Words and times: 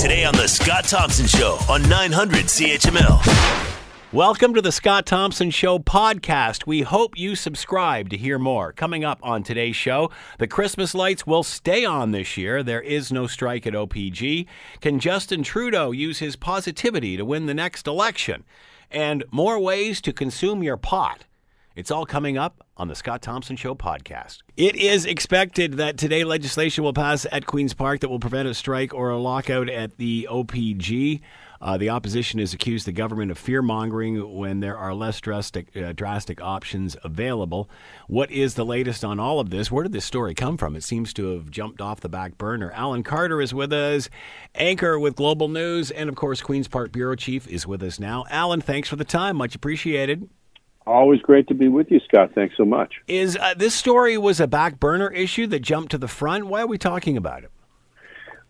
Today 0.00 0.24
on 0.24 0.34
The 0.34 0.48
Scott 0.48 0.84
Thompson 0.84 1.26
Show 1.26 1.58
on 1.68 1.86
900 1.86 2.46
CHML. 2.46 3.74
Welcome 4.14 4.54
to 4.54 4.62
the 4.62 4.72
Scott 4.72 5.04
Thompson 5.04 5.50
Show 5.50 5.78
podcast. 5.78 6.66
We 6.66 6.80
hope 6.80 7.18
you 7.18 7.36
subscribe 7.36 8.08
to 8.08 8.16
hear 8.16 8.38
more. 8.38 8.72
Coming 8.72 9.04
up 9.04 9.18
on 9.22 9.42
today's 9.42 9.76
show, 9.76 10.10
the 10.38 10.48
Christmas 10.48 10.94
lights 10.94 11.26
will 11.26 11.42
stay 11.42 11.84
on 11.84 12.12
this 12.12 12.38
year. 12.38 12.62
There 12.62 12.80
is 12.80 13.12
no 13.12 13.26
strike 13.26 13.66
at 13.66 13.74
OPG. 13.74 14.46
Can 14.80 15.00
Justin 15.00 15.42
Trudeau 15.42 15.90
use 15.90 16.20
his 16.20 16.34
positivity 16.34 17.18
to 17.18 17.24
win 17.26 17.44
the 17.44 17.52
next 17.52 17.86
election? 17.86 18.44
And 18.90 19.22
more 19.30 19.58
ways 19.58 20.00
to 20.00 20.14
consume 20.14 20.62
your 20.62 20.78
pot. 20.78 21.26
It's 21.80 21.90
all 21.90 22.04
coming 22.04 22.36
up 22.36 22.62
on 22.76 22.88
the 22.88 22.94
Scott 22.94 23.22
Thompson 23.22 23.56
Show 23.56 23.74
podcast. 23.74 24.40
It 24.54 24.76
is 24.76 25.06
expected 25.06 25.78
that 25.78 25.96
today 25.96 26.24
legislation 26.24 26.84
will 26.84 26.92
pass 26.92 27.26
at 27.32 27.46
Queen's 27.46 27.72
Park 27.72 28.00
that 28.00 28.10
will 28.10 28.20
prevent 28.20 28.46
a 28.46 28.52
strike 28.52 28.92
or 28.92 29.08
a 29.08 29.16
lockout 29.16 29.70
at 29.70 29.96
the 29.96 30.28
OPG. 30.30 31.22
Uh, 31.58 31.78
the 31.78 31.88
opposition 31.88 32.38
has 32.38 32.52
accused 32.52 32.86
the 32.86 32.92
government 32.92 33.30
of 33.30 33.38
fear 33.38 33.62
mongering 33.62 34.36
when 34.36 34.60
there 34.60 34.76
are 34.76 34.92
less 34.92 35.22
drastic, 35.22 35.74
uh, 35.74 35.92
drastic 35.92 36.42
options 36.42 36.98
available. 37.02 37.70
What 38.08 38.30
is 38.30 38.56
the 38.56 38.66
latest 38.66 39.02
on 39.02 39.18
all 39.18 39.40
of 39.40 39.48
this? 39.48 39.70
Where 39.70 39.82
did 39.82 39.92
this 39.92 40.04
story 40.04 40.34
come 40.34 40.58
from? 40.58 40.76
It 40.76 40.84
seems 40.84 41.14
to 41.14 41.32
have 41.32 41.50
jumped 41.50 41.80
off 41.80 42.00
the 42.00 42.10
back 42.10 42.36
burner. 42.36 42.70
Alan 42.72 43.02
Carter 43.02 43.40
is 43.40 43.54
with 43.54 43.72
us, 43.72 44.10
anchor 44.54 44.98
with 44.98 45.16
Global 45.16 45.48
News, 45.48 45.90
and 45.90 46.10
of 46.10 46.14
course, 46.14 46.42
Queen's 46.42 46.68
Park 46.68 46.92
Bureau 46.92 47.16
Chief 47.16 47.48
is 47.48 47.66
with 47.66 47.82
us 47.82 47.98
now. 47.98 48.26
Alan, 48.28 48.60
thanks 48.60 48.90
for 48.90 48.96
the 48.96 49.04
time. 49.06 49.36
Much 49.36 49.54
appreciated. 49.54 50.28
Always 50.86 51.20
great 51.20 51.46
to 51.48 51.54
be 51.54 51.68
with 51.68 51.90
you, 51.90 52.00
Scott. 52.08 52.32
Thanks 52.34 52.56
so 52.56 52.64
much. 52.64 52.94
Is 53.06 53.36
uh, 53.36 53.54
this 53.54 53.74
story 53.74 54.16
was 54.16 54.40
a 54.40 54.46
back 54.46 54.80
burner 54.80 55.10
issue 55.10 55.46
that 55.48 55.60
jumped 55.60 55.90
to 55.92 55.98
the 55.98 56.08
front? 56.08 56.46
Why 56.46 56.62
are 56.62 56.66
we 56.66 56.78
talking 56.78 57.16
about 57.16 57.44
it? 57.44 57.50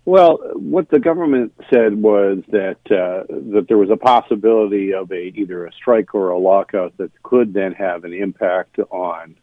Well, 0.07 0.38
what 0.55 0.88
the 0.88 0.98
government 0.98 1.52
said 1.73 1.95
was 2.01 2.38
that 2.48 2.79
uh, 2.87 3.27
that 3.29 3.66
there 3.69 3.77
was 3.77 3.91
a 3.91 3.97
possibility 3.97 4.95
of 4.95 5.10
a 5.13 5.21
either 5.21 5.66
a 5.66 5.73
strike 5.73 6.15
or 6.15 6.30
a 6.30 6.38
lockout 6.38 6.96
that 6.96 7.10
could 7.23 7.52
then 7.52 7.73
have 7.74 8.05
an 8.05 8.15
impact 8.15 8.79
on 8.90 9.37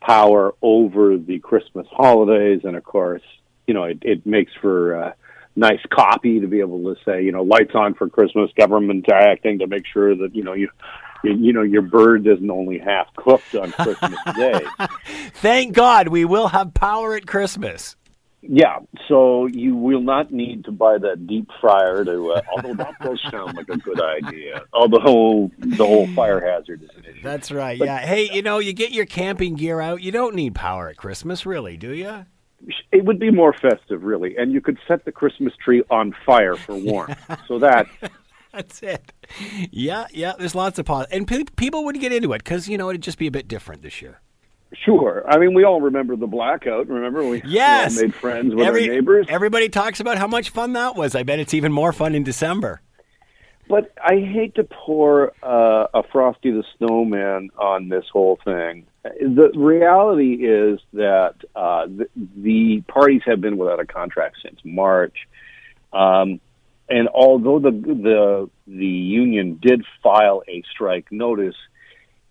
power 0.00 0.54
over 0.62 1.16
the 1.16 1.38
Christmas 1.38 1.86
holidays, 1.90 2.62
and 2.64 2.74
of 2.74 2.82
course, 2.84 3.22
you 3.66 3.74
know, 3.74 3.84
it, 3.84 3.98
it 4.02 4.26
makes 4.26 4.52
for 4.60 5.00
uh, 5.00 5.12
nice 5.54 5.80
copy 5.90 6.40
to 6.40 6.48
be 6.48 6.60
able 6.60 6.82
to 6.82 7.00
say, 7.04 7.22
you 7.22 7.32
know, 7.32 7.42
lights 7.42 7.74
on 7.74 7.94
for 7.94 8.08
Christmas, 8.08 8.50
government 8.58 9.06
acting 9.12 9.60
to 9.60 9.66
make 9.66 9.86
sure 9.86 10.16
that 10.16 10.34
you 10.34 10.42
know 10.42 10.54
you 10.54 10.70
you, 11.22 11.52
know 11.52 11.62
your 11.62 11.82
bird 11.82 12.26
isn't 12.26 12.50
only 12.50 12.78
half 12.78 13.14
cooked 13.16 13.54
on 13.54 13.72
Christmas 13.72 14.18
Day. 14.36 14.60
Thank 15.34 15.74
God 15.74 16.08
we 16.08 16.24
will 16.24 16.48
have 16.48 16.74
power 16.74 17.14
at 17.14 17.26
Christmas. 17.26 17.96
Yeah, 18.42 18.78
so 19.06 19.46
you 19.46 19.76
will 19.76 20.00
not 20.00 20.32
need 20.32 20.64
to 20.64 20.72
buy 20.72 20.96
that 20.96 21.26
deep 21.26 21.48
fryer 21.60 22.04
to. 22.06 22.32
Uh, 22.32 22.42
although 22.50 22.74
that 22.74 22.98
does 23.00 23.20
sound 23.30 23.54
like 23.54 23.68
a 23.68 23.76
good 23.76 24.00
idea. 24.00 24.62
Although 24.72 25.50
the 25.58 25.84
whole 25.84 26.06
fire 26.14 26.40
hazard 26.40 26.82
is 26.82 26.90
an 26.96 27.04
issue. 27.04 27.22
That's 27.22 27.52
right. 27.52 27.78
But, 27.78 27.84
yeah. 27.84 27.98
Hey, 27.98 28.30
you 28.32 28.40
know, 28.40 28.58
you 28.58 28.72
get 28.72 28.92
your 28.92 29.04
camping 29.04 29.56
gear 29.56 29.80
out. 29.80 30.02
You 30.02 30.10
don't 30.10 30.34
need 30.34 30.54
power 30.54 30.88
at 30.88 30.96
Christmas, 30.96 31.44
really, 31.44 31.76
do 31.76 31.92
you? 31.92 32.24
It 32.92 33.04
would 33.04 33.18
be 33.18 33.30
more 33.30 33.52
festive, 33.52 34.04
really, 34.04 34.36
and 34.36 34.52
you 34.52 34.60
could 34.60 34.78
set 34.88 35.04
the 35.04 35.12
Christmas 35.12 35.52
tree 35.62 35.82
on 35.90 36.14
fire 36.24 36.56
for 36.56 36.74
warmth. 36.74 37.18
so 37.48 37.58
that 37.58 37.86
that's 38.52 38.82
it. 38.82 39.12
Yeah, 39.70 40.06
yeah. 40.12 40.32
There's 40.38 40.54
lots 40.54 40.78
of 40.78 40.86
pause, 40.86 41.06
and 41.10 41.26
pe- 41.26 41.44
people 41.56 41.84
would 41.84 42.00
get 42.00 42.12
into 42.12 42.32
it 42.32 42.44
because 42.44 42.68
you 42.68 42.78
know 42.78 42.90
it'd 42.90 43.02
just 43.02 43.18
be 43.18 43.26
a 43.26 43.30
bit 43.30 43.48
different 43.48 43.82
this 43.82 44.02
year. 44.02 44.20
Sure. 44.84 45.24
I 45.28 45.38
mean, 45.38 45.52
we 45.54 45.64
all 45.64 45.80
remember 45.80 46.14
the 46.16 46.28
blackout. 46.28 46.88
Remember 46.88 47.28
we, 47.28 47.42
yes. 47.44 48.00
made 48.00 48.14
friends 48.14 48.54
with 48.54 48.64
Every, 48.64 48.88
our 48.88 48.94
neighbors. 48.94 49.26
Everybody 49.28 49.68
talks 49.68 49.98
about 49.98 50.16
how 50.16 50.28
much 50.28 50.50
fun 50.50 50.74
that 50.74 50.94
was. 50.94 51.16
I 51.16 51.24
bet 51.24 51.40
it's 51.40 51.54
even 51.54 51.72
more 51.72 51.92
fun 51.92 52.14
in 52.14 52.22
December. 52.22 52.80
But 53.68 53.92
I 54.02 54.16
hate 54.16 54.56
to 54.56 54.64
pour 54.64 55.32
uh, 55.42 55.86
a 55.94 56.02
Frosty 56.10 56.50
the 56.50 56.64
Snowman 56.76 57.50
on 57.56 57.88
this 57.88 58.04
whole 58.12 58.38
thing. 58.44 58.86
The 59.04 59.52
reality 59.54 60.44
is 60.44 60.80
that 60.92 61.36
uh, 61.54 61.86
the, 61.86 62.08
the, 62.36 62.82
parties 62.88 63.22
have 63.26 63.40
been 63.40 63.56
without 63.56 63.80
a 63.80 63.86
contract 63.86 64.38
since 64.42 64.58
March. 64.64 65.16
Um, 65.92 66.40
and 66.90 67.08
although 67.08 67.60
the 67.60 67.70
the 67.70 68.50
the 68.66 68.86
union 68.86 69.58
did 69.62 69.84
file 70.02 70.42
a 70.48 70.62
strike 70.72 71.06
notice, 71.10 71.54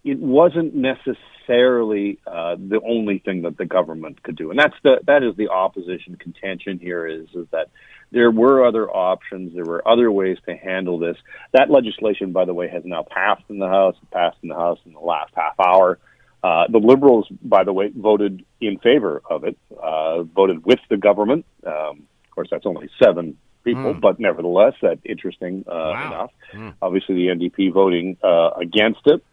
it 0.04 0.20
wasn't 0.20 0.76
necessarily 0.76 2.20
uh, 2.28 2.56
the 2.56 2.82
only 2.86 3.20
thing 3.20 3.44
that 3.44 3.58
the 3.58 3.66
government 3.66 4.22
could 4.22 4.36
do, 4.36 4.52
and 4.52 4.60
that's 4.60 4.76
the 4.84 5.00
that 5.08 5.24
is 5.24 5.36
the 5.38 5.50
opposition 5.50 6.18
contention 6.18 6.78
here 6.78 7.08
is 7.08 7.28
is 7.34 7.48
that 7.52 7.70
there 8.12 8.32
were 8.32 8.66
other 8.66 8.90
options, 8.90 9.54
there 9.54 9.66
were 9.66 9.88
other 9.88 10.12
ways 10.12 10.38
to 10.46 10.56
handle 10.56 11.00
this. 11.00 11.16
That 11.54 11.70
legislation, 11.70 12.34
by 12.34 12.46
the 12.46 12.54
way, 12.54 12.68
has 12.68 12.84
now 12.84 13.04
passed 13.04 13.44
in 13.50 13.60
the 13.60 13.68
House, 13.68 13.96
passed 14.12 14.38
in 14.42 14.50
the 14.50 14.56
House 14.56 14.80
in 14.86 14.94
the 14.94 15.00
last 15.00 15.32
half 15.36 15.60
hour. 15.60 16.00
Uh, 16.44 16.66
the 16.70 16.80
Liberals, 16.80 17.28
by 17.44 17.64
the 17.64 17.74
way, 17.74 17.92
voted 17.96 18.44
in 18.60 18.80
favor 18.80 19.22
of 19.30 19.44
it, 19.44 19.58
uh, 19.82 20.24
voted 20.24 20.66
with 20.66 20.80
the 20.90 20.98
government. 20.98 21.46
Um, 21.66 22.08
of 22.24 22.32
course, 22.34 22.48
that's 22.50 22.66
only 22.66 22.90
seven 23.04 23.38
people, 23.64 23.94
mm. 23.94 24.02
but 24.02 24.20
nevertheless, 24.20 24.74
that's 24.82 25.02
interesting 25.06 25.64
uh, 25.68 25.72
wow. 25.74 26.08
enough. 26.08 26.32
Mm. 26.54 26.74
Obviously, 26.82 27.16
the 27.16 27.28
NDP 27.28 27.74
voting 27.74 28.18
uh, 28.24 28.52
against 28.52 29.02
it, 29.06 29.24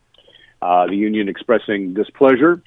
uh, 0.62 0.86
the 0.86 0.96
union 0.96 1.28
expressing 1.28 1.94
displeasure 1.94 2.62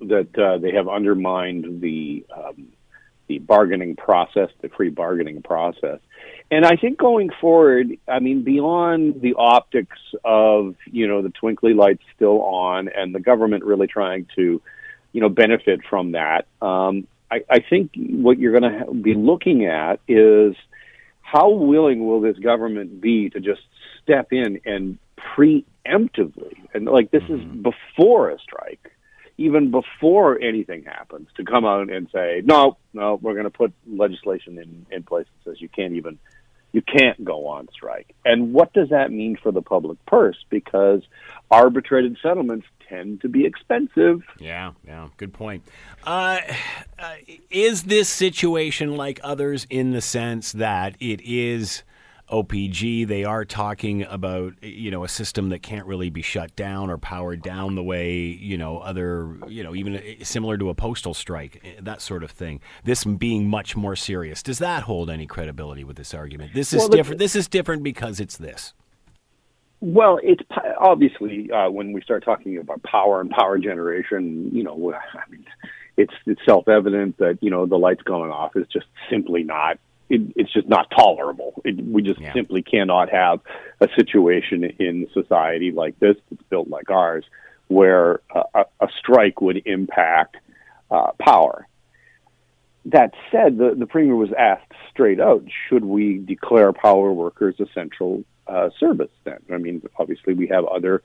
that 0.00 0.38
uh, 0.38 0.58
they 0.58 0.72
have 0.72 0.88
undermined 0.88 1.80
the 1.80 2.24
um, 2.34 2.68
the 3.28 3.38
bargaining 3.38 3.94
process, 3.94 4.48
the 4.60 4.68
free 4.70 4.90
bargaining 4.90 5.40
process. 5.40 6.00
And 6.50 6.64
I 6.64 6.74
think 6.74 6.98
going 6.98 7.30
forward, 7.40 7.96
I 8.08 8.18
mean, 8.18 8.42
beyond 8.42 9.20
the 9.20 9.34
optics 9.38 9.98
of 10.24 10.74
you 10.86 11.06
know 11.06 11.22
the 11.22 11.30
twinkly 11.30 11.74
lights 11.74 12.02
still 12.16 12.42
on, 12.42 12.88
and 12.88 13.14
the 13.14 13.20
government 13.20 13.64
really 13.64 13.86
trying 13.86 14.26
to, 14.36 14.60
you 15.12 15.20
know, 15.20 15.28
benefit 15.28 15.80
from 15.88 16.12
that. 16.12 16.46
Um, 16.60 17.06
I, 17.30 17.44
I 17.48 17.60
think 17.60 17.92
what 17.94 18.38
you're 18.38 18.58
going 18.58 18.80
to 18.80 18.92
be 18.92 19.14
looking 19.14 19.66
at 19.66 20.00
is 20.08 20.56
how 21.30 21.50
willing 21.50 22.06
will 22.06 22.20
this 22.20 22.36
government 22.38 23.00
be 23.00 23.30
to 23.30 23.40
just 23.40 23.60
step 24.02 24.32
in 24.32 24.60
and 24.64 24.98
preemptively, 25.36 26.54
and 26.74 26.86
like 26.86 27.10
this 27.10 27.22
mm-hmm. 27.22 27.58
is 27.58 27.74
before 27.96 28.30
a 28.30 28.38
strike, 28.40 28.90
even 29.38 29.70
before 29.70 30.40
anything 30.40 30.82
happens, 30.84 31.28
to 31.36 31.44
come 31.44 31.64
out 31.64 31.88
and 31.90 32.08
say, 32.12 32.42
no, 32.44 32.78
no, 32.92 33.18
we're 33.22 33.34
going 33.34 33.44
to 33.44 33.50
put 33.50 33.72
legislation 33.86 34.58
in, 34.58 34.86
in 34.90 35.02
place 35.04 35.26
that 35.44 35.50
says 35.50 35.60
you 35.60 35.68
can't 35.68 35.94
even, 35.94 36.18
you 36.72 36.82
can't 36.82 37.22
go 37.24 37.46
on 37.46 37.68
strike. 37.72 38.14
And 38.24 38.52
what 38.52 38.72
does 38.72 38.90
that 38.90 39.10
mean 39.10 39.36
for 39.36 39.52
the 39.52 39.62
public 39.62 40.04
purse? 40.06 40.44
Because 40.48 41.02
arbitrated 41.50 42.16
settlements 42.22 42.66
tend 42.88 43.20
to 43.22 43.28
be 43.28 43.44
expensive. 43.44 44.22
Yeah, 44.38 44.72
yeah, 44.86 45.08
good 45.16 45.32
point. 45.32 45.64
Uh, 46.04 46.40
uh, 46.98 47.14
is 47.50 47.84
this 47.84 48.08
situation 48.08 48.96
like 48.96 49.20
others 49.22 49.66
in 49.70 49.92
the 49.92 50.00
sense 50.00 50.52
that 50.52 50.96
it 51.00 51.20
is 51.22 51.82
OPG? 52.30 53.06
They 53.06 53.24
are 53.24 53.44
talking 53.44 54.04
about 54.04 54.54
you 54.62 54.90
know 54.90 55.04
a 55.04 55.08
system 55.08 55.48
that 55.50 55.62
can't 55.62 55.86
really 55.86 56.10
be 56.10 56.22
shut 56.22 56.54
down 56.56 56.90
or 56.90 56.98
powered 56.98 57.42
down 57.42 57.74
the 57.74 57.82
way 57.82 58.18
you 58.18 58.56
know 58.56 58.78
other 58.78 59.36
you 59.48 59.62
know 59.62 59.74
even 59.74 60.00
similar 60.22 60.56
to 60.58 60.70
a 60.70 60.74
postal 60.74 61.14
strike 61.14 61.62
that 61.80 62.00
sort 62.00 62.22
of 62.22 62.30
thing. 62.30 62.60
This 62.84 63.04
being 63.04 63.48
much 63.48 63.76
more 63.76 63.96
serious. 63.96 64.42
Does 64.42 64.58
that 64.58 64.84
hold 64.84 65.10
any 65.10 65.26
credibility 65.26 65.84
with 65.84 65.96
this 65.96 66.14
argument? 66.14 66.54
This 66.54 66.72
is 66.72 66.80
well, 66.80 66.88
different. 66.88 67.18
This 67.18 67.36
is 67.36 67.48
different 67.48 67.82
because 67.82 68.20
it's 68.20 68.36
this. 68.36 68.74
Well, 69.80 70.18
it's 70.22 70.42
obviously 70.78 71.50
uh, 71.50 71.70
when 71.70 71.92
we 71.92 72.02
start 72.02 72.22
talking 72.22 72.58
about 72.58 72.82
power 72.82 73.20
and 73.20 73.30
power 73.30 73.58
generation, 73.58 74.50
you 74.52 74.62
know, 74.62 74.92
I 74.94 75.30
mean, 75.30 75.44
it's 75.96 76.12
it's 76.26 76.40
self 76.44 76.68
evident 76.68 77.16
that 77.18 77.38
you 77.40 77.50
know 77.50 77.66
the 77.66 77.78
lights 77.78 78.02
going 78.02 78.30
off 78.30 78.56
is 78.56 78.66
just 78.72 78.86
simply 79.10 79.42
not. 79.42 79.78
It, 80.10 80.32
it's 80.36 80.52
just 80.52 80.68
not 80.68 80.90
tolerable. 80.90 81.60
It, 81.64 81.82
we 81.82 82.02
just 82.02 82.20
yeah. 82.20 82.32
simply 82.34 82.62
cannot 82.62 83.10
have 83.10 83.40
a 83.80 83.88
situation 83.96 84.64
in 84.64 85.08
society 85.14 85.70
like 85.70 85.98
this 85.98 86.16
that's 86.30 86.42
built 86.50 86.68
like 86.68 86.90
ours, 86.90 87.24
where 87.68 88.20
a, 88.34 88.64
a 88.80 88.88
strike 88.98 89.40
would 89.40 89.62
impact 89.66 90.36
uh, 90.90 91.12
power. 91.18 91.66
That 92.86 93.12
said, 93.30 93.58
the, 93.58 93.74
the 93.78 93.86
premier 93.86 94.16
was 94.16 94.32
asked 94.36 94.72
straight 94.90 95.20
out: 95.20 95.44
Should 95.68 95.84
we 95.84 96.18
declare 96.18 96.72
power 96.72 97.12
workers 97.12 97.54
essential 97.60 98.24
uh, 98.50 98.70
service 98.78 99.10
then. 99.24 99.38
I 99.52 99.58
mean, 99.58 99.82
obviously, 99.98 100.34
we 100.34 100.48
have 100.48 100.64
other 100.64 101.02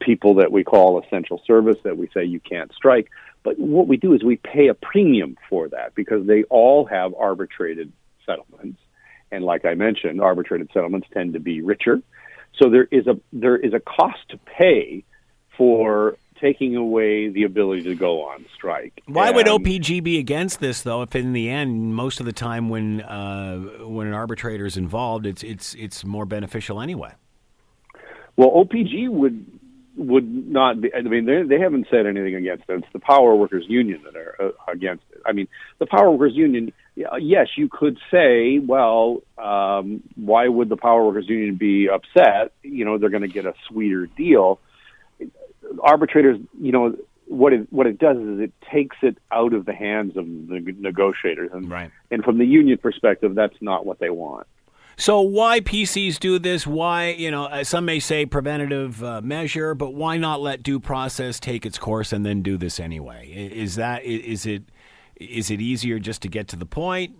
people 0.00 0.34
that 0.36 0.52
we 0.52 0.64
call 0.64 1.02
essential 1.02 1.42
service 1.46 1.76
that 1.84 1.96
we 1.96 2.08
say 2.14 2.24
you 2.24 2.40
can't 2.40 2.72
strike. 2.72 3.10
But 3.42 3.58
what 3.58 3.88
we 3.88 3.96
do 3.96 4.12
is 4.14 4.22
we 4.22 4.36
pay 4.36 4.68
a 4.68 4.74
premium 4.74 5.36
for 5.48 5.68
that 5.70 5.94
because 5.94 6.26
they 6.26 6.44
all 6.44 6.84
have 6.86 7.14
arbitrated 7.14 7.92
settlements. 8.26 8.80
And 9.32 9.44
like 9.44 9.64
I 9.64 9.74
mentioned, 9.74 10.20
arbitrated 10.20 10.70
settlements 10.72 11.06
tend 11.12 11.34
to 11.34 11.40
be 11.40 11.60
richer. 11.62 12.00
So 12.60 12.68
there 12.68 12.88
is 12.90 13.06
a 13.06 13.18
there 13.32 13.56
is 13.56 13.72
a 13.72 13.80
cost 13.80 14.18
to 14.30 14.38
pay 14.38 15.04
for 15.56 16.16
taking 16.40 16.74
away 16.74 17.28
the 17.28 17.42
ability 17.44 17.82
to 17.82 17.94
go 17.94 18.22
on 18.22 18.44
strike. 18.54 19.02
Why 19.06 19.30
would 19.30 19.46
And- 19.46 19.62
OPG 19.64 20.02
be 20.02 20.18
against 20.18 20.58
this, 20.58 20.80
though? 20.82 21.02
If 21.02 21.14
in 21.14 21.32
the 21.32 21.48
end, 21.50 21.94
most 21.94 22.18
of 22.18 22.26
the 22.26 22.32
time 22.32 22.68
when 22.70 23.02
uh, 23.02 23.58
when 23.86 24.06
an 24.06 24.14
arbitrator 24.14 24.66
is 24.66 24.76
involved, 24.76 25.26
it's 25.26 25.42
it's 25.42 25.74
it's 25.74 26.04
more 26.04 26.24
beneficial 26.26 26.80
anyway. 26.80 27.12
Well, 28.36 28.50
OPG 28.50 29.08
would 29.10 29.44
would 29.96 30.48
not 30.48 30.80
be. 30.80 30.92
I 30.94 31.02
mean, 31.02 31.26
they 31.26 31.42
they 31.42 31.58
haven't 31.60 31.86
said 31.90 32.06
anything 32.06 32.34
against 32.34 32.64
it. 32.68 32.74
It's 32.78 32.92
the 32.92 33.00
Power 33.00 33.34
Workers 33.34 33.64
Union 33.68 34.02
that 34.04 34.16
are 34.16 34.36
uh, 34.40 34.72
against 34.72 35.04
it. 35.12 35.20
I 35.26 35.32
mean, 35.32 35.48
the 35.78 35.86
Power 35.86 36.10
Workers 36.10 36.36
Union. 36.36 36.72
Yes, 36.96 37.48
you 37.56 37.68
could 37.68 37.98
say, 38.10 38.58
well, 38.58 39.22
um, 39.38 40.02
why 40.16 40.48
would 40.48 40.68
the 40.68 40.76
Power 40.76 41.06
Workers 41.06 41.28
Union 41.28 41.56
be 41.56 41.88
upset? 41.88 42.52
You 42.62 42.84
know, 42.84 42.98
they're 42.98 43.10
going 43.10 43.22
to 43.22 43.28
get 43.28 43.46
a 43.46 43.54
sweeter 43.68 44.06
deal. 44.06 44.60
Arbitrators, 45.82 46.38
you 46.60 46.72
know, 46.72 46.96
what 47.26 47.52
it 47.52 47.72
what 47.72 47.86
it 47.86 47.98
does 47.98 48.16
is 48.16 48.40
it 48.40 48.52
takes 48.72 48.96
it 49.02 49.16
out 49.30 49.54
of 49.54 49.64
the 49.64 49.72
hands 49.74 50.16
of 50.16 50.26
the 50.26 50.74
negotiators, 50.78 51.50
and 51.52 51.70
Right. 51.70 51.90
and 52.10 52.24
from 52.24 52.38
the 52.38 52.44
union 52.44 52.76
perspective, 52.78 53.34
that's 53.34 53.56
not 53.60 53.86
what 53.86 53.98
they 53.98 54.10
want. 54.10 54.46
So 55.00 55.22
why 55.22 55.60
PCs 55.60 56.20
do 56.20 56.38
this? 56.38 56.66
Why 56.66 57.12
you 57.12 57.30
know 57.30 57.44
uh, 57.44 57.64
some 57.64 57.86
may 57.86 58.00
say 58.00 58.26
preventative 58.26 59.02
uh, 59.02 59.22
measure, 59.22 59.74
but 59.74 59.94
why 59.94 60.18
not 60.18 60.42
let 60.42 60.62
due 60.62 60.78
process 60.78 61.40
take 61.40 61.64
its 61.64 61.78
course 61.78 62.12
and 62.12 62.26
then 62.26 62.42
do 62.42 62.58
this 62.58 62.78
anyway? 62.78 63.30
Is 63.30 63.76
that 63.76 64.04
is 64.04 64.44
it 64.44 64.64
is 65.16 65.50
it 65.50 65.58
easier 65.62 65.98
just 65.98 66.20
to 66.20 66.28
get 66.28 66.48
to 66.48 66.56
the 66.56 66.66
point? 66.66 67.16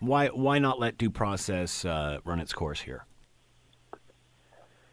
Why 0.00 0.26
why 0.26 0.58
not 0.58 0.78
let 0.78 0.98
due 0.98 1.08
process 1.08 1.82
uh, 1.86 2.18
run 2.26 2.40
its 2.40 2.52
course 2.52 2.82
here? 2.82 3.06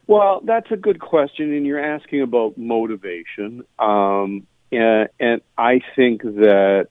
Well, 0.07 0.39
that's 0.45 0.71
a 0.71 0.77
good 0.77 1.01
question, 1.01 1.53
and 1.53 1.65
you're 1.65 1.83
asking 1.83 2.21
about 2.21 2.57
motivation. 2.57 3.65
Um, 3.77 4.47
and, 4.71 5.09
and 5.19 5.41
I 5.57 5.81
think 5.97 6.21
that 6.21 6.87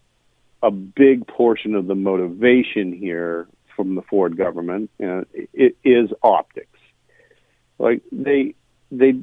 a 0.63 0.71
big 0.71 1.27
portion 1.27 1.75
of 1.77 1.87
the 1.87 1.95
motivation 1.95 2.93
here 2.93 3.49
from 3.77 3.95
the 3.95 4.03
Ford 4.03 4.37
government 4.37 4.91
uh, 5.03 5.23
it 5.53 5.77
is 5.85 6.11
optics. 6.23 6.79
Like 7.79 8.03
they 8.13 8.55
they 8.91 9.15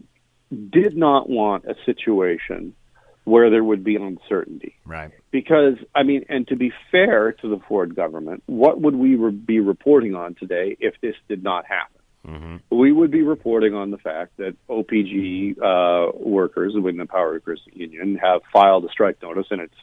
did 0.72 0.98
not 0.98 1.30
want 1.30 1.66
a 1.66 1.76
situation 1.86 2.76
where 3.24 3.50
there 3.52 3.64
would 3.64 3.84
be 3.84 3.96
uncertainty 3.96 4.76
Right. 4.86 5.12
because 5.32 5.76
I 5.96 6.04
mean, 6.04 6.26
and 6.28 6.48
to 6.48 6.56
be 6.56 6.74
fair 6.92 7.32
to 7.34 7.48
the 7.48 7.60
Ford 7.68 7.96
government, 7.96 8.44
what 8.48 8.82
would 8.82 8.96
we 8.96 9.16
re- 9.16 9.32
be 9.32 9.60
reporting 9.60 10.16
on 10.16 10.36
today 10.36 10.76
if 10.80 10.96
this 11.02 11.16
did 11.30 11.44
not 11.44 11.66
happen? 11.66 12.62
We 12.70 12.92
would 12.92 13.10
be 13.10 13.24
reporting 13.24 13.74
on 13.74 13.90
the 13.90 13.98
fact 13.98 14.38
that 14.38 14.56
OPG 14.70 15.58
uh, 15.60 16.12
workers 16.20 16.74
within 16.76 16.98
the 16.98 17.08
Power 17.08 17.32
Workers 17.34 17.62
Union 17.74 18.16
have 18.22 18.42
filed 18.54 18.86
a 18.86 18.90
strike 18.90 19.20
notice, 19.24 19.48
and 19.50 19.60
it's 19.60 19.74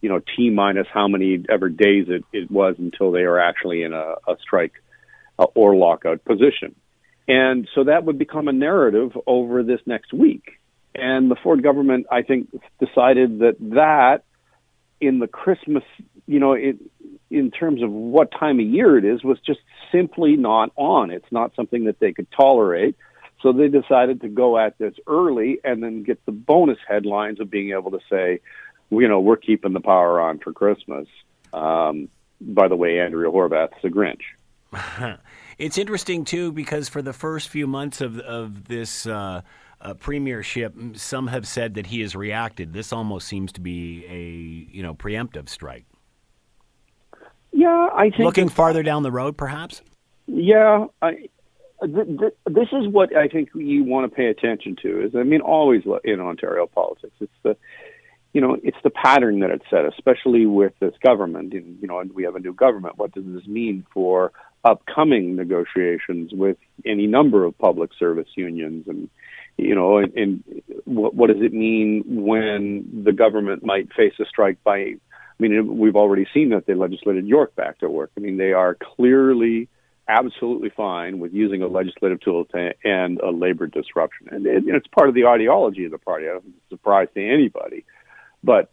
you 0.00 0.08
know 0.08 0.20
t 0.36 0.50
minus 0.50 0.86
how 0.92 1.08
many 1.08 1.44
ever 1.48 1.68
days 1.68 2.06
it, 2.08 2.24
it 2.32 2.50
was 2.50 2.76
until 2.78 3.12
they 3.12 3.22
are 3.22 3.38
actually 3.38 3.82
in 3.82 3.92
a, 3.92 4.14
a 4.28 4.36
strike 4.40 4.72
uh, 5.38 5.46
or 5.54 5.74
lockout 5.74 6.24
position. 6.24 6.74
And 7.28 7.68
so 7.74 7.84
that 7.84 8.04
would 8.04 8.18
become 8.18 8.48
a 8.48 8.52
narrative 8.52 9.16
over 9.26 9.62
this 9.62 9.80
next 9.84 10.12
week. 10.12 10.60
And 10.94 11.30
the 11.30 11.36
Ford 11.42 11.62
government, 11.62 12.06
I 12.10 12.22
think, 12.22 12.48
decided 12.78 13.40
that 13.40 13.56
that 13.74 14.22
in 15.00 15.18
the 15.18 15.26
Christmas, 15.26 15.82
you 16.26 16.38
know, 16.38 16.52
it, 16.52 16.76
in 17.30 17.50
terms 17.50 17.82
of 17.82 17.90
what 17.90 18.30
time 18.30 18.60
of 18.60 18.66
year 18.66 18.96
it 18.96 19.04
is, 19.04 19.22
was 19.22 19.38
just 19.44 19.60
simply 19.92 20.36
not 20.36 20.70
on. 20.76 21.10
It's 21.10 21.30
not 21.30 21.54
something 21.54 21.84
that 21.84 21.98
they 21.98 22.12
could 22.12 22.28
tolerate. 22.30 22.96
So 23.42 23.52
they 23.52 23.68
decided 23.68 24.22
to 24.22 24.28
go 24.28 24.58
at 24.58 24.78
this 24.78 24.94
early 25.06 25.58
and 25.62 25.82
then 25.82 26.02
get 26.02 26.24
the 26.24 26.32
bonus 26.32 26.78
headlines 26.88 27.40
of 27.40 27.50
being 27.50 27.72
able 27.72 27.90
to 27.90 28.00
say, 28.10 28.40
you 28.90 29.08
know, 29.08 29.20
we're 29.20 29.36
keeping 29.36 29.72
the 29.72 29.80
power 29.80 30.20
on 30.20 30.38
for 30.38 30.52
Christmas. 30.52 31.06
Um, 31.52 32.08
by 32.40 32.68
the 32.68 32.76
way, 32.76 33.00
Andrea 33.00 33.30
Horwath's 33.30 33.84
a 33.84 33.88
Grinch. 33.88 34.22
It's 35.58 35.78
interesting 35.78 36.24
too 36.24 36.52
because 36.52 36.88
for 36.88 37.00
the 37.00 37.12
first 37.12 37.48
few 37.48 37.66
months 37.66 38.00
of 38.00 38.18
of 38.20 38.68
this 38.68 39.06
uh, 39.06 39.40
uh, 39.80 39.94
premiership, 39.94 40.74
some 40.94 41.28
have 41.28 41.46
said 41.46 41.74
that 41.74 41.86
he 41.86 42.00
has 42.00 42.14
reacted. 42.14 42.72
This 42.72 42.92
almost 42.92 43.26
seems 43.26 43.52
to 43.52 43.60
be 43.60 44.04
a 44.06 44.74
you 44.76 44.82
know 44.82 44.94
preemptive 44.94 45.48
strike. 45.48 45.86
Yeah, 47.52 47.88
I 47.94 48.10
think 48.10 48.20
Looking 48.20 48.50
farther 48.50 48.82
down 48.82 49.02
the 49.02 49.10
road, 49.10 49.38
perhaps. 49.38 49.80
Yeah, 50.26 50.86
I, 51.00 51.12
th- 51.82 52.18
th- 52.18 52.34
this 52.44 52.68
is 52.72 52.88
what 52.88 53.16
I 53.16 53.28
think 53.28 53.48
you 53.54 53.82
want 53.82 54.10
to 54.10 54.14
pay 54.14 54.26
attention 54.26 54.76
to. 54.82 55.06
Is 55.06 55.16
I 55.16 55.22
mean, 55.22 55.40
always 55.40 55.84
in 56.04 56.20
Ontario 56.20 56.66
politics, 56.66 57.14
it's 57.18 57.32
the 57.42 57.56
you 58.36 58.42
know 58.42 58.54
it's 58.62 58.76
the 58.84 58.90
pattern 58.90 59.40
that 59.40 59.48
it's 59.50 59.64
set, 59.70 59.86
especially 59.86 60.44
with 60.44 60.74
this 60.78 60.92
government. 61.02 61.54
And 61.54 61.78
you 61.80 61.88
know, 61.88 62.02
we 62.12 62.24
have 62.24 62.36
a 62.36 62.38
new 62.38 62.52
government. 62.52 62.98
What 62.98 63.12
does 63.14 63.24
this 63.24 63.46
mean 63.46 63.86
for 63.94 64.30
upcoming 64.62 65.36
negotiations 65.36 66.32
with 66.34 66.58
any 66.84 67.06
number 67.06 67.46
of 67.46 67.56
public 67.56 67.92
service 67.98 68.28
unions 68.36 68.88
and 68.88 69.08
you 69.56 69.74
know, 69.74 69.96
and, 69.96 70.12
and 70.12 70.44
what, 70.84 71.14
what 71.14 71.28
does 71.28 71.40
it 71.40 71.54
mean 71.54 72.04
when 72.06 73.04
the 73.06 73.12
government 73.12 73.64
might 73.64 73.88
face 73.94 74.12
a 74.20 74.26
strike 74.26 74.62
by? 74.62 74.74
I 74.74 74.98
mean, 75.38 75.78
we've 75.78 75.96
already 75.96 76.26
seen 76.34 76.50
that 76.50 76.66
they 76.66 76.74
legislated 76.74 77.26
York 77.26 77.56
back 77.56 77.78
to 77.78 77.88
work. 77.88 78.10
I 78.18 78.20
mean, 78.20 78.36
they 78.36 78.52
are 78.52 78.76
clearly 78.96 79.70
absolutely 80.06 80.70
fine 80.76 81.20
with 81.20 81.32
using 81.32 81.62
a 81.62 81.68
legislative 81.68 82.20
tool 82.20 82.44
to 82.52 82.74
end 82.84 83.18
a 83.20 83.30
labor 83.30 83.66
disruption, 83.66 84.28
and 84.30 84.46
it, 84.46 84.64
it's 84.66 84.86
part 84.88 85.08
of 85.08 85.14
the 85.14 85.24
ideology 85.24 85.86
of 85.86 85.90
the 85.90 85.98
party. 85.98 86.26
I 86.26 86.32
don't 86.32 86.42
think 86.42 86.54
it's 86.56 86.72
a 86.72 86.76
surprise 86.76 87.08
to 87.14 87.26
anybody, 87.26 87.86
but 88.46 88.72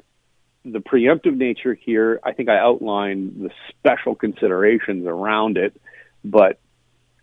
the 0.64 0.80
preemptive 0.80 1.36
nature 1.36 1.74
here, 1.74 2.20
I 2.24 2.32
think 2.32 2.48
I 2.48 2.58
outlined 2.58 3.34
the 3.44 3.50
special 3.70 4.16
considerations 4.16 5.06
around 5.08 5.58
it, 5.58 5.74
but 6.24 6.60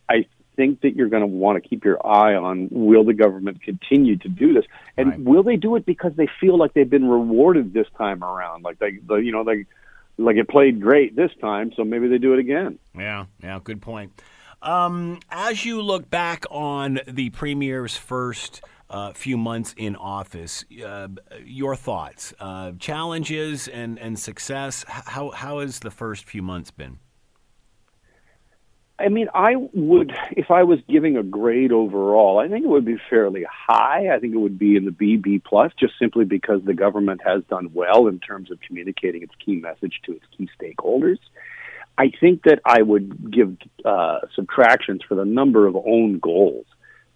I 0.09 0.27
think 0.57 0.81
that 0.83 0.95
you're 0.97 1.09
going 1.09 1.23
to 1.23 1.27
want 1.27 1.63
to 1.63 1.67
keep 1.67 1.85
your 1.85 2.05
eye 2.05 2.35
on 2.35 2.69
will 2.71 3.05
the 3.05 3.15
government 3.15 3.63
continue 3.63 4.17
to 4.19 4.29
do 4.29 4.53
this, 4.53 4.65
and 4.99 5.11
Right. 5.11 5.21
will 5.21 5.43
they 5.43 5.57
do 5.57 5.77
it 5.77 5.87
because 5.87 6.13
they 6.17 6.29
feel 6.41 6.59
like 6.59 6.75
they've 6.75 6.91
been 6.91 7.09
rewarded 7.09 7.73
this 7.73 7.87
time 7.97 8.23
around, 8.23 8.65
like 8.65 8.79
they, 8.79 8.99
the, 9.07 9.15
you 9.15 9.33
know, 9.33 9.45
they, 9.45 9.65
like 10.19 10.37
it 10.37 10.49
played 10.49 10.81
great 10.83 11.17
this 11.17 11.31
time, 11.41 11.73
so 11.77 11.85
maybe 11.85 12.09
they 12.09 12.19
do 12.19 12.35
it 12.35 12.41
again. 12.41 12.79
Yeah, 12.95 13.27
yeah, 13.43 13.59
good 13.63 13.81
point. 13.81 14.13
Um, 14.61 15.21
as 15.31 15.65
you 15.65 15.81
look 15.81 16.11
back 16.11 16.45
on 16.51 17.01
the 17.07 17.31
premier's 17.31 17.97
first 17.97 18.61
uh, 18.91 19.13
few 19.13 19.39
months 19.39 19.75
in 19.77 19.97
office, 19.97 20.65
uh, 20.85 21.09
your 21.45 21.77
thoughts, 21.77 22.35
uh, 22.41 22.73
challenges, 22.79 23.69
and 23.69 23.99
and 23.99 24.19
success. 24.19 24.85
How 24.89 25.31
how 25.31 25.61
has 25.61 25.79
the 25.79 25.91
first 25.91 26.25
few 26.25 26.43
months 26.43 26.71
been? 26.71 26.99
I 28.99 29.09
mean, 29.09 29.29
I 29.33 29.57
would, 29.57 30.13
if 30.33 30.51
I 30.51 30.63
was 30.63 30.79
giving 30.87 31.17
a 31.17 31.23
grade 31.23 31.73
overall, 31.73 32.39
I 32.39 32.49
think 32.49 32.67
it 32.67 32.69
would 32.69 32.85
be 32.85 32.99
fairly 33.09 33.47
high. 33.51 34.15
I 34.15 34.19
think 34.19 34.35
it 34.35 34.39
would 34.39 34.59
be 34.59 34.77
in 34.77 34.85
the 34.85 34.91
BB 34.91 35.43
plus, 35.43 35.73
just 35.81 35.95
simply 35.99 36.27
because 36.27 36.63
the 36.65 36.75
government 36.75 37.23
has 37.25 37.43
done 37.45 37.71
well 37.73 38.09
in 38.09 38.21
terms 38.21 38.51
of 38.51 38.61
communicating 38.61 39.23
its 39.23 39.33
key 39.43 39.57
message 39.57 40.03
to 40.05 40.13
its 40.13 40.27
key 40.37 40.51
stakeholders. 40.61 41.19
I 41.97 42.13
think 42.21 42.43
that 42.43 42.61
I 42.67 42.83
would 42.83 43.33
give 43.33 43.57
uh, 43.87 44.19
subtractions 44.35 45.01
for 45.09 45.15
the 45.15 45.25
number 45.25 45.67
of 45.67 45.77
own 45.77 46.19
goals 46.19 46.67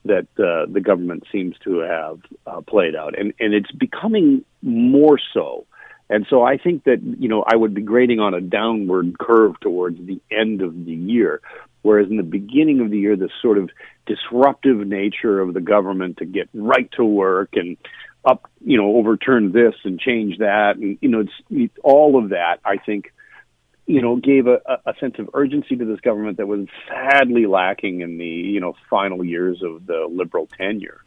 that 0.05 0.27
uh, 0.39 0.71
the 0.71 0.81
government 0.81 1.25
seems 1.33 1.57
to 1.65 1.79
have 1.79 2.21
uh, 2.47 2.61
played 2.61 2.95
out, 2.95 3.19
and 3.19 3.33
and 3.41 3.55
it's 3.55 3.73
becoming 3.73 4.45
more 4.63 5.19
so. 5.33 5.67
And 6.11 6.27
so 6.29 6.43
I 6.43 6.59
think 6.59 6.85
that 6.85 7.03
you 7.03 7.29
know 7.29 7.45
I 7.47 7.57
would 7.57 7.75
be 7.75 7.83
grading 7.83 8.21
on 8.21 8.35
a 8.35 8.41
downward 8.41 9.19
curve 9.19 9.59
towards 9.61 9.99
the 9.99 10.21
end 10.31 10.63
of 10.63 10.85
the 10.85 10.93
year, 10.93 11.41
whereas 11.83 12.09
in 12.11 12.17
the 12.17 12.23
beginning 12.23 12.81
of 12.81 12.91
the 12.91 12.99
year, 12.99 13.17
this 13.17 13.31
sort 13.41 13.59
of 13.59 13.71
disruptive 14.07 14.87
nature 14.87 15.41
of 15.41 15.55
the 15.55 15.61
government 15.61 16.19
to 16.19 16.27
get 16.27 16.49
right 16.53 16.91
to 16.93 17.05
work 17.05 17.51
and 17.55 17.77
up, 18.25 18.51
you 18.65 18.77
know, 18.79 18.97
overturn 18.97 19.53
this 19.53 19.75
and 19.85 19.99
change 19.99 20.39
that, 20.39 20.77
and 20.77 20.99
you 21.01 21.09
know, 21.09 21.21
it's, 21.21 21.33
it's 21.51 21.79
all 21.83 22.23
of 22.23 22.31
that. 22.31 22.59
I 22.65 22.77
think 22.77 23.13
you 23.87 24.01
know, 24.01 24.17
gave 24.17 24.47
a, 24.47 24.61
a 24.87 24.95
sense 24.99 25.17
of 25.19 25.29
urgency 25.35 25.77
to 25.77 25.85
this 25.85 26.01
government 26.01 26.39
that 26.39 26.47
was 26.47 26.67
sadly 26.89 27.47
lacking 27.47 28.01
in 28.01 28.17
the, 28.19 28.27
you 28.27 28.61
know, 28.61 28.75
final 28.89 29.25
years 29.25 29.63
of 29.63 29.87
the 29.87 30.07
liberal 30.11 30.49
tenure. 30.57 31.03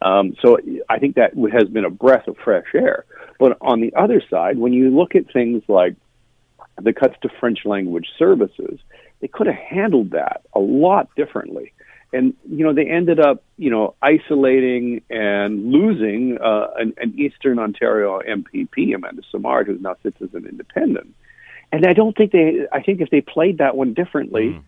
Um, 0.00 0.36
so 0.40 0.58
I 0.88 0.98
think 0.98 1.16
that 1.16 1.34
has 1.52 1.68
been 1.68 1.84
a 1.84 1.90
breath 1.90 2.28
of 2.28 2.36
fresh 2.36 2.66
air. 2.74 3.04
But 3.38 3.58
on 3.60 3.80
the 3.80 3.94
other 3.94 4.22
side, 4.30 4.58
when 4.58 4.72
you 4.72 4.90
look 4.90 5.14
at 5.14 5.32
things 5.32 5.62
like 5.68 5.94
the 6.80 6.92
cuts 6.92 7.14
to 7.22 7.28
French 7.40 7.60
language 7.64 8.08
services, 8.18 8.78
they 9.20 9.28
could 9.28 9.46
have 9.46 9.56
handled 9.56 10.12
that 10.12 10.42
a 10.54 10.60
lot 10.60 11.08
differently. 11.16 11.72
And, 12.12 12.34
you 12.48 12.64
know, 12.64 12.72
they 12.72 12.86
ended 12.86 13.20
up, 13.20 13.42
you 13.56 13.70
know, 13.70 13.94
isolating 14.00 15.02
and 15.10 15.70
losing 15.70 16.38
uh, 16.38 16.68
an, 16.76 16.94
an 16.96 17.18
Eastern 17.18 17.58
Ontario 17.58 18.20
MPP, 18.20 18.94
Amanda 18.94 19.22
Simard, 19.30 19.66
who 19.66 19.78
now 19.78 19.96
sits 20.02 20.16
as 20.22 20.32
an 20.32 20.46
independent. 20.46 21.14
And 21.72 21.86
I 21.86 21.92
don't 21.92 22.16
think 22.16 22.32
they, 22.32 22.66
I 22.72 22.82
think 22.82 23.00
if 23.00 23.10
they 23.10 23.20
played 23.20 23.58
that 23.58 23.76
one 23.76 23.94
differently, 23.94 24.60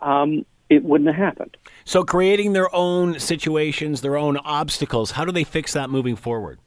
um, 0.00 0.44
it 0.68 0.84
wouldn't 0.84 1.08
have 1.08 1.16
happened. 1.16 1.56
So, 1.84 2.04
creating 2.04 2.52
their 2.52 2.74
own 2.74 3.18
situations, 3.18 4.00
their 4.00 4.16
own 4.16 4.36
obstacles. 4.38 5.12
How 5.12 5.24
do 5.24 5.32
they 5.32 5.44
fix 5.44 5.72
that 5.72 5.90
moving 5.90 6.16
forward? 6.16 6.58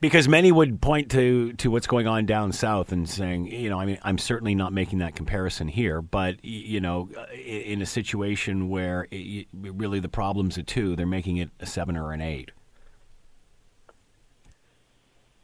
Because 0.00 0.28
many 0.28 0.52
would 0.52 0.80
point 0.80 1.10
to, 1.10 1.52
to 1.54 1.72
what's 1.72 1.88
going 1.88 2.06
on 2.06 2.24
down 2.24 2.52
south 2.52 2.92
and 2.92 3.08
saying, 3.08 3.48
you 3.48 3.68
know, 3.68 3.80
I 3.80 3.84
mean, 3.84 3.98
I'm 4.02 4.16
certainly 4.16 4.54
not 4.54 4.72
making 4.72 5.00
that 5.00 5.16
comparison 5.16 5.66
here, 5.66 6.00
but, 6.00 6.36
you 6.44 6.80
know, 6.80 7.08
in 7.44 7.82
a 7.82 7.86
situation 7.86 8.68
where 8.68 9.08
it, 9.10 9.48
really 9.52 9.98
the 9.98 10.08
problem's 10.08 10.56
a 10.56 10.62
two, 10.62 10.94
they're 10.94 11.04
making 11.04 11.38
it 11.38 11.50
a 11.58 11.66
seven 11.66 11.96
or 11.96 12.12
an 12.12 12.20
eight. 12.20 12.52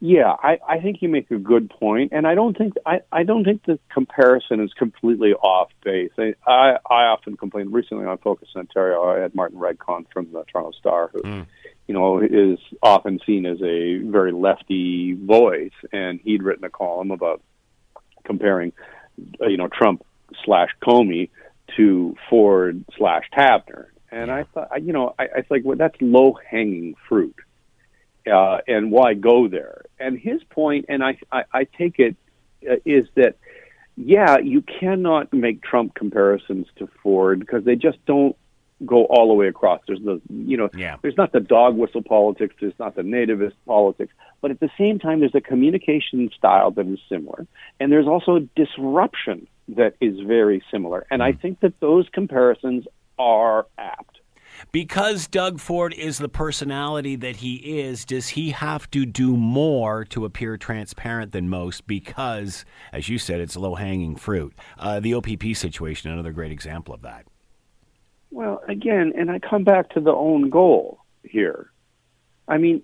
Yeah, 0.07 0.35
I, 0.37 0.59
I 0.69 0.79
think 0.81 1.01
you 1.01 1.09
make 1.09 1.31
a 1.31 1.39
good 1.39 1.67
point, 1.67 2.11
and 2.13 2.27
I 2.27 2.35
don't 2.35 2.55
think 2.55 2.75
I, 2.85 2.99
I 3.11 3.23
don't 3.23 3.43
think 3.43 3.65
the 3.65 3.79
comparison 3.91 4.59
is 4.59 4.71
completely 4.73 5.33
off 5.33 5.71
base. 5.83 6.11
I, 6.19 6.35
I, 6.45 6.77
I 6.87 7.05
often 7.05 7.35
complain. 7.37 7.71
Recently 7.71 8.05
on 8.05 8.19
Focus 8.19 8.49
Ontario, 8.55 9.01
I 9.01 9.17
had 9.21 9.33
Martin 9.33 9.57
Regg 9.57 9.79
Cohn 9.79 10.05
from 10.13 10.31
the 10.31 10.43
Toronto 10.43 10.77
Star, 10.77 11.09
who, 11.11 11.23
mm. 11.23 11.47
you 11.87 11.95
know, 11.95 12.19
is 12.19 12.59
often 12.83 13.19
seen 13.25 13.47
as 13.47 13.57
a 13.63 13.97
very 14.03 14.31
lefty 14.31 15.13
voice, 15.13 15.73
and 15.91 16.19
he'd 16.23 16.43
written 16.43 16.65
a 16.65 16.69
column 16.69 17.09
about 17.09 17.41
comparing, 18.25 18.73
uh, 19.41 19.47
you 19.47 19.57
know, 19.57 19.69
Trump 19.69 20.05
slash 20.43 20.69
Comey 20.83 21.31
to 21.77 22.15
Ford 22.29 22.85
slash 22.95 23.23
Taverner, 23.35 23.87
and 24.11 24.29
I 24.29 24.43
thought, 24.53 24.83
you 24.83 24.93
know, 24.93 25.15
I, 25.17 25.23
I 25.37 25.41
think 25.41 25.65
well, 25.65 25.77
that's 25.77 25.97
low 25.99 26.37
hanging 26.47 26.93
fruit 27.09 27.35
uh, 28.31 28.59
and 28.67 28.91
why 28.91 29.13
go 29.13 29.47
there? 29.47 29.83
And 29.99 30.17
his 30.17 30.43
point, 30.43 30.85
and 30.89 31.03
I, 31.03 31.17
I, 31.31 31.43
I 31.53 31.63
take 31.63 31.99
it, 31.99 32.15
uh, 32.69 32.75
is 32.85 33.07
that 33.15 33.37
yeah, 33.97 34.37
you 34.39 34.61
cannot 34.61 35.31
make 35.33 35.61
Trump 35.61 35.95
comparisons 35.95 36.67
to 36.77 36.89
Ford 37.01 37.39
because 37.39 37.63
they 37.63 37.75
just 37.75 38.03
don't 38.05 38.35
go 38.85 39.05
all 39.05 39.29
the 39.29 39.33
way 39.33 39.47
across. 39.47 39.81
There's 39.87 40.01
the 40.01 40.21
you 40.29 40.57
know, 40.57 40.69
yeah. 40.75 40.97
there's 41.01 41.17
not 41.17 41.31
the 41.31 41.39
dog 41.39 41.77
whistle 41.77 42.03
politics, 42.03 42.55
there's 42.59 42.77
not 42.77 42.95
the 42.95 43.03
nativist 43.03 43.53
politics, 43.65 44.13
but 44.41 44.51
at 44.51 44.59
the 44.59 44.69
same 44.77 44.99
time, 44.99 45.21
there's 45.21 45.35
a 45.35 45.41
communication 45.41 46.29
style 46.37 46.71
that 46.71 46.85
is 46.87 46.99
similar, 47.07 47.47
and 47.79 47.91
there's 47.91 48.07
also 48.07 48.35
a 48.35 48.41
disruption 48.55 49.47
that 49.69 49.95
is 50.01 50.19
very 50.19 50.63
similar. 50.71 51.05
And 51.09 51.21
mm. 51.21 51.25
I 51.25 51.31
think 51.31 51.61
that 51.61 51.79
those 51.79 52.07
comparisons 52.11 52.85
are 53.17 53.65
apt 53.77 54.19
because 54.71 55.27
Doug 55.27 55.59
Ford 55.59 55.93
is 55.93 56.17
the 56.17 56.29
personality 56.29 57.15
that 57.15 57.37
he 57.37 57.55
is, 57.79 58.05
does 58.05 58.29
he 58.29 58.51
have 58.51 58.89
to 58.91 59.05
do 59.05 59.35
more 59.35 60.05
to 60.05 60.25
appear 60.25 60.57
transparent 60.57 61.31
than 61.31 61.49
most? 61.49 61.87
Because, 61.87 62.65
as 62.91 63.09
you 63.09 63.17
said, 63.17 63.39
it's 63.39 63.55
low 63.55 63.75
hanging 63.75 64.15
fruit. 64.15 64.53
Uh, 64.77 64.99
the 64.99 65.13
OPP 65.13 65.55
situation, 65.55 66.11
another 66.11 66.31
great 66.31 66.51
example 66.51 66.93
of 66.93 67.01
that. 67.01 67.25
Well, 68.31 68.61
again, 68.67 69.13
and 69.17 69.31
I 69.31 69.39
come 69.39 69.63
back 69.63 69.91
to 69.91 70.01
the 70.01 70.11
own 70.11 70.49
goal 70.49 70.99
here. 71.23 71.71
I 72.47 72.57
mean, 72.57 72.83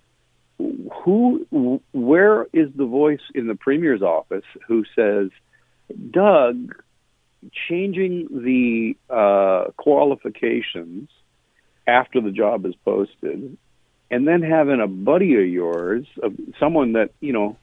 who, 1.03 1.81
where 1.91 2.47
is 2.53 2.69
the 2.75 2.85
voice 2.85 3.21
in 3.33 3.47
the 3.47 3.55
premier's 3.55 4.01
office 4.01 4.45
who 4.67 4.85
says, 4.95 5.29
Doug, 6.11 6.73
changing 7.67 8.27
the 8.31 8.95
uh, 9.13 9.71
qualifications 9.77 11.09
after 11.87 12.21
the 12.21 12.31
job 12.31 12.65
is 12.65 12.75
posted, 12.85 13.57
and 14.09 14.27
then 14.27 14.41
having 14.41 14.81
a 14.81 14.87
buddy 14.87 15.35
of 15.35 15.47
yours, 15.47 16.05
of 16.21 16.33
someone 16.59 16.93
that 16.93 17.11
you 17.19 17.33
know 17.33 17.57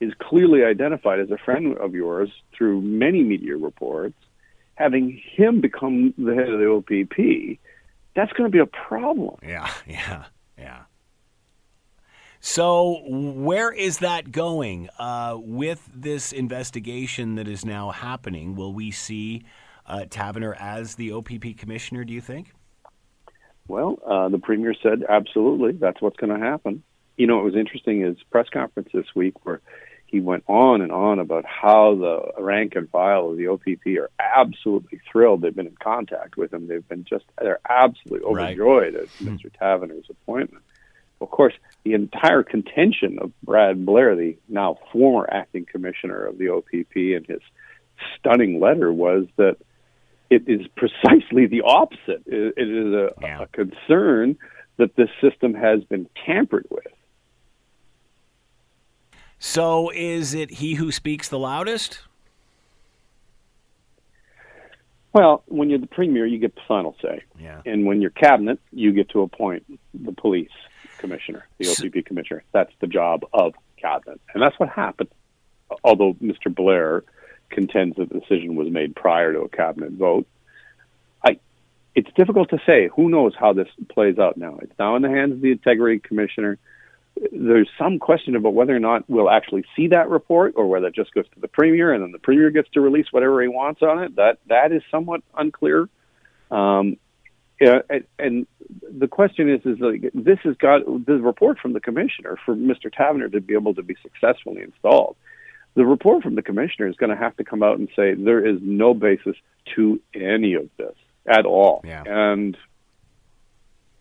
is 0.00 0.12
clearly 0.18 0.64
identified 0.64 1.20
as 1.20 1.30
a 1.30 1.38
friend 1.38 1.76
of 1.78 1.94
yours 1.94 2.30
through 2.56 2.80
many 2.80 3.22
media 3.22 3.56
reports, 3.56 4.16
having 4.74 5.20
him 5.34 5.60
become 5.60 6.12
the 6.18 6.34
head 6.34 6.48
of 6.48 6.58
the 6.58 6.68
OPP, 6.68 7.58
that's 8.14 8.32
going 8.32 8.50
to 8.50 8.52
be 8.52 8.58
a 8.58 8.66
problem. 8.66 9.36
Yeah, 9.42 9.70
yeah, 9.86 10.24
yeah. 10.58 10.82
So, 12.44 13.02
where 13.06 13.70
is 13.70 13.98
that 13.98 14.32
going 14.32 14.88
uh, 14.98 15.36
with 15.38 15.88
this 15.94 16.32
investigation 16.32 17.36
that 17.36 17.46
is 17.46 17.64
now 17.64 17.92
happening? 17.92 18.56
Will 18.56 18.74
we 18.74 18.90
see 18.90 19.44
uh, 19.86 20.06
Taverner 20.10 20.56
as 20.58 20.96
the 20.96 21.12
OPP 21.12 21.56
commissioner? 21.56 22.02
Do 22.02 22.12
you 22.12 22.20
think? 22.20 22.52
Well, 23.68 23.98
uh, 24.04 24.28
the 24.28 24.38
premier 24.38 24.74
said 24.82 25.04
absolutely 25.08 25.72
that's 25.72 26.00
what's 26.00 26.16
going 26.16 26.38
to 26.38 26.44
happen. 26.44 26.82
You 27.16 27.26
know, 27.26 27.40
it 27.40 27.44
was 27.44 27.56
interesting 27.56 28.00
his 28.00 28.16
press 28.30 28.48
conference 28.48 28.88
this 28.92 29.14
week 29.14 29.44
where 29.44 29.60
he 30.12 30.20
went 30.20 30.44
on 30.46 30.82
and 30.82 30.92
on 30.92 31.18
about 31.18 31.46
how 31.46 31.94
the 31.94 32.42
rank 32.42 32.74
and 32.76 32.88
file 32.90 33.30
of 33.30 33.38
the 33.38 33.48
OPP 33.48 33.86
are 33.98 34.10
absolutely 34.18 35.00
thrilled. 35.10 35.40
They've 35.40 35.54
been 35.54 35.66
in 35.66 35.76
contact 35.82 36.36
with 36.36 36.52
him. 36.52 36.68
They've 36.68 36.86
been 36.86 37.04
just 37.04 37.24
they're 37.40 37.60
absolutely 37.68 38.26
overjoyed 38.26 38.94
right. 38.94 39.02
at 39.02 39.08
mm-hmm. 39.08 39.36
Mr. 39.36 39.50
Taverner's 39.58 40.10
appointment. 40.10 40.62
Of 41.22 41.30
course, 41.30 41.54
the 41.84 41.94
entire 41.94 42.42
contention 42.42 43.20
of 43.20 43.32
Brad 43.42 43.86
Blair, 43.86 44.14
the 44.14 44.36
now 44.48 44.78
former 44.92 45.26
acting 45.30 45.64
commissioner 45.64 46.26
of 46.26 46.36
the 46.36 46.50
OPP, 46.50 46.94
and 46.94 47.26
his 47.26 47.40
stunning 48.18 48.60
letter 48.60 48.92
was 48.92 49.26
that 49.36 49.56
it 50.32 50.44
is 50.46 50.66
precisely 50.76 51.46
the 51.46 51.60
opposite. 51.62 52.22
it, 52.26 52.54
it 52.56 52.68
is 52.68 52.92
a, 52.92 53.10
yeah. 53.20 53.42
a 53.42 53.46
concern 53.48 54.36
that 54.78 54.96
this 54.96 55.10
system 55.20 55.54
has 55.54 55.84
been 55.84 56.08
tampered 56.24 56.66
with. 56.70 56.86
So, 59.38 59.90
is 59.94 60.34
it 60.34 60.52
he 60.52 60.74
who 60.74 60.90
speaks 60.92 61.28
the 61.28 61.38
loudest? 61.38 62.00
Well, 65.12 65.42
when 65.46 65.68
you're 65.68 65.78
the 65.78 65.86
premier, 65.86 66.24
you 66.24 66.38
get 66.38 66.54
the 66.54 66.62
final 66.66 66.96
say. 67.02 67.24
Yeah. 67.38 67.60
And 67.66 67.84
when 67.84 68.00
you're 68.00 68.10
cabinet, 68.10 68.60
you 68.70 68.92
get 68.92 69.10
to 69.10 69.20
appoint 69.20 69.64
the 69.92 70.12
police 70.12 70.48
commissioner, 70.98 71.46
the 71.58 71.68
OPP 71.68 72.06
commissioner. 72.06 72.44
That's 72.52 72.72
the 72.80 72.86
job 72.86 73.26
of 73.34 73.52
cabinet. 73.76 74.20
And 74.32 74.42
that's 74.42 74.58
what 74.58 74.70
happened. 74.70 75.10
Although 75.84 76.14
Mr. 76.14 76.54
Blair 76.54 77.02
contends 77.52 77.96
that 77.96 78.08
the 78.08 78.20
decision 78.20 78.56
was 78.56 78.70
made 78.70 78.96
prior 78.96 79.32
to 79.32 79.40
a 79.40 79.48
cabinet 79.48 79.92
vote. 79.92 80.26
I, 81.24 81.38
it's 81.94 82.10
difficult 82.16 82.50
to 82.50 82.58
say. 82.66 82.88
Who 82.96 83.08
knows 83.08 83.34
how 83.38 83.52
this 83.52 83.68
plays 83.90 84.18
out 84.18 84.36
now? 84.36 84.58
It's 84.62 84.78
now 84.78 84.96
in 84.96 85.02
the 85.02 85.10
hands 85.10 85.32
of 85.32 85.40
the 85.40 85.52
integrity 85.52 86.00
commissioner. 86.00 86.58
There's 87.30 87.68
some 87.78 87.98
question 87.98 88.36
about 88.36 88.54
whether 88.54 88.74
or 88.74 88.80
not 88.80 89.04
we'll 89.08 89.30
actually 89.30 89.64
see 89.76 89.88
that 89.88 90.08
report, 90.08 90.54
or 90.56 90.66
whether 90.66 90.86
it 90.86 90.94
just 90.94 91.12
goes 91.12 91.28
to 91.34 91.40
the 91.40 91.48
premier 91.48 91.92
and 91.92 92.02
then 92.02 92.10
the 92.10 92.18
premier 92.18 92.50
gets 92.50 92.70
to 92.70 92.80
release 92.80 93.06
whatever 93.10 93.42
he 93.42 93.48
wants 93.48 93.82
on 93.82 94.02
it. 94.02 94.16
That 94.16 94.38
that 94.46 94.72
is 94.72 94.82
somewhat 94.90 95.22
unclear. 95.36 95.88
Um, 96.50 96.96
yeah, 97.60 97.80
and, 97.88 98.04
and 98.18 98.46
the 98.90 99.06
question 99.06 99.48
is, 99.48 99.60
is 99.64 99.78
like 99.78 100.10
this 100.14 100.38
has 100.42 100.56
got 100.56 100.84
the 101.06 101.18
report 101.18 101.58
from 101.60 101.74
the 101.74 101.80
commissioner 101.80 102.36
for 102.44 102.56
Mr. 102.56 102.92
Taverner 102.92 103.28
to 103.28 103.40
be 103.40 103.54
able 103.54 103.74
to 103.74 103.82
be 103.82 103.94
successfully 104.02 104.62
installed 104.62 105.16
the 105.74 105.86
report 105.86 106.22
from 106.22 106.34
the 106.34 106.42
commissioner 106.42 106.88
is 106.88 106.96
going 106.96 107.10
to 107.10 107.16
have 107.16 107.36
to 107.36 107.44
come 107.44 107.62
out 107.62 107.78
and 107.78 107.88
say 107.96 108.14
there 108.14 108.44
is 108.46 108.58
no 108.60 108.94
basis 108.94 109.36
to 109.74 110.00
any 110.14 110.54
of 110.54 110.68
this 110.76 110.94
at 111.26 111.46
all. 111.46 111.82
Yeah. 111.84 112.02
And 112.06 112.56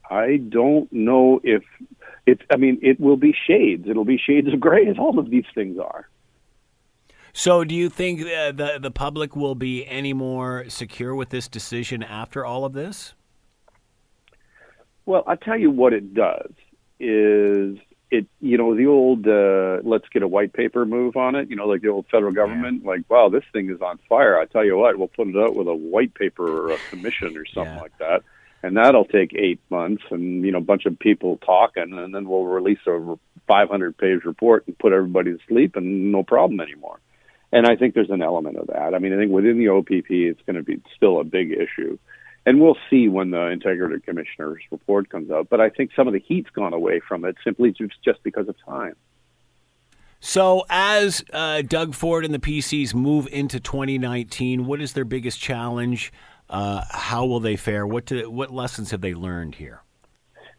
I 0.10 0.38
don't 0.38 0.92
know 0.92 1.40
if 1.44 1.64
it's, 2.26 2.42
I 2.52 2.58
mean, 2.58 2.80
it 2.82 3.00
will 3.00 3.18
be 3.18 3.34
shades. 3.48 3.88
It'll 3.88 4.06
be 4.06 4.18
shades 4.18 4.52
of 4.54 4.60
gray, 4.60 4.88
as 4.88 4.98
all 4.98 5.18
of 5.18 5.30
these 5.30 5.46
things 5.56 5.80
are. 5.80 6.08
So, 7.34 7.64
do 7.64 7.74
you 7.74 7.88
think 7.90 8.22
uh, 8.22 8.52
the 8.52 8.78
the 8.82 8.92
public 8.92 9.38
will 9.38 9.56
be 9.56 9.88
any 9.88 10.12
more 10.12 10.66
secure 10.68 11.16
with 11.16 11.30
this 11.30 11.48
decision 11.48 12.04
after 12.04 12.46
all 12.46 12.66
of 12.66 12.74
this? 12.74 13.14
Well, 15.06 15.24
I'll 15.26 15.38
tell 15.38 15.58
you 15.58 15.72
what 15.72 15.94
it 15.94 16.14
does 16.14 16.52
is 17.00 17.78
it 18.12 18.28
you 18.42 18.58
know 18.58 18.76
the 18.76 18.86
old 18.86 19.26
uh, 19.26 19.80
let's 19.84 20.08
get 20.10 20.22
a 20.22 20.28
white 20.28 20.52
paper 20.52 20.86
move 20.86 21.16
on 21.16 21.34
it 21.34 21.50
you 21.50 21.56
know 21.56 21.66
like 21.66 21.82
the 21.82 21.88
old 21.88 22.06
federal 22.12 22.34
government 22.34 22.82
yeah. 22.84 22.90
like 22.90 23.10
wow 23.10 23.30
this 23.30 23.46
thing 23.54 23.70
is 23.70 23.82
on 23.82 23.98
fire. 24.10 24.38
I 24.38 24.46
tell 24.46 24.66
you 24.66 24.78
what 24.78 24.98
we'll 24.98 25.08
put 25.08 25.30
it 25.30 25.38
out 25.38 25.56
with 25.56 25.68
a 25.68 25.74
white 25.74 26.14
paper 26.14 26.46
or 26.46 26.74
a 26.74 26.78
commission 26.90 27.38
or 27.38 27.46
something 27.46 27.74
yeah. 27.74 27.82
like 27.82 27.98
that. 28.00 28.24
And 28.64 28.78
that'll 28.78 29.06
take 29.06 29.34
eight 29.34 29.60
months 29.70 30.04
and 30.12 30.44
you 30.46 30.52
know 30.52 30.60
a 30.60 30.62
bunch 30.62 30.86
of 30.86 31.00
people 31.00 31.38
talking 31.38 31.98
and 31.98 32.14
then 32.14 32.28
we'll 32.28 32.46
release 32.46 32.80
a 32.86 33.18
500 33.48 33.98
page 33.98 34.24
report 34.26 34.68
and 34.68 34.78
put 34.78 34.94
everybody 34.94 35.32
to 35.32 35.40
sleep 35.48 35.76
and 35.78 36.12
no 36.12 36.24
problem 36.24 36.60
anymore. 36.60 37.00
And 37.54 37.66
i 37.66 37.76
think 37.78 37.96
there's 37.96 38.10
an 38.10 38.22
element 38.22 38.58
of 38.58 38.68
that. 38.68 38.94
I 38.94 39.00
mean 39.00 39.14
i 39.14 39.18
think 39.18 39.32
within 39.32 39.58
the 39.58 39.70
opp 39.70 39.90
it's 39.90 40.42
going 40.46 40.58
to 40.58 40.64
be 40.64 40.82
still 40.96 41.22
a 41.22 41.24
big 41.24 41.52
issue 41.52 41.98
and 42.46 42.60
we'll 42.60 42.78
see 42.90 43.08
when 43.08 43.32
the 43.32 43.48
integrity 43.48 44.02
commissioner's 44.02 44.62
report 44.72 45.10
comes 45.10 45.30
out. 45.30 45.50
But 45.50 45.62
I 45.62 45.70
think 45.70 45.92
some 45.96 46.08
of 46.08 46.14
the 46.14 46.20
heat's 46.20 46.50
gone 46.50 46.74
away 46.74 47.00
from 47.00 47.26
it 47.26 47.36
simply 47.44 47.74
just 48.04 48.24
because 48.24 48.48
of 48.48 48.56
time. 48.66 48.96
So, 50.24 50.66
as 50.70 51.24
uh, 51.34 51.64
Doug 51.64 51.96
Ford 51.96 52.26
and 52.26 52.34
the 52.34 52.40
PCs 52.40 52.94
move 52.94 53.28
into 53.32 53.60
2019, 53.60 54.68
what 54.68 54.80
is 54.80 54.94
their 54.94 55.06
biggest 55.06 55.40
challenge? 55.40 56.14
Uh, 56.48 56.84
how 56.90 57.26
will 57.26 57.40
they 57.40 57.56
fare? 57.56 57.88
What 57.88 58.06
do, 58.06 58.30
what 58.30 58.52
lessons 58.54 58.92
have 58.92 59.02
they 59.02 59.16
learned 59.16 59.56
here? 59.56 59.82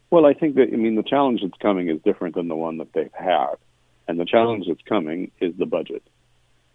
Well, 0.09 0.25
I 0.25 0.33
think 0.33 0.55
that 0.55 0.67
I 0.73 0.75
mean 0.75 0.95
the 0.95 1.03
challenge 1.03 1.41
that's 1.41 1.57
coming 1.61 1.89
is 1.89 2.01
different 2.03 2.35
than 2.35 2.47
the 2.47 2.55
one 2.55 2.77
that 2.79 2.91
they've 2.93 3.13
had, 3.13 3.55
and 4.07 4.19
the 4.19 4.25
challenge 4.25 4.65
that's 4.67 4.81
coming 4.81 5.31
is 5.39 5.55
the 5.57 5.65
budget. 5.65 6.03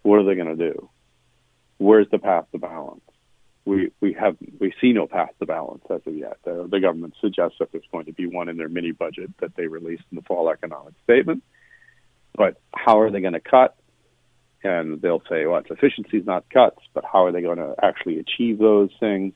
What 0.01 0.17
are 0.19 0.23
they 0.23 0.35
going 0.35 0.57
to 0.57 0.71
do? 0.71 0.89
Where's 1.77 2.09
the 2.09 2.17
path 2.17 2.45
to 2.53 2.57
balance? 2.57 3.01
We 3.69 3.91
we 4.01 4.13
have 4.13 4.35
we 4.59 4.73
see 4.81 4.91
no 4.91 5.07
path 5.07 5.29
to 5.39 5.45
balance 5.45 5.83
as 5.89 6.01
of 6.05 6.15
yet. 6.15 6.37
Uh, 6.45 6.63
the 6.67 6.79
government 6.81 7.13
suggests 7.21 7.57
that 7.59 7.71
there's 7.71 7.87
going 7.91 8.05
to 8.05 8.13
be 8.13 8.25
one 8.25 8.49
in 8.49 8.57
their 8.57 8.67
mini 8.67 8.91
budget 8.91 9.29
that 9.39 9.55
they 9.55 9.67
released 9.67 10.03
in 10.11 10.15
the 10.15 10.23
fall 10.23 10.49
economic 10.49 10.93
statement. 11.03 11.43
but 12.35 12.59
how 12.73 12.99
are 12.99 13.11
they 13.11 13.21
going 13.21 13.33
to 13.33 13.39
cut? 13.39 13.75
And 14.63 15.01
they'll 15.01 15.23
say, 15.29 15.45
well, 15.45 15.59
it's 15.59 15.71
efficiencies, 15.71 16.25
not 16.25 16.49
cuts, 16.49 16.79
but 16.93 17.05
how 17.05 17.25
are 17.25 17.31
they 17.31 17.41
going 17.41 17.59
to 17.59 17.75
actually 17.81 18.19
achieve 18.19 18.57
those 18.57 18.89
things? 18.99 19.33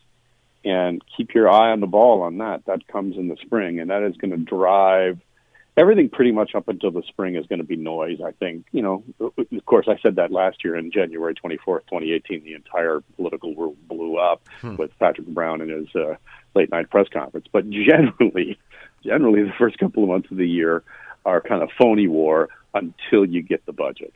And 0.65 1.01
keep 1.15 1.33
your 1.33 1.49
eye 1.49 1.71
on 1.71 1.79
the 1.79 1.87
ball 1.87 2.23
on 2.23 2.39
that. 2.39 2.65
That 2.65 2.87
comes 2.87 3.17
in 3.17 3.27
the 3.27 3.37
spring, 3.45 3.79
and 3.79 3.89
that 3.89 4.03
is 4.03 4.15
going 4.17 4.31
to 4.31 4.37
drive 4.37 5.19
everything 5.77 6.09
pretty 6.09 6.31
much 6.31 6.55
up 6.55 6.67
until 6.67 6.91
the 6.91 7.03
spring 7.07 7.35
is 7.35 7.45
going 7.47 7.59
to 7.59 7.65
be 7.65 7.75
noise. 7.75 8.19
I 8.23 8.31
think, 8.31 8.65
you 8.71 8.81
know, 8.81 9.03
of 9.19 9.65
course, 9.65 9.87
I 9.87 9.97
said 10.01 10.15
that 10.17 10.31
last 10.31 10.63
year 10.63 10.75
in 10.75 10.91
January 10.91 11.33
24th, 11.33 11.81
2018, 11.89 12.43
the 12.43 12.53
entire 12.53 13.01
political 13.15 13.55
world 13.55 13.77
blew 13.87 14.17
up 14.17 14.47
hmm. 14.61 14.75
with 14.75 14.97
Patrick 14.99 15.27
Brown 15.27 15.61
and 15.61 15.71
his 15.71 15.95
uh, 15.95 16.15
late 16.55 16.71
night 16.71 16.89
press 16.89 17.07
conference. 17.11 17.47
But 17.51 17.69
generally, 17.69 18.59
generally, 19.03 19.43
the 19.43 19.53
first 19.57 19.77
couple 19.79 20.03
of 20.03 20.09
months 20.09 20.29
of 20.31 20.37
the 20.37 20.47
year 20.47 20.83
are 21.25 21.41
kind 21.41 21.63
of 21.63 21.69
phony 21.77 22.07
war 22.07 22.49
until 22.73 23.25
you 23.25 23.41
get 23.41 23.65
the 23.65 23.73
budget. 23.73 24.13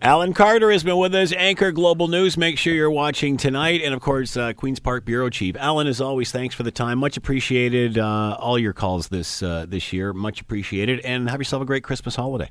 Alan 0.00 0.32
Carter 0.32 0.70
has 0.70 0.84
been 0.84 0.96
with 0.96 1.12
us, 1.12 1.32
Anchor 1.32 1.72
Global 1.72 2.06
News. 2.06 2.36
Make 2.36 2.56
sure 2.56 2.72
you're 2.72 2.88
watching 2.88 3.36
tonight. 3.36 3.80
And 3.82 3.92
of 3.92 4.00
course, 4.00 4.36
uh, 4.36 4.52
Queen's 4.52 4.78
Park 4.78 5.04
Bureau 5.04 5.28
Chief. 5.28 5.56
Alan, 5.56 5.88
as 5.88 6.00
always, 6.00 6.30
thanks 6.30 6.54
for 6.54 6.62
the 6.62 6.70
time. 6.70 6.98
Much 6.98 7.16
appreciated. 7.16 7.98
Uh, 7.98 8.36
all 8.38 8.60
your 8.60 8.72
calls 8.72 9.08
this 9.08 9.42
uh, 9.42 9.66
this 9.68 9.92
year. 9.92 10.12
Much 10.12 10.40
appreciated. 10.40 11.00
And 11.00 11.28
have 11.28 11.40
yourself 11.40 11.62
a 11.62 11.66
great 11.66 11.82
Christmas 11.82 12.14
holiday. 12.14 12.48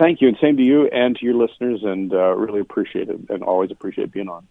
Thank 0.00 0.22
you. 0.22 0.28
And 0.28 0.36
same 0.40 0.56
to 0.56 0.62
you 0.62 0.86
and 0.86 1.14
to 1.16 1.26
your 1.26 1.34
listeners. 1.34 1.80
And 1.82 2.14
uh, 2.14 2.34
really 2.34 2.60
appreciate 2.60 3.10
it 3.10 3.20
and 3.28 3.42
always 3.42 3.70
appreciate 3.70 4.10
being 4.10 4.30
on. 4.30 4.48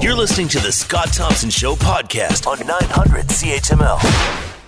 You're 0.00 0.16
listening 0.16 0.48
to 0.48 0.60
the 0.60 0.72
Scott 0.72 1.08
Thompson 1.08 1.50
Show 1.50 1.74
podcast 1.74 2.46
on 2.46 2.66
900 2.66 3.26
CHML 3.26 4.61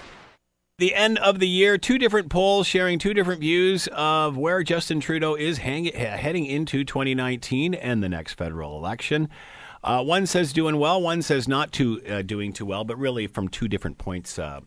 the 0.78 0.94
end 0.94 1.18
of 1.18 1.38
the 1.38 1.48
year, 1.48 1.78
two 1.78 1.98
different 1.98 2.30
polls 2.30 2.66
sharing 2.66 2.98
two 2.98 3.14
different 3.14 3.40
views 3.40 3.86
of 3.92 4.36
where 4.36 4.62
Justin 4.64 4.98
Trudeau 4.98 5.36
is 5.36 5.58
hang- 5.58 5.86
heading 5.86 6.46
into 6.46 6.82
2019 6.84 7.74
and 7.74 8.02
the 8.02 8.08
next 8.08 8.32
federal 8.32 8.76
election. 8.76 9.28
Uh, 9.84 10.02
one 10.02 10.26
says 10.26 10.52
doing 10.52 10.78
well, 10.78 11.00
one 11.00 11.22
says 11.22 11.46
not 11.46 11.70
too 11.70 12.02
uh, 12.08 12.22
doing 12.22 12.52
too 12.52 12.66
well, 12.66 12.82
but 12.84 12.98
really 12.98 13.26
from 13.28 13.48
two 13.48 13.68
different 13.68 13.98
points 13.98 14.36
uh, 14.38 14.60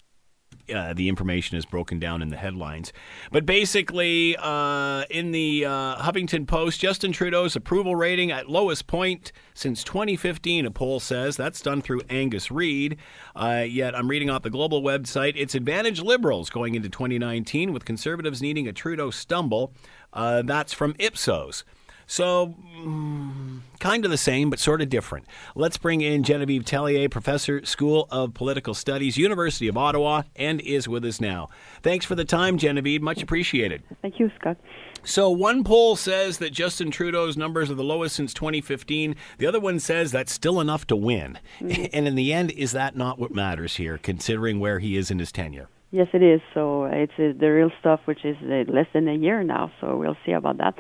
uh, 0.74 0.94
the 0.94 1.10
information 1.10 1.58
is 1.58 1.66
broken 1.66 2.00
down 2.00 2.22
in 2.22 2.30
the 2.30 2.38
headlines. 2.38 2.92
But 3.32 3.46
basically, 3.46 4.36
uh, 4.38 5.04
in 5.10 5.32
the 5.32 5.66
uh, 5.66 5.98
Huffington 5.98 6.48
Post, 6.48 6.80
Justin 6.80 7.12
Trudeau's 7.12 7.56
approval 7.56 7.96
rating 7.96 8.32
at 8.32 8.50
lowest 8.50 8.88
point 8.88 9.32
since 9.54 9.84
2015, 9.84 10.66
a 10.66 10.72
poll 10.72 11.00
says. 11.00 11.38
That's 11.38 11.62
done 11.62 11.82
through 11.82 12.02
Angus 12.10 12.52
Reid. 12.52 12.98
Uh, 13.36 13.66
yet 13.68 13.96
I'm 13.96 14.10
reading 14.10 14.30
off 14.30 14.44
the 14.44 14.50
global 14.50 14.82
website. 14.82 15.34
It's 15.36 15.56
advantage 15.56 16.02
Liberals 16.02 16.50
going 16.50 16.76
into 16.76 16.90
2019, 16.90 17.74
with 17.74 17.86
Conservatives 17.86 18.42
needing 18.42 18.68
a 18.68 18.74
Trudeau 18.74 19.10
stumble. 19.10 19.74
Uh, 20.14 20.42
that's 20.42 20.74
from 20.74 20.96
Ipsos. 21.00 21.64
So, 22.10 22.56
mm, 22.80 23.60
kind 23.82 24.06
of 24.06 24.12
the 24.12 24.18
same, 24.18 24.50
but 24.50 24.60
sort 24.60 24.82
of 24.82 24.90
different. 24.90 25.28
Let's 25.56 25.78
bring 25.78 26.00
in 26.00 26.24
Genevieve 26.24 26.64
Tellier, 26.64 27.12
Professor, 27.12 27.66
School 27.66 28.08
of 28.10 28.34
Political 28.34 28.76
Studies, 28.76 29.18
University 29.18 29.68
of 29.68 29.78
Ottawa, 29.78 30.24
and 30.38 30.62
is 30.62 30.88
with 30.88 31.04
us 31.04 31.20
now. 31.20 31.50
Thanks 31.84 32.06
for 32.06 32.16
the 32.16 32.24
time, 32.24 32.58
Genevieve. 32.58 33.02
Much 33.02 33.22
appreciated. 33.22 33.84
Thank 34.02 34.20
you, 34.22 34.32
Scott. 34.40 34.56
So, 35.04 35.30
one 35.30 35.66
poll 35.66 35.98
says 35.98 36.38
that 36.38 36.52
Justin 36.52 36.92
Trudeau's 36.92 37.36
numbers 37.36 37.70
are 37.70 37.76
the 37.76 37.84
lowest 37.84 38.16
since 38.16 38.34
2015. 38.34 39.16
The 39.38 39.46
other 39.46 39.60
one 39.60 39.80
says 39.80 40.12
that's 40.12 40.34
still 40.34 40.62
enough 40.62 40.88
to 40.88 40.96
win. 40.96 41.40
Mm-hmm. 41.60 41.86
And 41.98 42.08
in 42.08 42.16
the 42.16 42.34
end, 42.34 42.52
is 42.52 42.74
that 42.74 42.96
not 42.96 43.18
what 43.18 43.34
matters 43.34 43.78
here, 43.78 43.98
considering 43.98 44.60
where 44.60 44.80
he 44.80 44.98
is 44.98 45.10
in 45.10 45.20
his 45.20 45.32
tenure? 45.32 45.70
Yes, 45.90 46.08
it 46.14 46.22
is. 46.22 46.42
So 46.54 46.84
it's 46.86 47.14
uh, 47.18 47.32
the 47.40 47.48
real 47.48 47.72
stuff, 47.80 48.02
which 48.04 48.26
is 48.26 48.36
uh, 48.44 48.70
less 48.70 48.88
than 48.94 49.08
a 49.08 49.14
year 49.14 49.42
now. 49.44 49.72
So 49.80 49.96
we'll 49.96 50.18
see 50.26 50.34
about 50.34 50.58
that. 50.58 50.74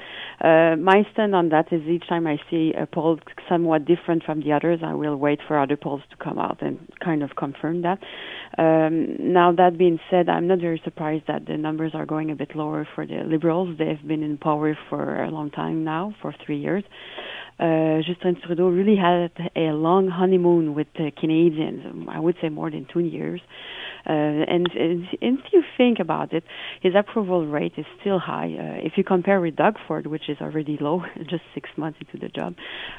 Uh, 0.43 0.75
my 0.75 1.03
stand 1.13 1.33
on 1.33 1.47
that 1.49 1.71
is 1.71 1.81
each 1.87 2.05
time 2.09 2.27
I 2.27 2.37
see 2.51 2.73
a 2.77 2.85
poll 2.85 3.17
somewhat 3.47 3.85
different 3.85 4.23
from 4.25 4.41
the 4.41 4.51
others, 4.51 4.81
I 4.83 4.93
will 4.95 5.15
wait 5.15 5.39
for 5.47 5.57
other 5.57 5.77
polls 5.77 6.01
to 6.09 6.17
come 6.21 6.37
out 6.37 6.61
and 6.61 6.77
kind 6.99 7.23
of 7.23 7.37
confirm 7.37 7.83
that. 7.83 7.99
Um, 8.57 9.31
now 9.33 9.53
that 9.53 9.77
being 9.77 9.99
said, 10.11 10.27
I'm 10.27 10.47
not 10.47 10.59
very 10.59 10.81
surprised 10.83 11.23
that 11.29 11.45
the 11.45 11.55
numbers 11.55 11.93
are 11.93 12.05
going 12.05 12.29
a 12.29 12.35
bit 12.35 12.53
lower 12.53 12.85
for 12.93 13.05
the 13.07 13.23
Liberals. 13.25 13.77
They've 13.79 14.05
been 14.05 14.23
in 14.23 14.37
power 14.37 14.77
for 14.89 15.23
a 15.23 15.31
long 15.31 15.51
time 15.51 15.85
now, 15.85 16.15
for 16.21 16.35
three 16.45 16.59
years. 16.59 16.83
Uh, 17.59 18.01
Justin 18.05 18.35
Trudeau 18.45 18.67
really 18.67 18.97
had 18.97 19.31
a 19.55 19.71
long 19.71 20.09
honeymoon 20.09 20.75
with 20.75 20.87
the 20.95 21.11
Canadians. 21.17 22.07
I 22.09 22.19
would 22.19 22.35
say 22.41 22.49
more 22.49 22.69
than 22.69 22.85
two 22.91 22.99
years. 22.99 23.41
Uh, 24.05 24.11
and, 24.11 24.69
and, 24.73 25.07
if 25.21 25.39
you 25.51 25.63
think 25.77 25.99
about 25.99 26.33
it, 26.33 26.43
his 26.81 26.93
approval 26.95 27.45
rate 27.45 27.73
is 27.77 27.85
still 27.99 28.19
high. 28.19 28.47
Uh, 28.47 28.85
if 28.85 28.93
you 28.97 29.03
compare 29.03 29.41
with 29.41 29.55
Doug 29.55 29.75
Ford, 29.87 30.07
which 30.07 30.29
is 30.29 30.37
already 30.41 30.77
low, 30.79 31.03
just 31.29 31.43
six 31.53 31.69
months 31.77 31.99
into 32.01 32.23
the 32.23 32.29
job, 32.29 32.55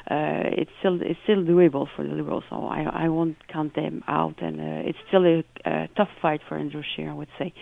uh, 0.09 0.49
it's 0.61 0.71
still 0.79 0.99
it's 1.01 1.19
still 1.23 1.43
doable 1.43 1.87
for 1.95 2.03
the 2.03 2.13
Liberals. 2.13 2.43
So 2.49 2.57
I 2.65 3.05
I 3.05 3.09
won't 3.09 3.37
count 3.47 3.75
them 3.75 4.03
out, 4.07 4.41
and 4.41 4.59
uh, 4.59 4.89
it's 4.89 4.97
still 5.07 5.25
a, 5.25 5.43
a 5.65 5.87
tough 5.95 6.09
fight 6.21 6.41
for 6.47 6.57
Andrew 6.57 6.83
Scheer, 6.95 7.09
I 7.09 7.13
would 7.13 7.29
say, 7.37 7.53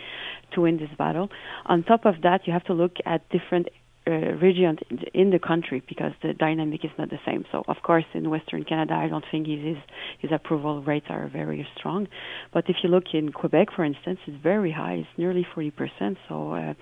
to 0.53 0.61
win 0.61 0.77
this 0.77 0.89
battle. 0.97 1.29
On 1.65 1.83
top 1.83 2.05
of 2.05 2.15
that, 2.23 2.41
you 2.45 2.53
have 2.53 2.65
to 2.65 2.73
look 2.73 2.97
at 3.05 3.29
different 3.29 3.67
uh, 4.07 4.35
region 4.37 4.79
in 5.13 5.29
the 5.31 5.39
country 5.39 5.83
because 5.87 6.13
the 6.21 6.33
dynamic 6.33 6.85
is 6.85 6.91
not 6.97 7.09
the 7.09 7.19
same. 7.25 7.45
So, 7.51 7.63
of 7.67 7.77
course, 7.83 8.05
in 8.13 8.29
Western 8.29 8.63
Canada, 8.63 8.93
I 8.93 9.07
don't 9.07 9.25
think 9.29 9.47
his 9.47 9.77
his 10.19 10.31
approval 10.31 10.81
rates 10.81 11.07
are 11.09 11.27
very 11.27 11.67
strong. 11.77 12.07
But 12.53 12.69
if 12.69 12.77
you 12.83 12.89
look 12.89 13.13
in 13.13 13.31
Quebec, 13.31 13.67
for 13.75 13.83
instance, 13.83 14.19
it's 14.25 14.41
very 14.41 14.71
high. 14.71 14.95
It's 15.03 15.17
nearly 15.17 15.45
40 15.53 15.71
percent. 15.71 16.17
So, 16.29 16.53
uh, 16.53 16.73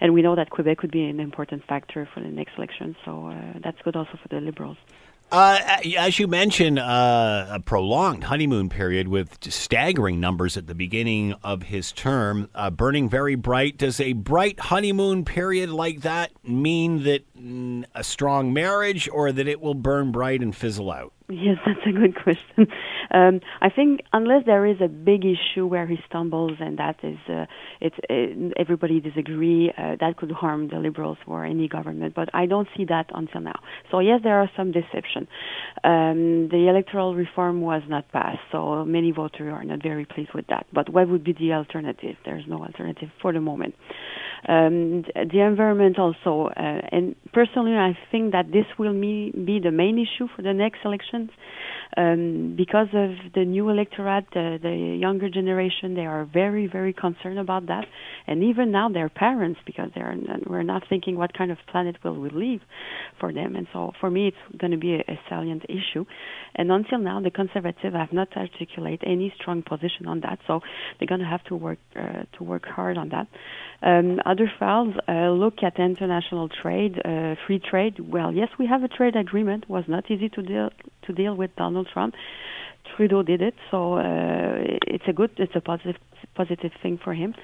and 0.00 0.14
we 0.14 0.22
know 0.22 0.34
that 0.36 0.50
Quebec 0.50 0.82
would 0.82 0.90
be 0.90 1.04
an 1.04 1.20
important 1.20 1.64
factor 1.66 2.08
for 2.12 2.20
the 2.20 2.28
next 2.28 2.52
election. 2.56 2.96
So 3.04 3.28
uh, 3.28 3.58
that's 3.62 3.80
good 3.82 3.96
also 3.96 4.18
for 4.22 4.28
the 4.28 4.40
Liberals. 4.40 4.78
Uh, 5.32 5.78
as 5.96 6.18
you 6.18 6.26
mentioned, 6.26 6.78
uh, 6.78 7.46
a 7.50 7.60
prolonged 7.60 8.24
honeymoon 8.24 8.68
period 8.68 9.06
with 9.06 9.38
staggering 9.44 10.18
numbers 10.18 10.56
at 10.56 10.66
the 10.66 10.74
beginning 10.74 11.34
of 11.44 11.62
his 11.62 11.92
term, 11.92 12.48
uh, 12.52 12.68
burning 12.68 13.08
very 13.08 13.36
bright. 13.36 13.78
Does 13.78 14.00
a 14.00 14.12
bright 14.12 14.58
honeymoon 14.58 15.24
period 15.24 15.70
like 15.70 16.00
that 16.00 16.32
mean 16.44 17.04
that 17.04 17.32
mm, 17.36 17.84
a 17.94 18.02
strong 18.02 18.52
marriage, 18.52 19.08
or 19.12 19.30
that 19.30 19.46
it 19.46 19.60
will 19.60 19.74
burn 19.74 20.10
bright 20.10 20.40
and 20.40 20.54
fizzle 20.54 20.90
out? 20.90 21.12
Yes, 21.30 21.58
that's 21.66 21.86
a 21.86 21.92
good 21.92 22.14
question. 22.16 22.66
Um, 23.12 23.40
I 23.60 23.70
think 23.70 24.00
unless 24.12 24.44
there 24.46 24.66
is 24.66 24.78
a 24.80 24.88
big 24.88 25.24
issue 25.24 25.66
where 25.66 25.86
he 25.86 25.96
stumbles 26.08 26.52
and 26.60 26.78
that 26.78 26.96
is 27.04 27.18
uh, 27.28 27.46
it's 27.80 27.96
uh, 28.10 28.50
everybody 28.60 29.00
disagree, 29.00 29.72
uh, 29.78 29.96
that 30.00 30.16
could 30.16 30.32
harm 30.32 30.68
the 30.68 30.76
liberals 30.78 31.18
or 31.26 31.44
any 31.44 31.68
government. 31.68 32.14
But 32.14 32.30
I 32.34 32.46
don't 32.46 32.68
see 32.76 32.84
that 32.86 33.06
until 33.14 33.40
now. 33.42 33.60
So 33.90 34.00
yes, 34.00 34.20
there 34.24 34.40
are 34.40 34.50
some 34.56 34.72
deception. 34.72 35.28
Um, 35.84 36.48
the 36.48 36.66
electoral 36.68 37.14
reform 37.14 37.60
was 37.60 37.82
not 37.88 38.10
passed, 38.10 38.40
so 38.50 38.84
many 38.84 39.12
voters 39.12 39.52
are 39.52 39.64
not 39.64 39.82
very 39.82 40.04
pleased 40.06 40.30
with 40.34 40.46
that. 40.48 40.66
But 40.72 40.88
what 40.92 41.08
would 41.08 41.22
be 41.24 41.32
the 41.32 41.52
alternative? 41.52 42.16
There's 42.24 42.44
no 42.48 42.62
alternative 42.64 43.10
for 43.22 43.32
the 43.32 43.40
moment. 43.40 43.74
Um, 44.48 45.02
the 45.14 45.40
environment 45.40 45.98
also, 45.98 46.48
uh, 46.56 46.80
and 46.92 47.14
personally, 47.32 47.72
I 47.72 47.96
think 48.10 48.32
that 48.32 48.52
this 48.52 48.66
will 48.78 48.94
be 48.94 49.60
the 49.62 49.70
main 49.70 49.98
issue 49.98 50.28
for 50.34 50.42
the 50.42 50.54
next 50.54 50.78
elections 50.84 51.30
um, 51.96 52.54
because 52.56 52.88
of 52.92 53.10
the 53.34 53.44
new 53.44 53.68
electorate, 53.68 54.26
uh, 54.36 54.58
the 54.62 54.96
younger 55.00 55.28
generation, 55.28 55.94
they 55.94 56.06
are 56.06 56.24
very, 56.24 56.66
very 56.66 56.92
concerned 56.92 57.38
about 57.38 57.66
that, 57.66 57.86
and 58.26 58.44
even 58.44 58.70
now 58.70 58.88
their 58.88 59.08
parents, 59.08 59.60
because 59.66 59.90
they 59.94 60.00
are 60.00 60.14
we're 60.46 60.62
not 60.62 60.82
thinking 60.88 61.16
what 61.16 61.32
kind 61.36 61.50
of 61.50 61.58
planet 61.70 61.96
will 62.04 62.18
we 62.18 62.30
leave 62.30 62.60
for 63.18 63.32
them, 63.32 63.56
and 63.56 63.66
so 63.72 63.92
for 64.00 64.10
me 64.10 64.28
it's 64.28 64.58
going 64.58 64.70
to 64.70 64.76
be 64.76 64.94
a, 64.94 65.00
a 65.08 65.18
salient 65.28 65.64
issue, 65.68 66.04
and 66.54 66.70
until 66.70 66.98
now 66.98 67.20
the 67.20 67.30
conservative 67.30 67.92
have 67.92 68.12
not 68.12 68.28
articulated 68.36 69.02
any 69.06 69.32
strong 69.40 69.62
position 69.62 70.06
on 70.06 70.20
that, 70.20 70.38
so 70.46 70.60
they're 70.98 71.08
going 71.08 71.20
to 71.20 71.26
have 71.26 71.44
to 71.44 71.56
work 71.56 71.78
uh, 71.96 72.22
to 72.36 72.44
work 72.44 72.66
hard 72.66 72.96
on 72.98 73.08
that. 73.08 73.26
Um, 73.82 74.20
other 74.26 74.50
files 74.58 74.94
uh, 75.08 75.30
look 75.30 75.62
at 75.62 75.78
international 75.78 76.48
trade, 76.48 77.00
uh, 77.04 77.34
free 77.46 77.58
trade. 77.58 77.98
Well, 77.98 78.32
yes, 78.32 78.48
we 78.58 78.66
have 78.66 78.82
a 78.82 78.88
trade 78.88 79.16
agreement. 79.16 79.64
It 79.64 79.70
was 79.70 79.84
not 79.88 80.10
easy 80.10 80.28
to 80.28 80.42
deal 80.42 80.70
to 81.10 81.22
deal 81.22 81.34
with 81.34 81.50
Donald 81.56 81.88
Trump. 81.92 82.14
Trudeau 82.96 83.22
did 83.22 83.40
it, 83.40 83.54
so 83.70 83.94
uh, 83.94 84.56
it's 84.86 85.04
a 85.06 85.12
good, 85.12 85.30
it's 85.36 85.52
a 85.54 85.60
positive, 85.60 85.96
positive 86.34 86.72
thing 86.82 86.98
for 87.02 87.14
him. 87.14 87.34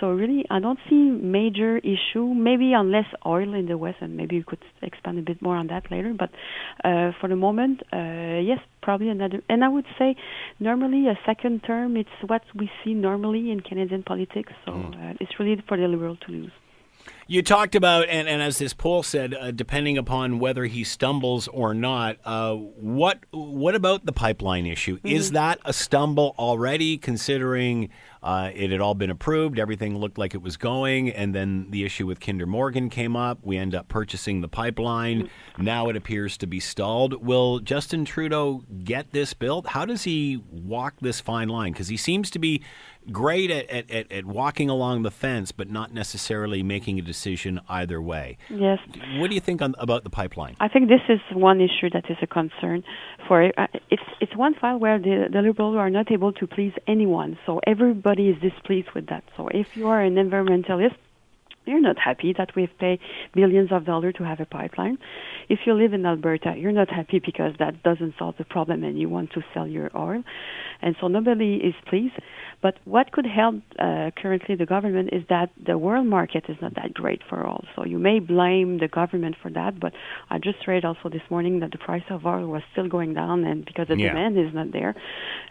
So 0.00 0.10
really, 0.10 0.44
I 0.50 0.58
don't 0.58 0.78
see 0.88 0.94
major 0.94 1.78
issue. 1.78 2.26
Maybe 2.34 2.72
unless 2.72 3.06
oil 3.24 3.54
in 3.54 3.66
the 3.66 3.78
West, 3.78 3.98
and 4.00 4.16
maybe 4.16 4.36
we 4.36 4.42
could 4.42 4.64
expand 4.82 5.18
a 5.18 5.22
bit 5.22 5.40
more 5.40 5.56
on 5.56 5.68
that 5.68 5.90
later. 5.90 6.14
But 6.18 6.30
uh, 6.84 7.12
for 7.20 7.28
the 7.28 7.36
moment, 7.36 7.82
uh, 7.92 8.40
yes, 8.40 8.58
probably 8.82 9.08
another. 9.08 9.42
And 9.48 9.64
I 9.64 9.68
would 9.68 9.86
say, 9.98 10.16
normally 10.60 11.08
a 11.08 11.18
second 11.24 11.62
term, 11.64 11.96
it's 11.96 12.08
what 12.26 12.42
we 12.54 12.70
see 12.84 12.94
normally 12.94 13.50
in 13.50 13.60
Canadian 13.60 14.02
politics. 14.02 14.52
So 14.64 14.72
mm. 14.72 14.94
uh, 14.94 15.14
it's 15.20 15.32
really 15.38 15.62
for 15.66 15.76
the 15.76 15.88
Liberal 15.88 16.16
to 16.16 16.32
lose. 16.32 16.52
You 17.28 17.42
talked 17.42 17.74
about, 17.74 18.08
and, 18.08 18.28
and 18.28 18.40
as 18.40 18.58
this 18.58 18.72
poll 18.72 19.02
said, 19.02 19.34
uh, 19.34 19.50
depending 19.50 19.98
upon 19.98 20.38
whether 20.38 20.66
he 20.66 20.84
stumbles 20.84 21.48
or 21.48 21.74
not, 21.74 22.18
uh, 22.24 22.54
what 22.54 23.18
what 23.32 23.74
about 23.74 24.06
the 24.06 24.12
pipeline 24.12 24.64
issue? 24.64 24.98
Mm-hmm. 24.98 25.08
Is 25.08 25.32
that 25.32 25.58
a 25.64 25.72
stumble 25.72 26.36
already, 26.38 26.98
considering 26.98 27.88
uh, 28.22 28.50
it 28.54 28.70
had 28.70 28.80
all 28.80 28.94
been 28.94 29.10
approved, 29.10 29.58
everything 29.58 29.98
looked 29.98 30.18
like 30.18 30.34
it 30.34 30.42
was 30.42 30.56
going, 30.56 31.10
and 31.10 31.34
then 31.34 31.66
the 31.70 31.84
issue 31.84 32.06
with 32.06 32.20
Kinder 32.20 32.46
Morgan 32.46 32.90
came 32.90 33.16
up. 33.16 33.38
We 33.42 33.56
end 33.56 33.74
up 33.74 33.88
purchasing 33.88 34.40
the 34.40 34.48
pipeline. 34.48 35.22
Mm-hmm. 35.22 35.64
Now 35.64 35.88
it 35.88 35.96
appears 35.96 36.36
to 36.38 36.46
be 36.46 36.60
stalled. 36.60 37.24
Will 37.24 37.58
Justin 37.58 38.04
Trudeau 38.04 38.62
get 38.84 39.10
this 39.10 39.34
built? 39.34 39.68
How 39.68 39.84
does 39.84 40.04
he 40.04 40.40
walk 40.50 40.94
this 41.00 41.20
fine 41.20 41.48
line? 41.48 41.72
Because 41.72 41.88
he 41.88 41.96
seems 41.96 42.30
to 42.30 42.38
be 42.38 42.62
great 43.12 43.50
at, 43.50 43.90
at, 43.90 44.12
at, 44.12 44.24
walking 44.24 44.68
along 44.68 45.02
the 45.02 45.10
fence, 45.10 45.52
but 45.52 45.70
not 45.70 45.92
necessarily 45.92 46.62
making 46.62 46.98
a 46.98 47.02
decision 47.02 47.60
either 47.68 48.00
way. 48.00 48.38
Yes. 48.50 48.78
What 49.16 49.28
do 49.28 49.34
you 49.34 49.40
think 49.40 49.62
on, 49.62 49.74
about 49.78 50.04
the 50.04 50.10
pipeline? 50.10 50.56
I 50.60 50.68
think 50.68 50.88
this 50.88 51.00
is 51.08 51.20
one 51.32 51.60
issue 51.60 51.90
that 51.92 52.10
is 52.10 52.16
a 52.22 52.26
concern 52.26 52.84
for 53.26 53.44
uh, 53.58 53.66
it's 53.90 54.02
it's 54.20 54.36
one 54.36 54.54
file 54.54 54.78
where 54.78 54.98
the, 54.98 55.28
the 55.32 55.42
liberals 55.42 55.76
are 55.76 55.90
not 55.90 56.10
able 56.10 56.32
to 56.34 56.46
please 56.46 56.72
anyone, 56.86 57.38
so 57.46 57.60
everybody 57.66 58.28
is 58.28 58.40
displeased 58.40 58.90
with 58.94 59.06
that. 59.08 59.24
So 59.36 59.48
if 59.48 59.76
you 59.76 59.88
are 59.88 60.00
an 60.00 60.14
environmentalist, 60.14 60.96
you're 61.66 61.80
not 61.80 61.98
happy 61.98 62.34
that 62.38 62.54
we've 62.56 62.76
paid 62.78 63.00
billions 63.34 63.72
of 63.72 63.84
dollars 63.84 64.14
to 64.18 64.24
have 64.24 64.40
a 64.40 64.46
pipeline. 64.46 64.98
If 65.48 65.60
you 65.66 65.74
live 65.74 65.92
in 65.92 66.04
Alberta, 66.06 66.54
you're 66.56 66.72
not 66.72 66.90
happy 66.90 67.20
because 67.24 67.54
that 67.58 67.82
doesn't 67.82 68.14
solve 68.18 68.36
the 68.38 68.44
problem 68.44 68.84
and 68.84 68.98
you 68.98 69.08
want 69.08 69.32
to 69.32 69.42
sell 69.52 69.66
your 69.66 69.90
oil. 69.96 70.22
And 70.82 70.96
so 71.00 71.08
nobody 71.08 71.56
is 71.56 71.74
pleased. 71.88 72.14
But 72.62 72.78
what 72.84 73.12
could 73.12 73.26
help 73.26 73.56
uh, 73.78 74.10
currently 74.16 74.56
the 74.56 74.66
government 74.66 75.10
is 75.12 75.22
that 75.28 75.50
the 75.64 75.78
world 75.78 76.06
market 76.06 76.44
is 76.48 76.56
not 76.60 76.74
that 76.74 76.94
great 76.94 77.22
for 77.28 77.46
oil. 77.46 77.64
So 77.74 77.84
you 77.84 77.98
may 77.98 78.18
blame 78.18 78.78
the 78.78 78.88
government 78.88 79.36
for 79.40 79.50
that, 79.50 79.78
but 79.78 79.92
I 80.30 80.38
just 80.38 80.66
read 80.66 80.84
also 80.84 81.08
this 81.08 81.22
morning 81.30 81.60
that 81.60 81.72
the 81.72 81.78
price 81.78 82.04
of 82.10 82.26
oil 82.26 82.46
was 82.46 82.62
still 82.72 82.88
going 82.88 83.14
down 83.14 83.44
and 83.44 83.64
because 83.64 83.88
the 83.88 83.96
yeah. 83.96 84.08
demand 84.08 84.38
is 84.38 84.54
not 84.54 84.72
there. 84.72 84.94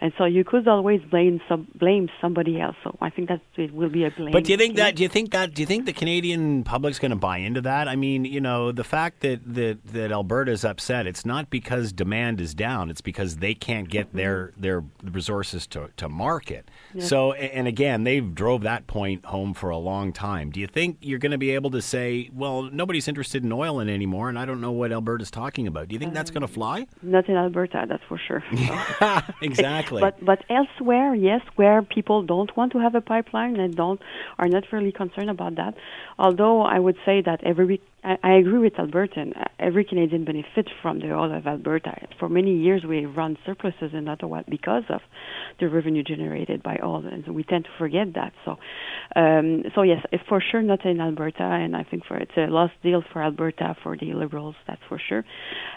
And 0.01 0.13
so 0.17 0.25
you 0.25 0.43
could 0.43 0.67
always 0.67 1.01
blame 1.09 1.41
some, 1.47 1.67
blame 1.75 2.09
somebody 2.21 2.59
else. 2.59 2.75
So 2.83 2.97
I 3.01 3.09
think 3.09 3.29
that 3.29 3.41
it 3.55 3.73
will 3.73 3.89
be 3.89 4.03
a 4.05 4.11
blame. 4.11 4.31
But 4.31 4.43
do 4.45 4.51
you 4.51 4.57
think 4.57 4.75
that 4.77 4.95
do 4.95 5.03
you 5.03 5.09
think 5.09 5.31
that 5.31 5.53
do 5.53 5.61
you 5.61 5.65
think 5.65 5.85
the 5.85 5.93
Canadian 6.05 6.63
public's 6.63 6.99
going 6.99 7.09
to 7.09 7.15
buy 7.15 7.39
into 7.39 7.61
that? 7.61 7.87
I 7.87 7.95
mean, 7.95 8.25
you 8.25 8.39
know, 8.39 8.71
the 8.71 8.83
fact 8.83 9.21
that 9.21 9.41
that 9.55 9.83
that 9.87 10.11
Alberta's 10.11 10.63
upset, 10.63 11.07
it's 11.07 11.25
not 11.25 11.49
because 11.49 11.91
demand 11.91 12.39
is 12.39 12.53
down; 12.53 12.91
it's 12.91 13.01
because 13.01 13.37
they 13.37 13.55
can't 13.55 13.89
get 13.89 14.09
mm-hmm. 14.09 14.17
their 14.17 14.53
their 14.55 14.83
resources 15.03 15.65
to 15.65 15.89
to 15.97 16.07
market. 16.07 16.69
Yeah. 16.93 17.05
So, 17.05 17.33
and 17.33 17.67
again, 17.67 18.03
they've 18.03 18.35
drove 18.35 18.61
that 18.61 18.85
point 18.85 19.25
home 19.25 19.55
for 19.55 19.71
a 19.71 19.79
long 19.79 20.13
time. 20.13 20.51
Do 20.51 20.59
you 20.59 20.67
think 20.67 20.97
you're 21.01 21.17
going 21.17 21.31
to 21.31 21.39
be 21.39 21.49
able 21.49 21.71
to 21.71 21.81
say, 21.81 22.29
well, 22.31 22.61
nobody's 22.61 23.07
interested 23.07 23.43
in 23.43 23.51
oil 23.51 23.79
in 23.79 23.89
anymore, 23.89 24.29
and 24.29 24.37
I 24.37 24.45
don't 24.45 24.61
know 24.61 24.71
what 24.71 24.91
Alberta's 24.91 25.31
talking 25.31 25.65
about? 25.65 25.87
Do 25.87 25.93
you 25.95 25.99
think 25.99 26.13
that's 26.13 26.29
going 26.29 26.45
to 26.45 26.47
fly? 26.47 26.85
Not 27.01 27.27
in 27.27 27.35
Alberta, 27.35 27.87
that's 27.89 28.03
for 28.07 28.19
sure. 28.19 28.43
exactly. 29.41 30.01
but 30.01 30.23
but 30.23 30.43
elsewhere, 30.51 31.15
yes, 31.15 31.41
where 31.55 31.81
people 31.81 32.21
don't 32.21 32.55
want 32.55 32.73
to 32.73 32.77
have 32.77 32.93
a 32.93 33.01
pipeline 33.01 33.59
and 33.59 33.75
don't 33.75 33.99
are 34.37 34.47
not 34.47 34.71
really 34.71 34.91
concerned 34.91 35.31
about 35.31 35.55
that. 35.55 35.73
Although 36.19 36.61
I 36.61 36.79
would 36.79 36.97
say 37.05 37.21
that 37.21 37.43
every 37.43 37.79
I, 38.05 38.33
agree 38.33 38.59
with 38.59 38.73
Albertan. 38.73 39.33
Every 39.59 39.83
Canadian 39.83 40.25
benefits 40.25 40.69
from 40.81 40.99
the 40.99 41.11
oil 41.11 41.35
of 41.35 41.47
Alberta. 41.47 42.07
For 42.19 42.29
many 42.29 42.55
years, 42.55 42.83
we 42.87 43.05
run 43.05 43.35
surpluses 43.45 43.93
in 43.93 44.07
Ottawa 44.07 44.43
because 44.47 44.83
of 44.89 45.01
the 45.59 45.69
revenue 45.69 46.03
generated 46.03 46.61
by 46.61 46.77
oil, 46.83 47.03
and 47.05 47.27
we 47.33 47.43
tend 47.43 47.65
to 47.65 47.71
forget 47.79 48.13
that. 48.13 48.33
So, 48.43 48.57
um, 49.15 49.63
so 49.73 49.81
yes, 49.81 50.05
for 50.29 50.39
sure 50.39 50.61
not 50.61 50.85
in 50.85 51.01
Alberta, 51.01 51.43
and 51.43 51.75
I 51.75 51.83
think 51.83 52.05
for 52.05 52.17
it's 52.17 52.37
a 52.37 52.47
lost 52.47 52.73
deal 52.83 53.03
for 53.11 53.23
Alberta 53.23 53.75
for 53.81 53.97
the 53.97 54.13
Liberals, 54.13 54.55
that's 54.67 54.81
for 54.87 54.99
sure. 54.99 55.25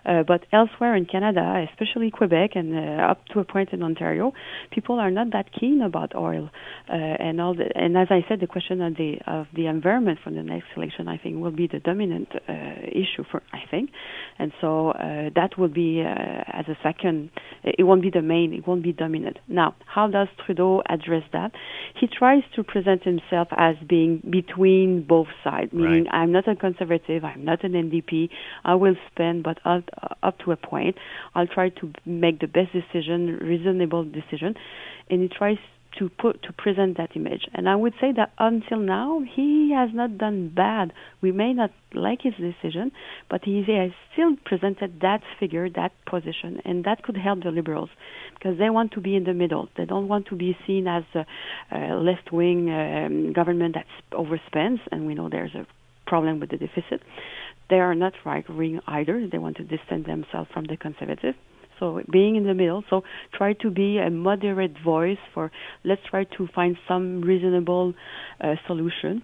Uh, 0.04 0.22
but 0.26 0.44
elsewhere 0.52 0.94
in 0.96 1.06
Canada, 1.06 1.66
especially 1.70 2.10
Quebec 2.10 2.50
and 2.56 2.76
uh, 2.76 3.02
up 3.04 3.24
to 3.32 3.40
a 3.40 3.44
point 3.44 3.70
in 3.72 3.82
Ontario, 3.82 4.32
people 4.70 4.98
are 4.98 5.10
not 5.10 5.32
that 5.32 5.46
keen 5.58 5.80
about 5.80 6.14
oil, 6.14 6.50
uh, 6.90 6.92
and 6.92 7.40
all. 7.40 7.54
The, 7.54 7.70
and 7.74 7.96
as 7.96 8.08
I 8.10 8.24
said, 8.28 8.40
the 8.40 8.46
question 8.46 8.82
of 8.82 8.96
the 8.96 9.18
of 9.26 9.46
the 9.54 9.66
environment 9.66 10.18
for 10.22 10.30
the 10.30 10.42
next 10.42 10.66
election, 10.76 11.08
I 11.08 11.16
think, 11.16 11.36
will 11.38 11.52
be 11.52 11.66
the 11.66 11.78
dominant 11.78 12.17
uh, 12.48 12.52
issue 12.86 13.24
for 13.30 13.42
I 13.52 13.60
think, 13.70 13.90
and 14.38 14.52
so 14.60 14.90
uh, 14.90 15.30
that 15.34 15.58
will 15.58 15.68
be 15.68 16.02
uh, 16.02 16.42
as 16.52 16.66
a 16.68 16.76
second. 16.82 17.30
It 17.62 17.84
won't 17.84 18.02
be 18.02 18.10
the 18.10 18.22
main. 18.22 18.52
It 18.52 18.66
won't 18.66 18.82
be 18.82 18.92
dominant. 18.92 19.38
Now, 19.48 19.74
how 19.86 20.08
does 20.08 20.28
Trudeau 20.44 20.82
address 20.88 21.22
that? 21.32 21.52
He 22.00 22.06
tries 22.06 22.42
to 22.56 22.62
present 22.62 23.04
himself 23.04 23.48
as 23.56 23.76
being 23.88 24.22
between 24.30 25.04
both 25.06 25.28
sides, 25.44 25.72
meaning 25.72 26.04
right. 26.04 26.14
I'm 26.14 26.32
not 26.32 26.48
a 26.48 26.56
conservative, 26.56 27.24
I'm 27.24 27.44
not 27.44 27.64
an 27.64 27.72
NDP. 27.72 28.30
I 28.64 28.74
will 28.74 28.96
spend, 29.10 29.42
but 29.42 29.58
up, 29.64 29.84
up 30.22 30.38
to 30.44 30.52
a 30.52 30.56
point. 30.56 30.96
I'll 31.34 31.46
try 31.46 31.68
to 31.70 31.92
make 32.06 32.40
the 32.40 32.46
best 32.46 32.70
decision, 32.72 33.38
reasonable 33.42 34.04
decision, 34.04 34.54
and 35.10 35.22
he 35.22 35.28
tries 35.28 35.58
to 35.98 36.08
put 36.08 36.42
to 36.42 36.52
present 36.52 36.96
that 36.96 37.16
image. 37.16 37.46
And 37.54 37.68
I 37.68 37.76
would 37.76 37.94
say 38.00 38.12
that 38.16 38.32
until 38.38 38.78
now 38.78 39.20
he 39.34 39.72
has 39.74 39.90
not 39.92 40.18
done 40.18 40.52
bad. 40.54 40.92
We 41.20 41.32
may 41.32 41.52
not 41.52 41.70
like 41.92 42.22
his 42.22 42.34
decision, 42.34 42.92
but 43.28 43.44
he 43.44 43.64
has 43.66 43.90
still 44.12 44.36
presented 44.44 45.00
that 45.00 45.22
figure, 45.40 45.68
that 45.70 45.92
position, 46.06 46.60
and 46.64 46.84
that 46.84 47.02
could 47.02 47.16
help 47.16 47.42
the 47.42 47.50
liberals 47.50 47.90
because 48.34 48.58
they 48.58 48.70
want 48.70 48.92
to 48.92 49.00
be 49.00 49.16
in 49.16 49.24
the 49.24 49.34
middle. 49.34 49.68
They 49.76 49.84
don't 49.84 50.08
want 50.08 50.26
to 50.26 50.36
be 50.36 50.56
seen 50.66 50.86
as 50.86 51.04
a, 51.14 51.26
a 51.72 51.96
left-wing 51.96 52.70
um, 52.70 53.32
government 53.32 53.74
that 53.74 53.86
overspends, 54.12 54.80
and 54.92 55.06
we 55.06 55.14
know 55.14 55.28
there's 55.28 55.54
a 55.54 55.66
problem 56.06 56.40
with 56.40 56.50
the 56.50 56.58
deficit. 56.58 57.02
They 57.70 57.80
are 57.80 57.94
not 57.94 58.14
right-wing 58.24 58.80
either. 58.86 59.26
They 59.30 59.38
want 59.38 59.56
to 59.58 59.64
distance 59.64 60.06
themselves 60.06 60.48
from 60.54 60.64
the 60.64 60.76
conservative. 60.76 61.34
So 61.78 62.02
being 62.10 62.36
in 62.36 62.44
the 62.44 62.54
middle. 62.54 62.84
So 62.90 63.04
try 63.32 63.52
to 63.54 63.70
be 63.70 63.98
a 63.98 64.10
moderate 64.10 64.76
voice 64.78 65.18
for. 65.32 65.50
Let's 65.84 66.02
try 66.08 66.24
to 66.24 66.46
find 66.48 66.76
some 66.86 67.20
reasonable 67.20 67.94
uh, 68.40 68.56
solution 68.66 69.22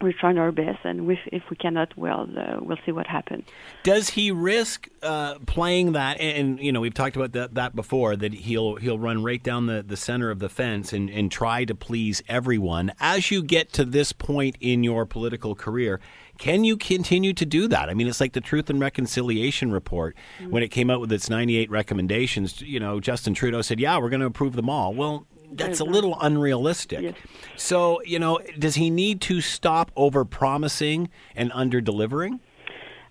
we're 0.00 0.12
trying 0.12 0.38
our 0.38 0.52
best, 0.52 0.78
and 0.84 1.10
if, 1.10 1.18
if 1.26 1.42
we 1.50 1.56
cannot, 1.56 1.96
well, 1.98 2.28
uh, 2.36 2.58
we'll 2.60 2.76
see 2.86 2.92
what 2.92 3.06
happens. 3.06 3.44
Does 3.82 4.10
he 4.10 4.30
risk 4.30 4.88
uh, 5.02 5.38
playing 5.46 5.92
that? 5.92 6.20
And, 6.20 6.36
and, 6.36 6.60
you 6.60 6.70
know, 6.70 6.80
we've 6.80 6.94
talked 6.94 7.16
about 7.16 7.32
that, 7.32 7.54
that 7.54 7.74
before. 7.74 8.14
That 8.14 8.32
he'll 8.32 8.76
he'll 8.76 8.98
run 8.98 9.24
right 9.24 9.42
down 9.42 9.66
the, 9.66 9.82
the 9.82 9.96
center 9.96 10.30
of 10.30 10.38
the 10.38 10.48
fence 10.48 10.92
and, 10.92 11.10
and 11.10 11.32
try 11.32 11.64
to 11.64 11.74
please 11.74 12.22
everyone. 12.28 12.92
As 13.00 13.30
you 13.30 13.42
get 13.42 13.72
to 13.74 13.84
this 13.84 14.12
point 14.12 14.56
in 14.60 14.84
your 14.84 15.04
political 15.04 15.54
career, 15.56 16.00
can 16.38 16.64
you 16.64 16.76
continue 16.76 17.32
to 17.34 17.44
do 17.44 17.68
that? 17.68 17.88
I 17.90 17.94
mean, 17.94 18.06
it's 18.06 18.20
like 18.20 18.32
the 18.32 18.40
Truth 18.40 18.70
and 18.70 18.80
Reconciliation 18.80 19.72
report 19.72 20.16
mm-hmm. 20.40 20.50
when 20.50 20.62
it 20.62 20.68
came 20.68 20.90
out 20.90 21.00
with 21.00 21.12
its 21.12 21.28
98 21.28 21.70
recommendations. 21.70 22.60
You 22.62 22.80
know, 22.80 23.00
Justin 23.00 23.34
Trudeau 23.34 23.60
said, 23.60 23.80
"Yeah, 23.80 23.98
we're 23.98 24.10
going 24.10 24.20
to 24.20 24.26
approve 24.26 24.54
them 24.54 24.70
all." 24.70 24.94
Well, 24.94 25.26
that's 25.52 25.80
a 25.80 25.84
little 25.84 26.16
unrealistic. 26.20 27.00
Yes. 27.00 27.14
So, 27.56 28.02
you 28.02 28.18
know, 28.18 28.38
does 28.58 28.76
he 28.76 28.90
need 28.90 29.20
to 29.22 29.40
stop 29.40 29.90
over 29.96 30.24
promising 30.24 31.10
and 31.34 31.50
under 31.54 31.80
delivering? 31.80 32.40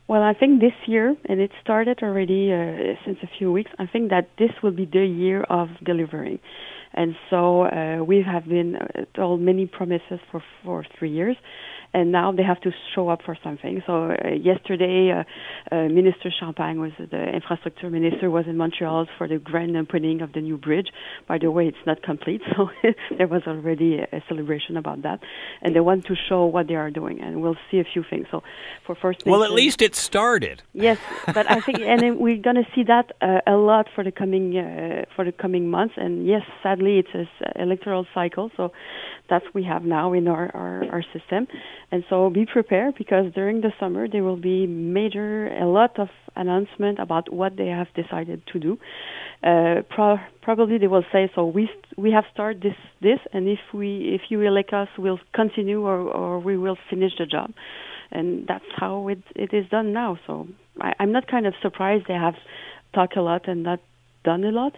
Well, 0.08 0.24
I 0.24 0.34
think 0.34 0.62
this 0.62 0.74
year, 0.86 1.18
and 1.26 1.42
it 1.42 1.52
started 1.62 2.00
already 2.02 2.54
uh, 2.54 2.96
since 3.04 3.18
a 3.24 3.30
few 3.38 3.52
weeks, 3.52 3.72
I 3.78 3.88
think 3.88 4.10
that 4.10 4.30
this 4.38 4.52
will 4.64 4.72
be 4.72 4.86
the 4.86 5.06
year 5.06 5.44
of 5.44 5.68
delivering. 5.84 6.40
And 6.94 7.16
so 7.30 7.64
uh, 7.64 8.04
we 8.04 8.22
have 8.22 8.46
been 8.46 8.78
uh, 8.78 9.02
told 9.14 9.42
many 9.42 9.66
promises 9.66 10.20
for, 10.32 10.42
for 10.64 10.86
three 10.98 11.12
years 11.12 11.36
and 11.94 12.12
now 12.12 12.32
they 12.32 12.44
have 12.44 12.60
to 12.62 12.72
show 12.94 13.10
up 13.10 13.22
for 13.24 13.38
something. 13.44 13.82
So 13.86 14.12
uh, 14.12 14.30
yesterday, 14.30 15.12
uh, 15.12 15.76
uh, 15.76 15.88
Minister 15.90 16.32
Champagne 16.38 16.80
was 16.80 16.92
the 17.00 17.24
infrastructure 17.34 17.90
minister 17.90 18.30
was 18.30 18.46
in 18.48 18.58
Montreal 18.58 19.08
for 19.18 19.28
the 19.28 19.38
grand 19.38 19.76
opening 19.78 20.22
of 20.22 20.34
the 20.34 20.42
new 20.42 20.58
bridge. 20.58 20.90
By 21.28 21.38
the 21.38 21.50
way, 21.52 21.68
it's 21.68 21.86
not 21.86 22.02
complete, 22.04 22.42
so 22.56 22.70
there 23.18 23.28
was 23.28 23.44
already 23.48 24.00
a, 24.00 24.24
celebration 24.28 24.78
about 24.78 25.04
that, 25.04 25.20
and 25.62 25.76
they 25.76 25.80
want 25.80 26.06
to 26.06 26.16
show 26.16 26.46
what 26.46 26.68
they 26.68 26.76
are 26.76 26.92
doing, 26.92 27.22
and 27.22 27.42
we'll 27.42 27.58
see 27.72 27.80
a 27.80 27.84
few 27.84 28.04
things. 28.10 28.28
So 28.32 28.44
for 28.86 28.96
First 28.96 29.26
well, 29.26 29.44
at 29.44 29.52
least 29.52 29.82
it 29.82 29.96
started. 29.96 30.64
Yes, 30.74 30.98
but 31.34 31.50
I 31.50 31.60
think, 31.62 31.80
and 31.80 32.20
we're 32.20 32.42
going 32.42 32.56
to 32.56 32.68
see 32.74 32.84
that 32.84 33.12
uh, 33.22 33.42
a 33.46 33.56
lot 33.56 33.88
for 33.94 34.04
the 34.04 34.12
coming 34.12 34.58
uh, 34.58 35.06
for 35.16 35.24
the 35.24 35.32
coming 35.32 35.70
months. 35.70 35.96
And 35.98 36.26
yes, 36.26 36.42
sadly, 36.64 37.00
it's 37.00 37.14
an 37.14 37.28
electoral 37.56 38.06
cycle, 38.14 38.52
so 38.58 38.72
that 39.30 39.44
we 39.54 39.64
have 39.64 39.84
now 39.84 40.14
in 40.14 40.28
our, 40.28 40.50
our, 40.56 40.86
our 40.92 41.04
system. 41.14 41.48
And 41.92 42.04
so 42.10 42.30
be 42.30 42.46
prepared 42.46 42.96
because 42.98 43.34
during 43.34 43.62
the 43.62 43.72
summer 43.80 44.08
there 44.08 44.24
will 44.24 44.36
be 44.38 44.68
major, 44.68 45.48
a 45.48 45.66
lot 45.66 45.98
of 45.98 46.10
announcement 46.36 47.00
about 47.00 47.32
what 47.32 47.56
they 47.56 47.68
have 47.68 47.88
decided 47.96 48.42
to 48.52 48.60
do. 48.60 48.78
Uh, 49.44 49.82
pro- 49.90 50.20
probably 50.42 50.78
they 50.78 50.88
will 50.88 51.06
say, 51.12 51.32
so 51.36 51.46
we 51.46 51.70
we 51.96 52.12
have 52.12 52.26
started 52.34 52.62
this 52.62 52.76
this, 53.02 53.20
and 53.34 53.48
if 53.48 53.60
we 53.74 54.14
if 54.16 54.30
you 54.30 54.42
elect 54.42 54.74
us, 54.74 54.90
we'll 54.98 55.20
continue 55.34 55.82
or 55.86 56.00
or 56.02 56.40
we 56.40 56.58
will 56.58 56.78
finish 56.90 57.14
the 57.18 57.26
job, 57.26 57.54
and 58.12 58.48
that's 58.48 58.66
how 58.76 59.08
it 59.08 59.20
it 59.36 59.54
is 59.54 59.70
done 59.70 59.94
now. 59.94 60.18
So 60.26 60.48
I, 60.82 60.94
I'm 61.00 61.12
not 61.12 61.28
kind 61.28 61.46
of 61.46 61.54
surprised 61.62 62.06
they 62.08 62.16
have 62.16 62.36
talked 62.94 63.16
a 63.16 63.22
lot 63.22 63.48
and 63.48 63.64
not 63.64 63.80
done 64.32 64.44
a 64.52 64.54
lot 64.62 64.74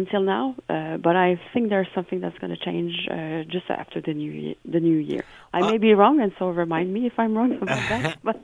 until 0.00 0.22
now, 0.36 0.44
uh, 0.74 0.96
but 1.06 1.14
I 1.26 1.28
think 1.52 1.62
there's 1.72 1.92
something 1.96 2.20
that's 2.22 2.38
going 2.42 2.54
to 2.58 2.62
change 2.68 2.92
uh, 3.10 3.42
just 3.56 3.68
after 3.82 3.98
the 4.08 4.14
new 4.22 4.32
year, 4.42 4.54
the 4.74 4.80
new 4.88 4.98
year. 5.12 5.22
I 5.56 5.58
Uh, 5.60 5.70
may 5.70 5.78
be 5.88 5.92
wrong, 6.00 6.16
and 6.24 6.32
so 6.38 6.44
remind 6.64 6.88
me 6.96 7.00
if 7.10 7.16
I'm 7.22 7.32
wrong 7.38 7.52
about 7.66 7.84
that. 7.92 8.18
But 8.28 8.38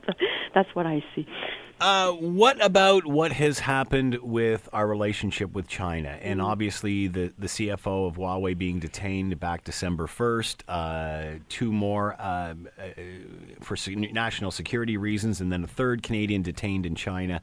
that's 0.54 0.72
what 0.76 0.86
I 0.94 0.96
see. 1.14 1.24
Uh, 1.80 2.12
what 2.12 2.56
about 2.70 3.02
what 3.06 3.32
has 3.32 3.56
happened 3.60 4.12
with 4.38 4.62
our 4.78 4.86
relationship 4.96 5.50
with 5.58 5.66
China? 5.80 6.12
And 6.28 6.36
Mm-hmm. 6.40 6.50
obviously, 6.52 6.96
the, 7.08 7.26
the 7.44 7.46
CFO 7.54 7.96
of 8.08 8.14
Huawei 8.20 8.52
being 8.64 8.78
detained 8.80 9.32
back 9.40 9.64
December 9.64 10.06
1st, 10.06 10.56
uh, 10.68 11.38
two 11.48 11.72
more 11.72 12.06
uh, 12.20 12.52
for 13.66 13.76
national 14.24 14.50
security 14.50 14.96
reasons, 14.98 15.40
and 15.40 15.50
then 15.52 15.64
a 15.64 15.72
third 15.80 16.02
Canadian 16.02 16.42
detained 16.42 16.84
in 16.90 16.94
China 17.08 17.40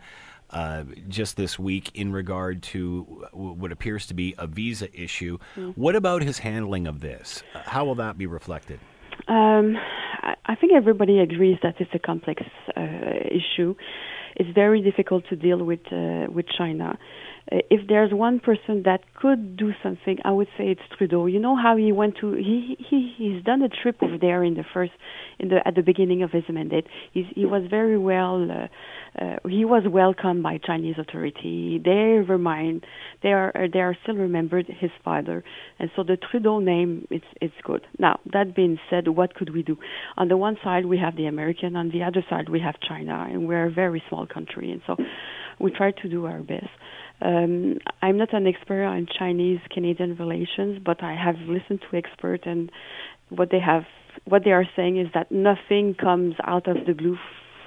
uh, 0.50 0.84
just 1.08 1.38
this 1.38 1.60
week 1.60 1.92
in 1.94 2.12
regard 2.12 2.64
to 2.64 3.26
what 3.34 3.72
appears 3.72 4.06
to 4.08 4.14
be 4.14 4.36
a 4.38 4.48
visa 4.48 4.88
issue. 5.00 5.38
Mm. 5.56 5.74
What 5.76 5.96
about 5.96 6.24
his 6.24 6.40
handling 6.40 6.88
of 6.88 7.00
this? 7.02 7.44
Uh, 7.54 7.62
How 7.66 7.86
will 7.86 7.96
that 7.96 8.18
be 8.18 8.26
reflected? 8.26 8.80
Um, 9.28 9.76
I, 10.22 10.36
I 10.46 10.56
think 10.56 10.74
everybody 10.74 11.20
agrees 11.20 11.58
that 11.64 11.76
it's 11.80 11.92
a 11.94 12.00
complex 12.00 12.44
uh, 12.76 12.82
issue. 13.30 13.76
It's 14.36 14.50
very 14.54 14.82
difficult 14.82 15.24
to 15.30 15.36
deal 15.36 15.64
with 15.64 15.82
uh, 15.92 16.28
with 16.32 16.46
China. 16.58 16.98
Uh, 17.50 17.58
if 17.70 17.88
there's 17.88 18.14
one 18.14 18.40
person 18.40 18.84
that 18.84 19.02
could 19.16 19.56
do 19.56 19.72
something, 19.82 20.18
I 20.26 20.32
would 20.32 20.48
say 20.58 20.66
it's 20.66 20.82
Trudeau. 20.98 21.28
You 21.28 21.40
know 21.40 21.56
how 21.56 21.78
he 21.78 21.92
went 21.92 22.18
to 22.22 22.34
he 22.34 22.78
he 22.90 23.14
he's 23.18 23.44
done 23.44 23.62
a 23.62 23.70
trip 23.70 23.98
over 24.02 24.18
there 24.18 24.44
in 24.44 24.56
the 24.56 24.66
first 24.74 24.92
in 25.40 25.50
the 25.50 25.66
at 25.66 25.76
the 25.76 25.82
beginning 25.82 26.24
of 26.24 26.32
his 26.32 26.44
mandate. 26.50 26.88
He's, 27.14 27.26
he 27.36 27.46
was 27.46 27.64
very 27.70 27.98
well. 27.98 28.48
Uh, 28.50 28.68
uh, 29.24 29.38
he 29.50 29.66
was 29.66 29.84
welcomed 29.90 30.44
by 30.44 30.60
Chinese 30.64 30.96
authority. 31.00 31.82
They 31.84 32.22
remind 32.28 32.86
they 33.24 33.30
are 33.30 33.52
uh, 33.56 33.68
they 33.72 33.80
are 33.80 33.96
still 34.04 34.16
remembered 34.16 34.68
his 34.68 34.92
father, 35.04 35.44
and 35.80 35.90
so 35.96 36.04
the 36.04 36.18
Trudeau 36.18 36.60
name 36.60 37.08
it's 37.10 37.26
it's 37.42 37.56
good. 37.64 37.86
Now 37.98 38.20
that 38.34 38.56
being 38.56 38.78
said, 38.90 39.08
what 39.08 39.36
could 39.36 39.54
we 39.54 39.64
do? 39.64 39.78
On 40.18 40.28
the 40.28 40.38
one 40.38 40.58
side 40.64 40.86
we 40.86 40.98
have 40.98 41.16
the 41.16 41.28
American, 41.28 41.76
on 41.76 41.90
the 41.92 42.04
other 42.04 42.24
side 42.30 42.50
we 42.50 42.60
have 42.60 42.76
China, 42.88 43.28
and 43.30 43.48
we're 43.48 43.68
a 43.68 43.72
very 43.72 44.04
small 44.10 44.28
country, 44.28 44.72
and 44.72 44.82
so 44.86 44.98
we 45.60 45.72
try 45.72 45.92
to 45.92 46.10
do 46.10 46.26
our 46.26 46.42
best. 46.42 46.70
Um, 47.22 47.78
I'm 48.02 48.18
not 48.18 48.34
an 48.34 48.46
expert 48.48 48.86
on 48.86 49.08
Chinese 49.18 49.60
Canadian 49.72 50.16
relations, 50.18 50.80
but 50.84 51.04
I 51.04 51.16
have 51.16 51.36
listened 51.48 51.82
to 51.90 51.98
experts 51.98 52.44
and 52.46 52.72
what 53.30 53.50
they 53.52 53.60
have 53.60 53.84
what 54.26 54.44
they 54.44 54.52
are 54.52 54.66
saying 54.76 54.98
is 54.98 55.08
that 55.14 55.32
nothing 55.32 55.94
comes 55.94 56.36
out 56.44 56.68
of 56.68 56.78
the 56.88 56.94
blue 56.94 57.18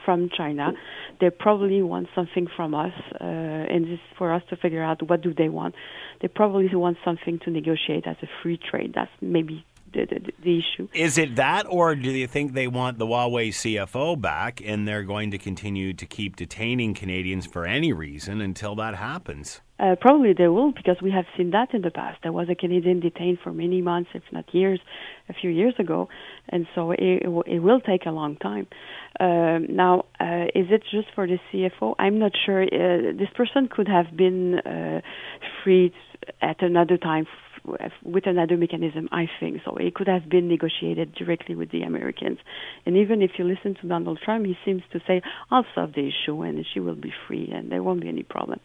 from 0.05 0.29
China. 0.37 0.73
They 1.21 1.31
probably 1.31 1.83
want 1.83 2.09
something 2.15 2.47
from 2.57 2.75
us, 2.75 2.93
uh, 3.21 3.25
and 3.25 3.93
is 3.93 3.99
for 4.19 4.33
us 4.33 4.43
to 4.51 4.57
figure 4.57 4.83
out 4.83 5.09
what 5.09 5.23
do 5.23 5.35
they 5.35 5.49
want. 5.49 5.75
They 6.21 6.29
probably 6.29 6.75
want 6.75 6.97
something 7.05 7.39
to 7.45 7.51
negotiate 7.51 8.07
as 8.07 8.17
a 8.23 8.27
free 8.43 8.59
trade. 8.59 8.93
That's 8.95 9.11
maybe 9.21 9.65
the, 9.93 10.07
the, 10.07 10.33
the 10.43 10.59
issue. 10.59 10.89
Is 10.95 11.19
it 11.19 11.37
that, 11.37 11.67
or 11.69 11.95
do 11.95 12.11
you 12.11 12.27
think 12.27 12.53
they 12.53 12.67
want 12.69 12.99
the 12.99 13.07
Huawei 13.07 13.49
CFO 13.49 14.21
back 14.21 14.61
and 14.65 14.87
they're 14.87 15.03
going 15.05 15.31
to 15.31 15.39
continue 15.39 15.93
to 15.95 16.07
keep 16.07 16.37
detaining 16.37 16.95
Canadians 16.95 17.47
for 17.47 17.67
any 17.67 17.93
reason 17.93 18.41
until 18.41 18.75
that 18.77 18.95
happens? 18.97 19.61
Uh, 19.79 19.97
probably 19.99 20.35
they 20.35 20.47
will 20.47 20.73
because 20.73 20.97
we 21.01 21.11
have 21.11 21.25
seen 21.39 21.53
that 21.53 21.73
in 21.73 21.81
the 21.81 21.91
past. 21.91 22.19
There 22.23 22.33
was 22.33 22.49
a 22.51 22.55
Canadian 22.55 23.01
detained 23.01 23.39
for 23.43 23.51
many 23.51 23.81
months, 23.81 24.11
if 24.13 24.23
not 24.31 24.45
years, 24.55 24.79
a 25.31 25.33
few 25.33 25.49
years 25.49 25.73
ago, 25.79 26.09
and 26.51 26.67
so 26.75 26.91
it, 26.91 26.99
it, 27.01 27.29
will- 27.29 27.45
it 27.47 27.61
will 27.61 27.81
take 27.81 28.05
a 28.05 28.11
long 28.11 28.37
time. 28.37 28.67
Um, 29.19 29.75
now, 29.75 30.05
uh, 30.21 30.45
is 30.55 30.67
it 30.71 30.83
just 30.91 31.09
for 31.15 31.27
the 31.27 31.39
CFO? 31.51 31.95
I'm 31.99 32.19
not 32.19 32.33
sure. 32.45 32.63
Uh, 32.63 33.13
this 33.19 33.29
person 33.35 33.69
could 33.71 33.89
have 33.89 34.15
been 34.17 34.59
uh, 34.59 35.01
freed 35.65 35.93
at 36.43 36.63
another 36.63 36.99
time 36.99 37.27
with 38.05 38.27
another 38.27 38.57
mechanism, 38.57 39.09
I 39.13 39.27
think. 39.39 39.59
So 39.65 39.77
it 39.77 39.95
could 39.95 40.09
have 40.09 40.29
been 40.29 40.49
negotiated 40.49 41.15
directly 41.15 41.55
with 41.55 41.71
the 41.71 41.83
Americans. 41.83 42.39
And 42.87 42.97
even 42.97 43.23
if 43.23 43.33
you 43.39 43.45
listen 43.45 43.77
to 43.81 43.89
Donald 43.89 44.19
Trump, 44.25 44.47
he 44.47 44.57
seems 44.65 44.83
to 44.93 45.01
say, 45.07 45.23
I'll 45.51 45.67
solve 45.75 45.93
the 45.95 46.09
issue 46.09 46.43
and 46.43 46.65
she 46.73 46.81
will 46.81 46.95
be 46.95 47.13
free 47.27 47.51
and 47.53 47.71
there 47.71 47.83
won't 47.83 48.01
be 48.01 48.09
any 48.09 48.23
problem. 48.23 48.61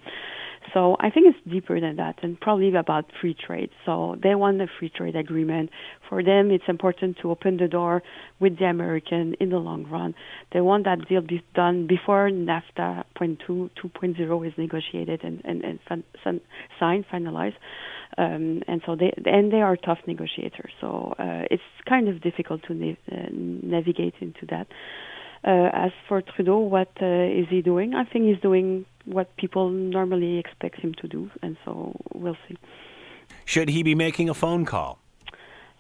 So 0.73 0.97
I 0.99 1.10
think 1.10 1.27
it's 1.27 1.51
deeper 1.51 1.79
than 1.79 1.97
that 1.97 2.15
and 2.23 2.39
probably 2.39 2.73
about 2.75 3.05
free 3.21 3.36
trade. 3.36 3.69
So 3.86 4.15
they 4.21 4.36
want 4.36 4.62
a 4.62 4.67
free 4.79 4.89
trade 4.89 5.15
agreement. 5.15 5.69
For 6.10 6.23
them, 6.23 6.51
it's 6.51 6.63
important 6.67 7.17
to 7.21 7.31
open 7.31 7.58
the 7.58 7.67
door 7.67 8.03
with 8.39 8.58
the 8.58 8.65
American 8.65 9.36
in 9.39 9.49
the 9.49 9.58
long 9.58 9.86
run. 9.88 10.15
They 10.53 10.62
want 10.62 10.86
that 10.86 11.08
deal 11.08 11.21
be 11.21 11.43
done 11.53 11.88
before 11.88 12.29
NAFTA 12.29 13.05
point 13.15 13.41
two, 13.45 13.69
2.0 13.84 14.47
is 14.47 14.53
negotiated 14.58 15.23
and, 15.23 15.41
and, 15.43 15.79
and 15.89 16.41
signed, 16.79 17.05
finalized. 17.12 17.55
Um, 18.17 18.62
and 18.67 18.82
so 18.86 18.95
they 18.95 19.13
and 19.25 19.51
they 19.51 19.62
are 19.62 19.75
tough 19.75 19.99
negotiators. 20.08 20.71
So 20.80 21.15
uh, 21.19 21.43
it's 21.51 21.63
kind 21.88 22.08
of 22.08 22.21
difficult 22.21 22.63
to 22.67 22.73
na- 22.73 22.93
uh, 23.12 23.28
navigate 23.32 24.15
into 24.21 24.45
that. 24.47 24.67
Uh, 25.43 25.69
as 25.73 25.91
for 26.08 26.21
Trudeau, 26.21 26.58
what 26.60 26.89
uh, 27.01 27.06
is 27.06 27.45
he 27.49 27.62
doing? 27.62 27.93
I 27.93 28.04
think 28.06 28.25
he's 28.25 28.41
doing 28.41 28.86
what 29.06 29.36
people 29.38 29.69
normally 29.69 30.39
expect 30.39 30.80
him 30.80 30.93
to 31.01 31.08
do, 31.08 31.30
and 31.43 31.56
so 31.63 31.95
we'll 32.13 32.38
see. 32.47 32.58
Should 33.43 33.69
he 33.69 33.84
be 33.84 33.93
making 33.93 34.30
a 34.30 34.34
phone 34.34 34.65
call? 34.65 34.97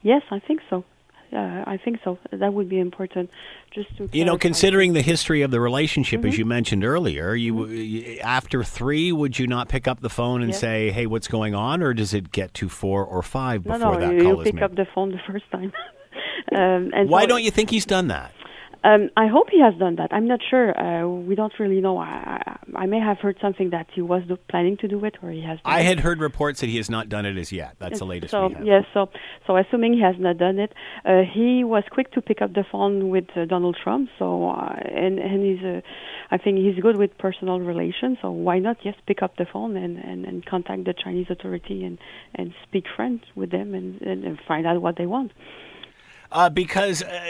Yes, 0.03 0.21
I 0.29 0.39
think 0.39 0.61
so. 0.69 0.83
Uh, 1.35 1.63
I 1.67 1.77
think 1.83 1.99
so. 2.05 2.17
That 2.31 2.53
would 2.53 2.69
be 2.69 2.79
important, 2.79 3.29
just 3.73 3.89
to 3.97 4.07
You 4.13 4.23
know, 4.23 4.37
considering 4.37 4.93
the 4.93 5.01
history 5.01 5.41
of 5.41 5.51
the 5.51 5.59
relationship, 5.59 6.21
Mm-hmm. 6.21 6.29
as 6.29 6.37
you 6.37 6.45
mentioned 6.45 6.85
earlier, 6.85 7.35
you, 7.35 7.65
you 7.67 8.19
after 8.21 8.63
three, 8.63 9.11
would 9.11 9.37
you 9.37 9.45
not 9.45 9.67
pick 9.67 9.85
up 9.87 9.99
the 9.99 10.09
phone 10.09 10.41
and 10.41 10.51
Yes. 10.51 10.59
say, 10.61 10.91
"Hey, 10.91 11.07
what's 11.07 11.27
going 11.27 11.53
on?" 11.53 11.83
Or 11.83 11.93
does 11.93 12.13
it 12.13 12.31
get 12.31 12.53
to 12.55 12.69
four 12.69 13.03
or 13.03 13.21
five 13.21 13.65
No, 13.65 13.73
before 13.77 13.93
no, 13.95 13.99
that 13.99 14.13
you, 14.15 14.21
call 14.23 14.33
you 14.35 14.41
is 14.41 14.51
pick 14.51 14.61
up 14.61 14.75
the 14.75 14.85
phone 14.95 15.11
the 15.11 15.19
first 15.27 15.43
time. 15.51 15.73
um, 16.55 16.91
and 16.93 17.09
Why 17.09 17.23
so- 17.23 17.27
don't 17.27 17.43
you 17.43 17.51
think 17.51 17.69
he's 17.69 17.85
done 17.85 18.07
that? 18.07 18.31
Um, 18.89 19.09
I 19.17 19.27
hope 19.35 19.47
he 19.49 19.59
has 19.61 19.73
done 19.85 19.95
that. 19.95 20.09
I'm 20.13 20.27
not 20.27 20.41
sure. 20.49 20.67
Uh, 20.79 21.07
we 21.29 21.33
don't 21.33 21.53
really 21.59 21.81
know. 21.81 21.97
I, 21.97 22.05
I, 22.75 22.83
I 22.83 22.85
may 22.85 22.99
have 22.99 23.17
heard 23.25 23.37
something 23.41 23.71
that 23.71 23.87
he 23.95 24.01
was 24.01 24.21
do- 24.27 24.37
planning 24.47 24.77
to 24.77 24.87
do 24.87 25.03
it, 25.05 25.15
or 25.23 25.31
he 25.31 25.41
has. 25.41 25.57
Done 25.61 25.73
I 25.77 25.79
it. 25.79 25.85
had 25.85 25.99
heard 26.01 26.19
reports 26.19 26.57
that 26.61 26.69
he 26.69 26.77
has 26.77 26.89
not 26.89 27.09
done 27.09 27.25
it 27.25 27.35
as 27.43 27.51
yet. 27.51 27.71
That's 27.79 27.99
the 27.99 28.05
latest 28.05 28.31
So 28.31 28.47
we 28.47 28.53
have. 28.53 28.65
yes, 28.71 28.83
so 28.93 29.09
so 29.47 29.57
assuming 29.57 29.93
he 29.93 30.01
has 30.01 30.15
not 30.19 30.37
done 30.37 30.59
it, 30.59 30.71
uh, 31.03 31.21
he 31.33 31.63
was 31.63 31.83
quick 31.89 32.11
to 32.11 32.21
pick 32.21 32.41
up 32.43 32.53
the 32.53 32.63
phone 32.71 33.09
with 33.09 33.25
uh, 33.35 33.45
Donald 33.45 33.75
Trump. 33.83 34.09
So 34.19 34.49
uh, 34.51 34.75
and 35.03 35.17
and 35.19 35.39
he's, 35.43 35.63
uh, 35.65 35.81
I 36.29 36.37
think 36.37 36.59
he's 36.59 36.79
good 36.79 36.97
with 36.97 37.17
personal 37.17 37.59
relations. 37.59 38.19
So 38.21 38.29
why 38.29 38.59
not 38.59 38.77
just 38.83 39.03
pick 39.07 39.23
up 39.23 39.37
the 39.37 39.47
phone 39.51 39.75
and, 39.77 39.97
and, 39.97 40.25
and 40.25 40.45
contact 40.45 40.85
the 40.85 40.93
Chinese 40.93 41.27
authority 41.29 41.83
and 41.83 41.97
and 42.35 42.53
speak 42.67 42.85
French 42.95 43.23
with 43.35 43.49
them 43.49 43.73
and, 43.73 44.01
and, 44.01 44.23
and 44.23 44.39
find 44.47 44.67
out 44.67 44.81
what 44.81 44.95
they 44.97 45.07
want. 45.07 45.31
Uh, 46.35 46.49
because 46.49 47.01
uh, 47.01 47.21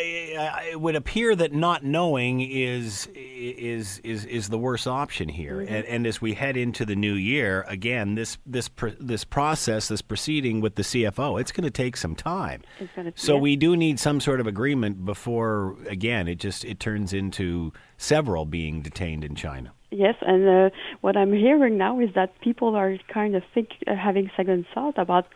it 0.67 0.81
would 0.81 0.95
appear 0.95 1.35
that 1.35 1.53
not 1.53 1.83
knowing 1.83 2.41
is 2.41 3.07
is 3.13 3.99
is 3.99 4.25
is 4.25 4.49
the 4.49 4.57
worst 4.57 4.87
option 4.87 5.29
here. 5.29 5.57
Mm-hmm. 5.57 5.75
And, 5.75 5.85
and 5.85 6.07
as 6.07 6.21
we 6.21 6.33
head 6.33 6.57
into 6.57 6.85
the 6.85 6.95
new 6.95 7.13
year, 7.13 7.63
again, 7.67 8.15
this 8.15 8.39
this 8.47 8.67
pr- 8.67 8.97
this 8.99 9.23
process, 9.23 9.89
this 9.89 10.01
proceeding 10.01 10.59
with 10.59 10.73
the 10.73 10.81
CFO, 10.81 11.39
it's 11.39 11.51
going 11.51 11.65
to 11.65 11.69
take 11.69 11.97
some 11.97 12.15
time. 12.15 12.63
It's 12.79 12.91
gonna- 12.95 13.13
so 13.13 13.35
yeah. 13.35 13.41
we 13.41 13.55
do 13.55 13.77
need 13.77 13.99
some 13.99 14.19
sort 14.19 14.39
of 14.39 14.47
agreement 14.47 15.05
before, 15.05 15.77
again, 15.87 16.27
it 16.27 16.39
just 16.39 16.65
it 16.65 16.79
turns 16.79 17.13
into 17.13 17.71
several 17.97 18.45
being 18.45 18.81
detained 18.81 19.23
in 19.23 19.35
China. 19.35 19.71
Yes, 19.91 20.15
and 20.21 20.49
uh, 20.49 20.69
what 21.01 21.15
I'm 21.15 21.31
hearing 21.31 21.77
now 21.77 21.99
is 21.99 22.09
that 22.15 22.41
people 22.41 22.75
are 22.75 22.97
kind 23.13 23.35
of 23.35 23.43
think, 23.53 23.69
uh, 23.85 23.95
having 23.95 24.31
second 24.35 24.65
thought 24.73 24.97
about 24.97 25.27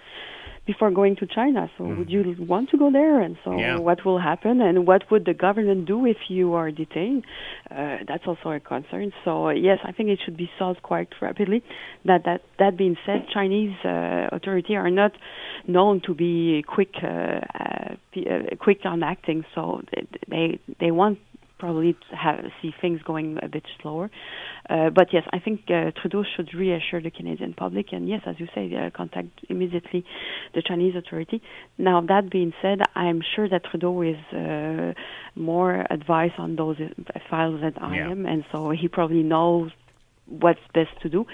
before 0.72 0.92
going 1.02 1.16
to 1.22 1.26
China. 1.40 1.62
So, 1.76 1.82
would 1.98 2.10
you 2.16 2.22
want 2.54 2.66
to 2.74 2.78
go 2.84 2.88
there? 3.00 3.18
And 3.26 3.34
so, 3.44 3.50
Mm. 3.52 3.60
Yeah. 3.66 3.78
what 3.88 4.00
will 4.06 4.22
happen? 4.32 4.56
And 4.68 4.76
what 4.90 5.02
would 5.10 5.24
the 5.32 5.38
government 5.48 5.82
do 5.94 5.98
if 6.14 6.20
you 6.36 6.48
are 6.60 6.70
detained? 6.84 7.24
Uh, 7.78 7.98
that's 8.10 8.26
also 8.30 8.48
a 8.60 8.62
concern. 8.74 9.08
So, 9.26 9.32
yes, 9.70 9.80
I 9.90 9.92
think 9.96 10.06
it 10.14 10.20
should 10.24 10.38
be 10.46 10.50
solved 10.60 10.82
quite 10.92 11.10
rapidly. 11.26 11.60
That 12.10 12.22
that 12.28 12.40
that 12.62 12.74
being 12.84 12.98
said, 13.06 13.20
Chinese 13.38 13.76
uh, 13.84 14.36
authority 14.38 14.74
are 14.84 14.94
not 15.04 15.14
known 15.76 15.96
to 16.08 16.12
be 16.26 16.64
quick 16.76 16.94
uh, 17.04 17.42
uh, 17.64 17.92
uh, 18.34 18.56
quick 18.66 18.80
on 18.94 19.00
acting. 19.14 19.40
So 19.56 19.62
they, 20.34 20.48
they 20.82 20.92
want 21.02 21.18
probably 21.60 21.96
have, 22.12 22.40
see 22.62 22.72
things 22.82 23.02
going 23.04 23.38
a 23.44 23.48
bit 23.48 23.66
slower. 23.82 24.10
Uh, 24.70 24.90
but 24.90 25.08
yes, 25.14 25.24
I 25.32 25.40
think 25.40 25.62
uh, 25.70 25.92
Trudeau 26.00 26.24
should 26.36 26.50
reassure 26.54 27.02
the 27.02 27.12
Canadian 27.12 27.54
public, 27.54 27.88
and 27.92 28.08
yes, 28.08 28.22
as 28.26 28.36
you 28.40 28.48
say, 28.56 28.74
uh, 28.76 28.90
contact 28.96 29.30
immediately 29.50 30.06
the 30.56 30.62
Chinese 30.62 30.96
authority. 30.96 31.42
Now, 31.78 32.02
that 32.02 32.30
being 32.32 32.54
said, 32.62 32.80
I'm 32.96 33.22
sure 33.36 33.48
that 33.50 33.66
Trudeau 33.66 34.02
is 34.02 34.22
uh, 34.34 34.94
more 35.36 35.86
advised 35.90 36.38
on 36.38 36.56
those 36.56 36.78
files 37.30 37.62
than 37.62 37.76
I 37.78 37.98
Yeah. 37.98 38.12
am, 38.12 38.26
and 38.26 38.44
so 38.52 38.72
he 38.72 38.88
probably 38.88 39.24
knows 39.24 39.72
what's 40.30 40.60
best 40.74 40.92
to 41.02 41.10
do. 41.10 41.26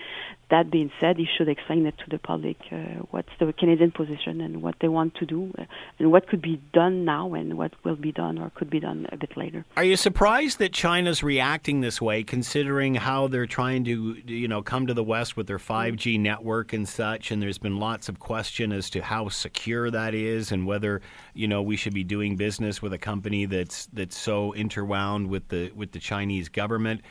that 0.52 0.70
being 0.70 0.92
said, 1.00 1.18
he 1.18 1.26
should 1.38 1.50
explain 1.50 1.86
it 1.88 1.98
to 1.98 2.06
the 2.10 2.20
public 2.20 2.58
uh, 2.72 2.76
what's 3.10 3.30
the 3.40 3.52
Canadian 3.54 3.92
position 3.92 4.42
and 4.42 4.62
what 4.62 4.76
they 4.80 4.88
want 4.88 5.16
to 5.16 5.26
do, 5.26 5.52
uh, 5.58 5.64
and 5.98 6.12
what 6.12 6.28
could 6.28 6.42
be 6.42 6.62
done 6.72 7.04
now 7.04 7.34
and 7.34 7.58
what 7.58 7.74
will 7.84 7.96
be 7.96 8.12
done 8.12 8.38
or 8.38 8.52
could 8.52 8.70
be 8.70 8.80
done 8.80 9.08
a 9.12 9.18
bit 9.18 9.36
later. 9.36 9.66
Are 9.76 9.84
you 9.84 9.98
surprised 9.98 10.60
that 10.60 10.72
China's 10.72 11.24
reacting 11.24 11.82
this 11.82 12.00
way, 12.00 12.24
considering 12.24 12.96
how 12.96 13.28
they're 13.28 13.48
trying 13.48 13.84
to, 13.86 14.22
you 14.26 14.48
know, 14.48 14.62
come 14.62 14.86
to 14.88 14.94
the 14.94 15.04
West 15.04 15.36
with 15.36 15.48
their 15.48 15.58
5G 15.58 16.20
network 16.20 16.74
and 16.74 16.88
such? 16.88 17.32
And 17.32 17.42
there's 17.42 17.58
been 17.58 17.80
lots 17.80 18.08
of 18.08 18.20
question 18.20 18.72
as 18.72 18.90
to 18.92 19.02
how 19.02 19.30
secure 19.30 19.90
that 19.90 20.14
is 20.14 20.52
and 20.52 20.68
whether, 20.68 21.02
you 21.34 21.48
know, 21.48 21.62
we 21.62 21.76
should 21.76 21.94
be 21.94 22.04
doing 22.04 22.36
business 22.36 22.82
with 22.82 22.94
a 22.94 23.00
company 23.00 23.46
that's 23.46 23.88
that's 23.94 24.18
so 24.18 24.54
interwound 24.54 25.28
with 25.28 25.48
the 25.48 25.72
with 25.76 25.92
the 25.92 26.00
Chinese 26.00 26.50
government. 26.50 27.02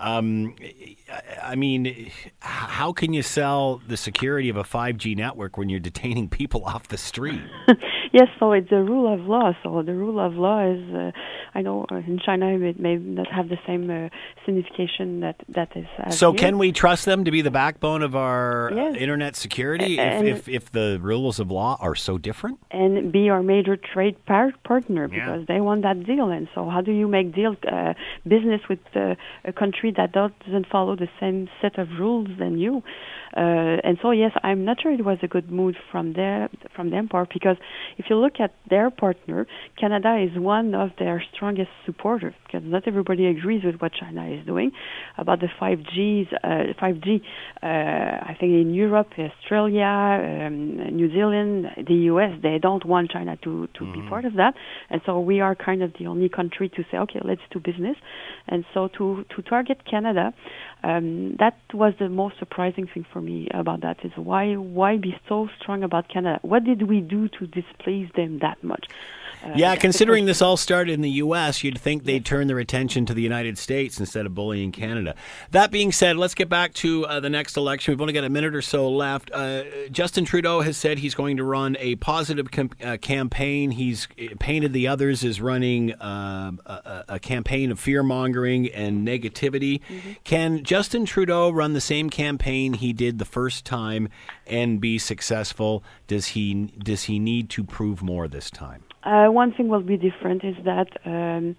Um, 0.00 0.56
I 1.42 1.54
mean, 1.54 2.10
how 2.40 2.92
can 2.92 3.12
you 3.12 3.22
sell 3.22 3.80
the 3.86 3.96
security 3.96 4.48
of 4.48 4.56
a 4.56 4.64
5G 4.64 5.16
network 5.16 5.56
when 5.56 5.68
you're 5.68 5.80
detaining 5.80 6.28
people 6.28 6.64
off 6.66 6.88
the 6.88 6.98
street? 6.98 7.40
yes, 8.12 8.28
so 8.38 8.52
it's 8.52 8.72
a 8.72 8.82
rule 8.82 9.12
of 9.12 9.20
law. 9.26 9.52
So 9.62 9.82
the 9.82 9.94
rule 9.94 10.18
of 10.18 10.34
law 10.34 10.60
is, 10.66 10.82
uh, 10.94 11.12
I 11.54 11.62
know 11.62 11.86
uh, 11.90 11.96
in 11.96 12.18
China 12.24 12.58
it 12.58 12.80
may 12.80 12.96
not 12.96 13.30
have 13.30 13.48
the 13.48 13.58
same 13.66 13.88
uh, 13.90 14.08
signification 14.44 15.20
that 15.20 15.36
that 15.48 15.76
is. 15.76 15.86
so 16.16 16.32
here. 16.32 16.38
can 16.38 16.58
we 16.58 16.72
trust 16.72 17.04
them 17.04 17.24
to 17.24 17.30
be 17.30 17.40
the 17.42 17.50
backbone 17.50 18.02
of 18.02 18.16
our 18.16 18.72
yes. 18.74 18.96
internet 18.96 19.36
security 19.36 19.98
if, 19.98 20.22
if, 20.24 20.48
if 20.48 20.72
the 20.72 20.98
rules 21.00 21.38
of 21.38 21.50
law 21.50 21.76
are 21.80 21.94
so 21.94 22.18
different? 22.18 22.58
And 22.70 23.12
be 23.12 23.28
our 23.30 23.42
major 23.42 23.76
trade 23.76 24.16
par- 24.26 24.52
partner 24.64 25.08
because 25.08 25.40
Yeah. 25.40 25.54
they 25.54 25.60
want 25.60 25.82
that 25.82 26.04
deal. 26.04 26.30
And 26.30 26.48
so 26.54 26.68
how 26.68 26.80
do 26.80 26.92
you 26.92 27.06
make 27.08 27.34
deal 27.34 27.56
uh, 27.70 27.94
business 28.26 28.60
with 28.68 28.80
uh, 28.96 29.14
a 29.44 29.52
country 29.52 29.83
that 29.92 30.12
doesn't 30.12 30.66
follow 30.70 30.96
the 30.96 31.08
same 31.20 31.48
set 31.60 31.78
of 31.78 31.88
rules 31.98 32.28
than 32.38 32.58
you? 32.58 32.82
Uh, 33.36 33.82
and 33.82 33.98
so 34.00 34.12
yes, 34.12 34.30
I'm 34.44 34.64
not 34.64 34.80
sure 34.80 34.92
it 34.92 35.04
was 35.04 35.18
a 35.22 35.26
good 35.28 35.50
move 35.50 35.74
from 35.90 36.12
their 36.12 36.48
from 36.76 36.90
their 36.90 37.06
part 37.06 37.30
because 37.32 37.56
if 37.98 38.06
you 38.08 38.16
look 38.16 38.34
at 38.38 38.54
their 38.70 38.90
partner, 38.90 39.46
Canada 39.78 40.16
is 40.22 40.38
one 40.38 40.74
of 40.74 40.90
their 40.98 41.22
strongest 41.34 41.70
supporters 41.84 42.34
because 42.46 42.62
not 42.64 42.86
everybody 42.86 43.26
agrees 43.26 43.62
with 43.64 43.76
what 43.80 43.92
China 43.92 44.28
is 44.28 44.46
doing 44.46 44.70
about 45.18 45.40
the 45.40 45.48
5Gs, 45.60 46.32
uh, 46.32 46.72
5G. 46.80 47.22
Uh, 47.60 47.66
I 47.66 48.36
think 48.38 48.52
in 48.52 48.72
Europe, 48.72 49.08
Australia, 49.18 50.46
um, 50.46 50.94
New 50.94 51.10
Zealand, 51.12 51.66
the 51.88 51.94
US, 52.12 52.38
they 52.40 52.58
don't 52.60 52.84
want 52.84 53.10
China 53.10 53.36
to 53.42 53.66
to 53.78 53.92
be 53.92 54.00
part 54.08 54.24
of 54.24 54.34
that, 54.34 54.54
and 54.90 55.00
so 55.04 55.18
we 55.18 55.40
are 55.40 55.56
kind 55.56 55.82
of 55.82 55.92
the 55.98 56.06
only 56.06 56.28
country 56.28 56.68
to 56.68 56.84
say, 56.90 56.98
okay, 56.98 57.20
let's 57.24 57.42
do 57.50 57.58
business, 57.58 57.96
and 58.46 58.64
so 58.72 58.88
to 58.96 59.24
to 59.34 59.42
target 59.42 59.78
Canada. 59.90 60.32
Um, 60.84 61.36
that 61.38 61.58
was 61.72 61.94
the 61.98 62.10
most 62.10 62.38
surprising 62.38 62.86
thing 62.86 63.06
for 63.10 63.22
me 63.22 63.48
about 63.54 63.80
that 63.80 64.04
is 64.04 64.12
why 64.16 64.54
why 64.54 64.98
be 64.98 65.16
so 65.28 65.48
strong 65.58 65.82
about 65.82 66.08
Canada? 66.08 66.40
What 66.42 66.64
did 66.64 66.82
we 66.82 67.00
do 67.00 67.28
to 67.28 67.46
displease 67.46 68.10
them 68.14 68.40
that 68.40 68.62
much? 68.62 68.86
Uh, 69.42 69.52
Yeah, 69.56 69.76
considering 69.76 70.26
this 70.26 70.42
all 70.42 70.56
started 70.56 70.92
in 70.92 71.00
the 71.00 71.10
U.S., 71.10 71.64
you'd 71.64 71.78
think 71.78 72.04
they'd 72.04 72.24
turn 72.24 72.46
their 72.48 72.58
attention 72.58 73.06
to 73.06 73.14
the 73.14 73.22
United 73.22 73.56
States 73.58 73.98
instead 73.98 74.26
of 74.26 74.34
bullying 74.34 74.72
Canada. 74.72 75.14
That 75.50 75.70
being 75.70 75.90
said, 75.92 76.16
let's 76.16 76.34
get 76.34 76.48
back 76.48 76.74
to 76.74 77.06
uh, 77.06 77.20
the 77.20 77.30
next 77.30 77.56
election. 77.56 77.92
We've 77.92 78.00
only 78.00 78.12
got 78.12 78.24
a 78.24 78.30
minute 78.30 78.54
or 78.54 78.62
so 78.62 78.90
left. 78.90 79.30
Uh, 79.32 79.64
Justin 79.90 80.24
Trudeau 80.24 80.60
has 80.60 80.76
said 80.76 80.98
he's 80.98 81.14
going 81.14 81.36
to 81.38 81.44
run 81.44 81.76
a 81.80 81.96
positive 81.96 82.50
com- 82.50 82.70
uh, 82.82 82.96
campaign. 82.98 83.70
He's 83.70 84.06
uh, 84.18 84.34
painted 84.38 84.72
the 84.72 84.88
others 84.88 85.24
as 85.24 85.40
running 85.40 85.92
uh, 85.94 86.52
a, 87.14 87.18
campaign 87.18 87.70
of 87.70 87.80
fear 87.80 88.02
mongering 88.02 88.68
and 88.72 89.06
negativity. 89.06 89.80
Can 90.24 90.62
Justin 90.62 91.04
Trudeau 91.04 91.50
run 91.50 91.72
the 91.72 91.80
same 91.80 92.10
campaign 92.10 92.74
he 92.74 92.92
did 92.92 93.18
the 93.18 93.24
first 93.24 93.64
time 93.64 94.08
and 94.46 94.80
be 94.80 94.98
successful? 94.98 95.82
Does 96.06 96.28
he 96.28 96.54
does 96.78 97.04
he 97.04 97.18
need 97.18 97.50
to 97.50 97.64
prove 97.64 98.02
more 98.02 98.28
this 98.28 98.50
time? 98.50 98.84
Uh, 99.04 99.26
one 99.28 99.52
thing 99.52 99.68
will 99.68 99.82
be 99.82 99.96
different 99.96 100.44
is 100.44 100.56
that 100.64 100.88
um, 101.04 101.56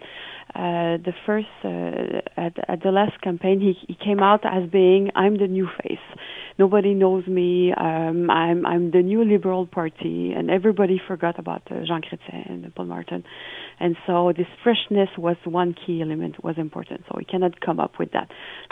uh, 0.56 0.98
the 0.98 1.14
first 1.26 1.48
uh, 1.64 2.22
at, 2.38 2.54
at 2.68 2.82
the 2.82 2.92
last 2.92 3.20
campaign 3.22 3.60
he, 3.60 3.74
he 3.88 3.96
came 3.96 4.20
out 4.20 4.46
as 4.46 4.70
being 4.70 5.12
I'm 5.16 5.38
the 5.38 5.48
new 5.48 5.68
face. 5.84 6.00
Nobody 6.58 6.94
knows 6.94 7.28
me. 7.28 7.74
Um, 7.74 8.30
I'm 8.30 8.66
I'm 8.66 8.92
the 8.92 9.02
new 9.02 9.26
Liberal 9.26 9.68
Party, 9.68 10.32
and 10.32 10.50
everybody 10.50 11.02
forgot 11.06 11.38
about 11.38 11.64
uh, 11.70 11.84
Jean 11.86 12.02
Chrétien 12.02 12.64
and 12.64 12.74
Paul 12.74 12.86
Martin, 12.86 13.26
and 13.80 13.96
so 14.06 14.34
this 14.36 14.48
freshness 14.64 15.10
was 15.18 15.38
one 15.44 15.74
key 15.74 16.02
element 16.02 16.44
was 16.44 16.56
important. 16.58 17.02
So 17.08 17.16
we 17.18 17.26
cannot 17.26 17.60
come 17.62 17.80
up 17.80 18.00
with 18.00 18.12
that. 18.14 18.30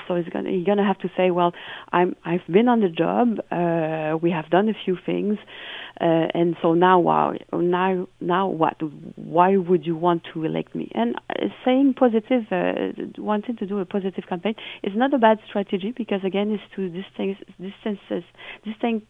So 0.08 0.16
gonna 0.34 0.50
he's 0.50 0.66
gonna 0.66 0.86
have 0.86 1.00
to 1.00 1.10
say, 1.16 1.32
well, 1.32 1.54
I'm 1.92 2.16
I've 2.26 2.46
been 2.50 2.68
on 2.68 2.82
the 2.82 2.90
job. 2.90 3.40
Uh, 3.52 4.18
we 4.18 4.32
have 4.32 4.50
done 4.50 4.70
a 4.70 4.74
few 4.86 4.98
things. 5.06 5.38
Uh, 6.02 6.26
and 6.34 6.56
so 6.62 6.74
now, 6.74 7.00
wow, 7.00 7.34
now, 7.54 8.08
now 8.20 8.48
what? 8.48 8.78
Why 9.16 9.58
would 9.58 9.86
you 9.86 9.96
want 9.96 10.24
to 10.34 10.44
elect 10.44 10.74
me? 10.74 10.92
And 10.96 11.16
uh, 11.30 11.50
saying 11.64 11.94
positive, 11.94 12.46
uh, 12.52 13.04
wanting 13.20 13.58
to 13.58 13.68
do 13.68 13.78
a 13.78 13.86
positive 13.86 14.24
campaign 14.28 14.56
is 14.82 14.94
not 14.96 15.14
a 15.14 15.20
bad 15.20 15.38
strategy 15.48 15.94
because 15.96 16.22
again, 16.26 16.50
it's 16.50 16.64
to 16.76 16.90
distance, 16.90 17.38
distances, 17.62 18.24
distinct, 18.66 19.06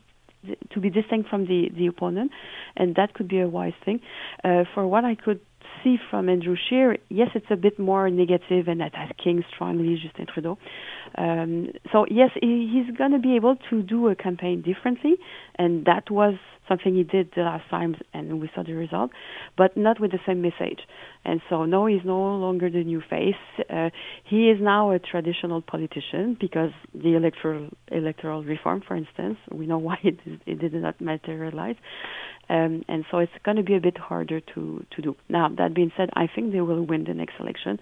to 0.73 0.79
be 0.81 0.89
distinct 0.89 1.29
from 1.29 1.45
the 1.45 1.69
the 1.75 1.87
opponent, 1.87 2.31
and 2.75 2.95
that 2.95 3.13
could 3.13 3.29
be 3.29 3.39
a 3.39 3.47
wise 3.47 3.73
thing. 3.85 4.01
Uh, 4.43 4.65
for 4.73 4.85
what 4.85 5.05
I 5.05 5.15
could 5.15 5.39
see 5.83 5.97
from 6.09 6.29
Andrew 6.29 6.55
Scheer, 6.69 6.97
yes, 7.09 7.29
it's 7.35 7.45
a 7.49 7.55
bit 7.55 7.77
more 7.79 8.09
negative 8.09 8.67
and 8.67 8.81
attacking 8.81 9.43
strongly 9.53 9.99
Justin 10.01 10.27
Trudeau. 10.31 10.57
Um, 11.17 11.69
so 11.91 12.05
yes, 12.09 12.31
he, 12.41 12.69
he's 12.71 12.95
going 12.97 13.11
to 13.11 13.19
be 13.19 13.35
able 13.35 13.57
to 13.69 13.81
do 13.83 14.07
a 14.07 14.15
campaign 14.15 14.61
differently, 14.61 15.15
and 15.55 15.85
that 15.85 16.09
was 16.09 16.35
something 16.73 16.95
he 16.95 17.03
did 17.03 17.31
the 17.35 17.41
last 17.41 17.69
times, 17.69 17.97
and 18.13 18.41
we 18.41 18.49
saw 18.55 18.63
the 18.63 18.73
result, 18.73 19.11
but 19.57 19.75
not 19.77 19.99
with 19.99 20.11
the 20.11 20.19
same 20.25 20.41
message. 20.41 20.79
And 21.25 21.41
so 21.49 21.65
no, 21.65 21.85
he's 21.85 22.05
no 22.05 22.35
longer 22.35 22.69
the 22.69 22.83
new 22.83 23.01
face. 23.09 23.35
Uh, 23.69 23.89
he 24.23 24.49
is 24.49 24.59
now 24.61 24.91
a 24.91 24.99
traditional 24.99 25.61
politician 25.61 26.37
because 26.39 26.71
the 26.93 27.15
electoral 27.15 27.69
electoral 27.91 28.43
reform, 28.43 28.81
for 28.87 28.95
instance, 28.95 29.37
we 29.51 29.65
know 29.65 29.77
why 29.87 29.97
it, 30.03 30.17
it 30.45 30.59
did 30.59 30.73
not 30.73 30.99
materialize. 30.99 31.75
Um, 32.49 32.83
and 32.89 33.05
so 33.09 33.19
it's 33.19 33.31
going 33.45 33.57
to 33.57 33.63
be 33.63 33.75
a 33.75 33.79
bit 33.79 33.97
harder 33.97 34.41
to, 34.41 34.85
to 34.95 35.01
do. 35.01 35.15
Now, 35.29 35.49
that 35.57 35.73
being 35.73 35.91
said, 35.95 36.09
I 36.13 36.27
think 36.27 36.51
they 36.51 36.59
will 36.59 36.83
win 36.85 37.05
the 37.05 37.13
next 37.13 37.35
election 37.39 37.79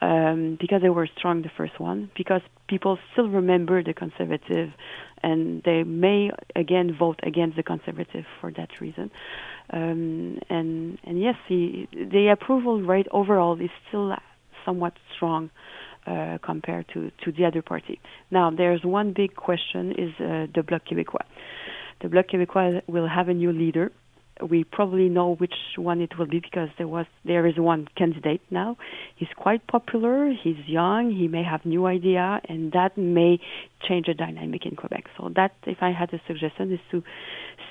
um, 0.00 0.56
because 0.60 0.80
they 0.82 0.90
were 0.90 1.08
strong 1.18 1.42
the 1.42 1.50
first 1.56 1.80
one, 1.80 2.10
because 2.16 2.40
people 2.68 2.98
still 3.12 3.28
remember 3.28 3.82
the 3.82 3.92
conservative, 3.92 4.70
and 5.26 5.62
they 5.64 5.82
may 5.82 6.30
again 6.54 6.88
vote 7.04 7.18
against 7.30 7.54
the 7.56 7.62
conservative 7.72 8.26
for 8.40 8.48
that 8.58 8.70
reason. 8.80 9.06
Um, 9.78 10.38
and 10.48 10.98
and 11.06 11.14
yes, 11.26 11.36
the, 11.48 11.88
the 12.14 12.24
approval 12.36 12.76
rate 12.92 13.08
overall 13.20 13.60
is 13.60 13.72
still 13.88 14.08
somewhat 14.64 14.94
strong. 15.14 15.50
Uh, 16.06 16.38
compared 16.50 16.86
to, 16.94 17.10
to 17.24 17.32
the 17.32 17.44
other 17.44 17.62
party. 17.62 17.98
Now, 18.30 18.46
there's 18.60 18.84
one 18.84 19.12
big 19.12 19.34
question: 19.34 19.90
is 20.04 20.12
uh, 20.20 20.46
the 20.54 20.62
Bloc 20.62 20.82
Québécois. 20.88 21.26
The 22.00 22.08
Bloc 22.08 22.26
Québécois 22.28 22.80
will 22.86 23.08
have 23.08 23.28
a 23.28 23.34
new 23.34 23.50
leader. 23.50 23.90
We 24.42 24.64
probably 24.64 25.08
know 25.08 25.34
which 25.34 25.54
one 25.76 26.00
it 26.00 26.18
will 26.18 26.26
be 26.26 26.40
because 26.40 26.68
there 26.78 26.88
was 26.88 27.06
there 27.24 27.46
is 27.46 27.56
one 27.56 27.88
candidate 27.96 28.42
now. 28.50 28.76
He's 29.16 29.28
quite 29.36 29.66
popular. 29.66 30.30
He's 30.30 30.58
young. 30.66 31.10
He 31.10 31.28
may 31.28 31.42
have 31.42 31.64
new 31.64 31.86
idea, 31.86 32.40
and 32.48 32.72
that 32.72 32.96
may 32.98 33.40
change 33.86 34.06
the 34.06 34.14
dynamic 34.14 34.66
in 34.66 34.76
Quebec. 34.76 35.04
So 35.16 35.30
that, 35.36 35.52
if 35.66 35.78
I 35.80 35.92
had 35.92 36.12
a 36.12 36.20
suggestion, 36.26 36.72
is 36.72 36.80
to 36.90 37.02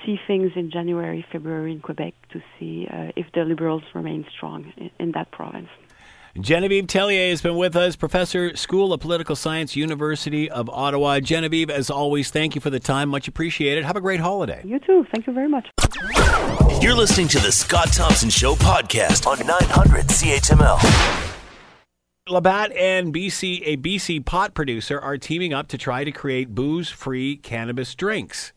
see 0.04 0.18
things 0.26 0.52
in 0.56 0.70
January, 0.70 1.24
February 1.30 1.72
in 1.72 1.80
Quebec 1.80 2.14
to 2.32 2.42
see 2.58 2.86
uh, 2.90 3.12
if 3.16 3.26
the 3.32 3.44
Liberals 3.44 3.82
remain 3.94 4.26
strong 4.34 4.72
in, 4.76 4.90
in 4.98 5.12
that 5.12 5.30
province. 5.30 5.68
Genevieve 6.40 6.86
Tellier 6.86 7.30
has 7.30 7.40
been 7.40 7.56
with 7.56 7.74
us, 7.76 7.96
professor, 7.96 8.54
School 8.56 8.92
of 8.92 9.00
Political 9.00 9.36
Science, 9.36 9.74
University 9.74 10.50
of 10.50 10.68
Ottawa. 10.68 11.18
Genevieve, 11.20 11.70
as 11.70 11.88
always, 11.88 12.30
thank 12.30 12.54
you 12.54 12.60
for 12.60 12.68
the 12.68 12.78
time. 12.78 13.08
Much 13.08 13.26
appreciated. 13.26 13.84
Have 13.84 13.96
a 13.96 14.02
great 14.02 14.20
holiday. 14.20 14.60
You 14.62 14.78
too. 14.78 15.06
Thank 15.14 15.26
you 15.26 15.32
very 15.32 15.48
much. 15.48 15.66
You're 16.82 16.94
listening 16.94 17.28
to 17.28 17.38
the 17.38 17.50
Scott 17.50 17.90
Thompson 17.92 18.28
Show 18.28 18.54
podcast 18.54 19.26
on 19.26 19.38
900 19.46 20.08
CHML. 20.08 20.78
Labatt 22.28 22.72
and 22.72 23.14
BC, 23.14 23.62
a 23.64 23.76
BC 23.78 24.24
pot 24.26 24.52
producer, 24.52 25.00
are 25.00 25.16
teaming 25.16 25.54
up 25.54 25.68
to 25.68 25.78
try 25.78 26.04
to 26.04 26.12
create 26.12 26.54
booze-free 26.54 27.38
cannabis 27.38 27.94
drinks. 27.94 28.52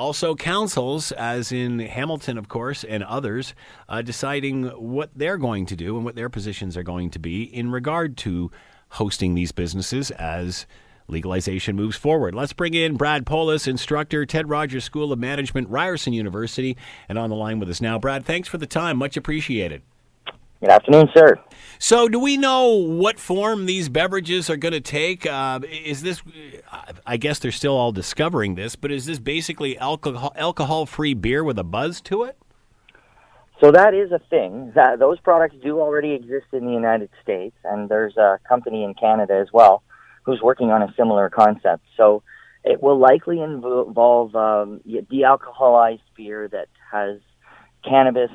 Also, 0.00 0.34
councils, 0.34 1.12
as 1.12 1.52
in 1.52 1.78
Hamilton, 1.78 2.38
of 2.38 2.48
course, 2.48 2.84
and 2.84 3.04
others, 3.04 3.54
uh, 3.86 4.00
deciding 4.00 4.64
what 4.68 5.10
they're 5.14 5.36
going 5.36 5.66
to 5.66 5.76
do 5.76 5.94
and 5.96 6.06
what 6.06 6.14
their 6.14 6.30
positions 6.30 6.74
are 6.74 6.82
going 6.82 7.10
to 7.10 7.18
be 7.18 7.42
in 7.42 7.70
regard 7.70 8.16
to 8.16 8.50
hosting 8.92 9.34
these 9.34 9.52
businesses 9.52 10.10
as 10.12 10.64
legalization 11.06 11.76
moves 11.76 11.98
forward. 11.98 12.34
Let's 12.34 12.54
bring 12.54 12.72
in 12.72 12.96
Brad 12.96 13.26
Poulos, 13.26 13.68
instructor, 13.68 14.24
Ted 14.24 14.48
Rogers 14.48 14.84
School 14.84 15.12
of 15.12 15.18
Management, 15.18 15.68
Ryerson 15.68 16.14
University, 16.14 16.78
and 17.06 17.18
on 17.18 17.28
the 17.28 17.36
line 17.36 17.60
with 17.60 17.68
us 17.68 17.82
now. 17.82 17.98
Brad, 17.98 18.24
thanks 18.24 18.48
for 18.48 18.56
the 18.56 18.66
time. 18.66 18.96
Much 18.96 19.18
appreciated. 19.18 19.82
Good 20.62 20.70
afternoon, 20.70 21.10
sir. 21.14 21.38
So, 21.82 22.08
do 22.08 22.20
we 22.20 22.36
know 22.36 22.74
what 22.74 23.18
form 23.18 23.64
these 23.64 23.88
beverages 23.88 24.50
are 24.50 24.58
going 24.58 24.74
to 24.74 24.82
take? 24.82 25.24
Uh, 25.24 25.60
is 25.64 26.02
this, 26.02 26.22
I 27.06 27.16
guess 27.16 27.38
they're 27.38 27.50
still 27.50 27.74
all 27.74 27.90
discovering 27.90 28.54
this, 28.54 28.76
but 28.76 28.92
is 28.92 29.06
this 29.06 29.18
basically 29.18 29.78
alcohol 29.78 30.34
alcohol 30.36 30.84
free 30.84 31.14
beer 31.14 31.42
with 31.42 31.58
a 31.58 31.64
buzz 31.64 32.02
to 32.02 32.24
it? 32.24 32.36
So 33.62 33.72
that 33.72 33.94
is 33.94 34.12
a 34.12 34.18
thing. 34.28 34.72
That 34.74 34.98
those 34.98 35.18
products 35.20 35.56
do 35.62 35.80
already 35.80 36.12
exist 36.12 36.48
in 36.52 36.66
the 36.66 36.72
United 36.72 37.08
States, 37.22 37.56
and 37.64 37.88
there's 37.88 38.18
a 38.18 38.38
company 38.46 38.84
in 38.84 38.92
Canada 38.92 39.38
as 39.40 39.48
well 39.50 39.82
who's 40.24 40.42
working 40.42 40.70
on 40.70 40.82
a 40.82 40.94
similar 40.98 41.30
concept. 41.30 41.82
So 41.96 42.22
it 42.62 42.82
will 42.82 42.98
likely 42.98 43.40
involve 43.40 44.36
um, 44.36 44.82
de-alcoholized 44.84 46.00
beer 46.14 46.46
that 46.48 46.68
has 46.92 47.20
cannabis 47.82 48.30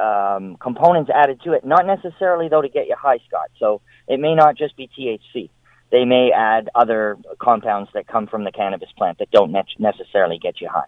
um, 0.00 0.56
components 0.56 1.10
added 1.14 1.40
to 1.44 1.52
it. 1.52 1.64
Not 1.64 1.86
necessarily 1.86 2.48
though 2.48 2.62
to 2.62 2.68
get 2.68 2.86
you 2.86 2.96
high, 2.98 3.18
Scott. 3.28 3.50
So 3.58 3.80
it 4.08 4.20
may 4.20 4.34
not 4.34 4.56
just 4.56 4.76
be 4.76 4.88
THC. 4.88 5.50
They 5.90 6.04
may 6.04 6.30
add 6.32 6.68
other 6.74 7.18
compounds 7.40 7.90
that 7.94 8.06
come 8.06 8.26
from 8.26 8.44
the 8.44 8.52
cannabis 8.52 8.90
plant 8.96 9.18
that 9.18 9.30
don't 9.30 9.50
ne- 9.50 9.64
necessarily 9.78 10.38
get 10.38 10.60
you 10.60 10.68
high. 10.68 10.86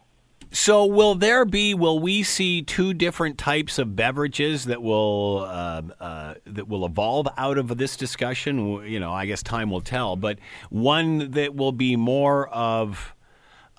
So, 0.55 0.85
will 0.85 1.15
there 1.15 1.47
be? 1.47 1.73
Will 1.73 1.99
we 1.99 2.23
see 2.23 2.61
two 2.61 2.93
different 2.93 3.39
types 3.39 3.79
of 3.79 3.97
beverages 3.97 4.67
that 4.67 4.83
will 4.83 5.47
uh, 5.49 5.83
uh, 5.99 6.35
that 6.45 6.69
will 6.69 6.85
evolve 6.85 7.27
out 7.39 7.57
of 7.57 7.75
this 7.79 7.97
discussion? 7.97 8.87
You 8.87 9.01
know, 9.01 9.13
I 9.13 9.25
guess 9.25 9.43
time 9.43 9.71
will 9.71 9.81
tell. 9.81 10.15
But 10.15 10.39
one 10.69 11.31
that 11.31 11.55
will 11.55 11.73
be 11.73 11.97
more 11.97 12.49
of 12.49 13.15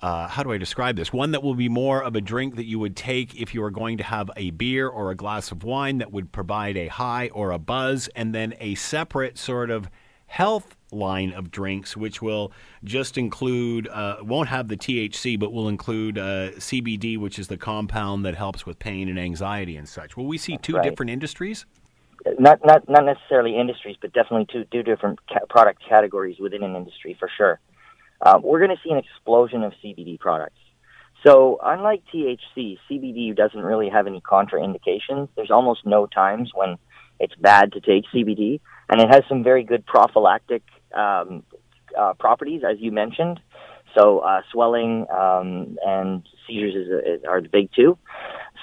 uh, 0.04 0.28
how 0.28 0.42
do 0.42 0.52
I 0.52 0.58
describe 0.58 0.96
this? 0.96 1.14
One 1.14 1.30
that 1.30 1.42
will 1.42 1.54
be 1.54 1.70
more 1.70 2.04
of 2.04 2.14
a 2.14 2.20
drink 2.20 2.56
that 2.56 2.66
you 2.66 2.78
would 2.78 2.94
take 2.94 3.40
if 3.40 3.54
you 3.54 3.62
were 3.62 3.70
going 3.70 3.96
to 3.96 4.04
have 4.04 4.30
a 4.36 4.50
beer 4.50 4.86
or 4.86 5.10
a 5.10 5.14
glass 5.14 5.50
of 5.50 5.64
wine 5.64 5.96
that 5.96 6.12
would 6.12 6.30
provide 6.30 6.76
a 6.76 6.88
high 6.88 7.30
or 7.32 7.52
a 7.52 7.58
buzz, 7.58 8.10
and 8.14 8.34
then 8.34 8.52
a 8.60 8.74
separate 8.74 9.38
sort 9.38 9.70
of 9.70 9.88
health 10.26 10.76
line 10.92 11.32
of 11.32 11.50
drinks, 11.50 11.96
which 11.96 12.20
will 12.20 12.52
just 12.84 13.16
include, 13.16 13.88
uh, 13.88 14.18
won't 14.20 14.50
have 14.50 14.68
the 14.68 14.76
THC, 14.76 15.40
but 15.40 15.54
will 15.54 15.70
include 15.70 16.18
uh, 16.18 16.50
CBD, 16.50 17.16
which 17.16 17.38
is 17.38 17.48
the 17.48 17.56
compound 17.56 18.26
that 18.26 18.34
helps 18.34 18.66
with 18.66 18.78
pain 18.78 19.08
and 19.08 19.18
anxiety 19.18 19.74
and 19.78 19.88
such. 19.88 20.18
Will 20.18 20.26
we 20.26 20.36
see 20.36 20.58
two 20.58 20.74
right. 20.74 20.82
different 20.82 21.08
industries? 21.08 21.64
Not, 22.38 22.58
not, 22.62 22.86
not 22.90 23.06
necessarily 23.06 23.56
industries, 23.58 23.96
but 23.98 24.12
definitely 24.12 24.48
two, 24.52 24.66
two 24.70 24.82
different 24.82 25.18
ca- 25.30 25.46
product 25.48 25.80
categories 25.88 26.36
within 26.38 26.62
an 26.62 26.76
industry 26.76 27.16
for 27.18 27.30
sure 27.34 27.58
uh, 28.24 28.40
we're 28.42 28.58
going 28.58 28.74
to 28.74 28.82
see 28.82 28.90
an 28.90 28.98
explosion 28.98 29.62
of 29.62 29.72
CBD 29.84 30.18
products. 30.18 30.58
So, 31.26 31.58
unlike 31.62 32.02
THC, 32.12 32.78
CBD 32.90 33.34
doesn't 33.36 33.60
really 33.60 33.88
have 33.88 34.06
any 34.06 34.20
contraindications. 34.20 35.28
There's 35.36 35.50
almost 35.50 35.86
no 35.86 36.06
times 36.06 36.50
when 36.54 36.76
it's 37.20 37.34
bad 37.36 37.72
to 37.72 37.80
take 37.80 38.04
CBD, 38.14 38.60
and 38.90 39.00
it 39.00 39.08
has 39.08 39.22
some 39.28 39.42
very 39.42 39.62
good 39.62 39.86
prophylactic 39.86 40.62
um, 40.94 41.42
uh, 41.98 42.14
properties, 42.14 42.62
as 42.68 42.78
you 42.78 42.92
mentioned. 42.92 43.40
So, 43.96 44.18
uh, 44.18 44.40
swelling 44.52 45.06
um, 45.10 45.76
and 45.84 46.26
seizures 46.46 46.74
is, 46.74 47.20
is, 47.20 47.24
are 47.26 47.40
the 47.40 47.48
big 47.48 47.70
two. 47.74 47.96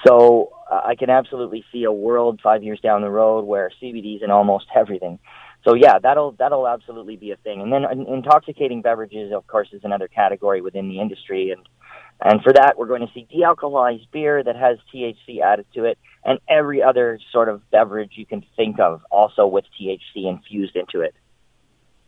So, 0.06 0.52
uh, 0.70 0.82
I 0.84 0.94
can 0.94 1.10
absolutely 1.10 1.64
see 1.72 1.84
a 1.84 1.92
world 1.92 2.40
five 2.42 2.62
years 2.62 2.80
down 2.80 3.02
the 3.02 3.10
road 3.10 3.44
where 3.44 3.70
CBD 3.82 4.16
is 4.16 4.22
in 4.22 4.30
almost 4.30 4.66
everything 4.74 5.18
so 5.64 5.74
yeah, 5.74 5.98
that'll 6.02 6.32
that'll 6.32 6.66
absolutely 6.66 7.16
be 7.16 7.30
a 7.30 7.36
thing. 7.36 7.60
And 7.60 7.72
then 7.72 7.84
intoxicating 8.08 8.82
beverages, 8.82 9.32
of 9.32 9.46
course, 9.46 9.68
is 9.72 9.82
another 9.84 10.08
category 10.08 10.60
within 10.60 10.88
the 10.88 11.00
industry, 11.00 11.50
and 11.50 11.66
and 12.20 12.42
for 12.42 12.52
that, 12.52 12.74
we're 12.76 12.86
going 12.86 13.06
to 13.06 13.12
see 13.14 13.26
dealcoholized 13.34 14.10
beer 14.12 14.42
that 14.42 14.56
has 14.56 14.78
THC 14.94 15.40
added 15.44 15.66
to 15.74 15.84
it, 15.84 15.98
and 16.24 16.38
every 16.48 16.82
other 16.82 17.18
sort 17.32 17.48
of 17.48 17.68
beverage 17.70 18.12
you 18.14 18.26
can 18.26 18.44
think 18.56 18.78
of, 18.80 19.02
also 19.10 19.46
with 19.46 19.64
THC 19.80 20.28
infused 20.28 20.76
into 20.76 21.00
it. 21.00 21.14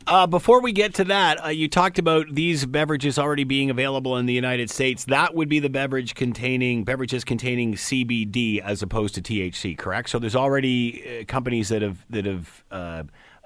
Uh, 0.07 0.27
before 0.27 0.61
we 0.61 0.71
get 0.71 0.93
to 0.95 1.05
that, 1.05 1.43
uh, 1.43 1.49
you 1.49 1.67
talked 1.67 1.99
about 1.99 2.27
these 2.31 2.67
beverages 2.67 3.19
already 3.19 3.45
being 3.45 3.71
available 3.71 4.19
in 4.19 4.27
the 4.27 4.35
United 4.35 4.69
States. 4.69 5.07
That 5.07 5.35
would 5.35 5.49
be 5.49 5.61
the 5.61 5.71
beverage 5.71 6.15
containing 6.15 6.85
beverages 6.85 7.25
containing 7.25 7.75
CBD 7.75 8.61
as 8.61 8.83
opposed 8.83 9.15
to 9.15 9.23
THC, 9.23 9.79
correct? 9.79 10.11
So 10.11 10.19
there's 10.19 10.37
already 10.37 11.21
uh, 11.21 11.25
companies 11.25 11.71
that 11.71 11.81
have 11.81 12.05
that 12.11 12.27
have 12.27 12.65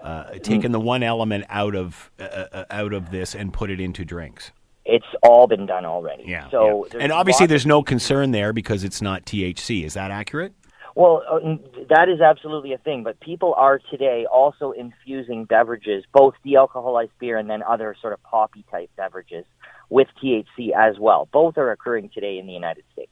uh, 0.02 0.06
uh, 0.06 0.38
taken 0.38 0.72
the 0.72 0.80
one 0.80 1.02
element 1.02 1.44
out 1.48 1.74
of 1.74 2.10
uh, 2.20 2.22
uh, 2.22 2.64
out 2.70 2.92
of 2.92 3.10
this 3.10 3.34
and 3.34 3.52
put 3.52 3.70
it 3.70 3.80
into 3.80 4.04
drinks. 4.04 4.52
It's 4.84 5.06
all 5.22 5.46
been 5.46 5.66
done 5.66 5.84
already. 5.84 6.24
Yeah. 6.26 6.48
So 6.50 6.86
yeah. 6.92 7.00
and 7.00 7.12
obviously, 7.12 7.46
there's 7.46 7.66
no 7.66 7.82
concern 7.82 8.30
there 8.30 8.52
because 8.52 8.84
it's 8.84 9.02
not 9.02 9.26
THC. 9.26 9.84
Is 9.84 9.94
that 9.94 10.10
accurate? 10.10 10.54
Well, 10.94 11.22
uh, 11.30 11.38
that 11.90 12.08
is 12.08 12.20
absolutely 12.20 12.72
a 12.72 12.78
thing. 12.78 13.04
But 13.04 13.20
people 13.20 13.54
are 13.56 13.80
today 13.90 14.26
also 14.32 14.72
infusing 14.72 15.44
beverages, 15.44 16.04
both 16.12 16.34
de-alcoholized 16.42 17.10
beer 17.20 17.36
and 17.36 17.48
then 17.48 17.62
other 17.62 17.94
sort 18.00 18.12
of 18.12 18.22
poppy 18.22 18.64
type 18.70 18.90
beverages, 18.96 19.44
with 19.90 20.08
THC 20.22 20.70
as 20.76 20.98
well. 20.98 21.28
Both 21.32 21.58
are 21.58 21.70
occurring 21.70 22.10
today 22.12 22.38
in 22.38 22.46
the 22.46 22.52
United 22.52 22.84
States. 22.92 23.10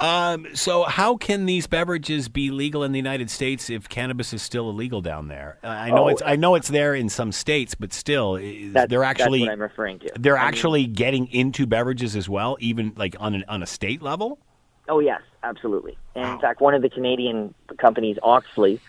Um, 0.00 0.46
so, 0.54 0.84
how 0.84 1.18
can 1.18 1.44
these 1.44 1.66
beverages 1.66 2.30
be 2.30 2.50
legal 2.50 2.82
in 2.84 2.92
the 2.92 2.98
United 2.98 3.30
States 3.30 3.68
if 3.68 3.86
cannabis 3.86 4.32
is 4.32 4.40
still 4.40 4.70
illegal 4.70 5.02
down 5.02 5.28
there? 5.28 5.58
Uh, 5.62 5.68
I 5.68 5.90
know 5.90 6.04
oh, 6.04 6.08
it's 6.08 6.22
I 6.24 6.36
know 6.36 6.54
it's 6.54 6.68
there 6.68 6.94
in 6.94 7.10
some 7.10 7.32
states, 7.32 7.74
but 7.74 7.92
still, 7.92 8.34
they're 8.34 9.04
actually 9.04 9.46
I'm 9.48 9.60
referring 9.60 9.98
to. 10.00 10.10
They're 10.18 10.38
I 10.38 10.44
actually 10.44 10.86
mean, 10.86 10.94
getting 10.94 11.26
into 11.28 11.66
beverages 11.66 12.16
as 12.16 12.30
well, 12.30 12.56
even 12.60 12.94
like 12.96 13.14
on 13.20 13.34
an, 13.34 13.44
on 13.46 13.62
a 13.62 13.66
state 13.66 14.00
level. 14.00 14.38
Oh 14.88 15.00
yes, 15.00 15.20
absolutely. 15.42 15.98
And 16.14 16.24
wow. 16.24 16.34
in 16.34 16.40
fact, 16.40 16.62
one 16.62 16.72
of 16.72 16.80
the 16.80 16.88
Canadian 16.88 17.54
companies, 17.76 18.16
Auxly, 18.22 18.80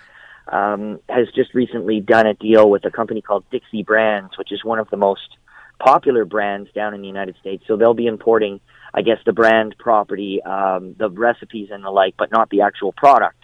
um, 0.47 1.01
has 1.09 1.27
just 1.35 1.53
recently 1.53 1.99
done 1.99 2.25
a 2.25 2.33
deal 2.35 2.69
with 2.69 2.85
a 2.85 2.91
company 2.91 3.21
called 3.21 3.43
Dixie 3.51 3.83
Brands, 3.83 4.37
which 4.37 4.53
is 4.53 4.63
one 4.63 4.79
of 4.79 4.89
the 4.89 4.97
most 4.97 5.37
popular 5.79 6.23
brands 6.23 6.69
down 6.73 6.93
in 6.93 7.01
the 7.01 7.07
United 7.07 7.35
States. 7.41 7.65
So 7.67 7.75
they'll 7.75 7.93
be 7.93 8.07
importing 8.07 8.61
I 8.93 9.01
guess, 9.01 9.17
the 9.25 9.33
brand 9.33 9.75
property, 9.77 10.41
um, 10.43 10.95
the 10.97 11.09
recipes 11.09 11.69
and 11.71 11.83
the 11.83 11.89
like, 11.89 12.15
but 12.17 12.31
not 12.31 12.49
the 12.49 12.61
actual 12.61 12.91
product 12.91 13.37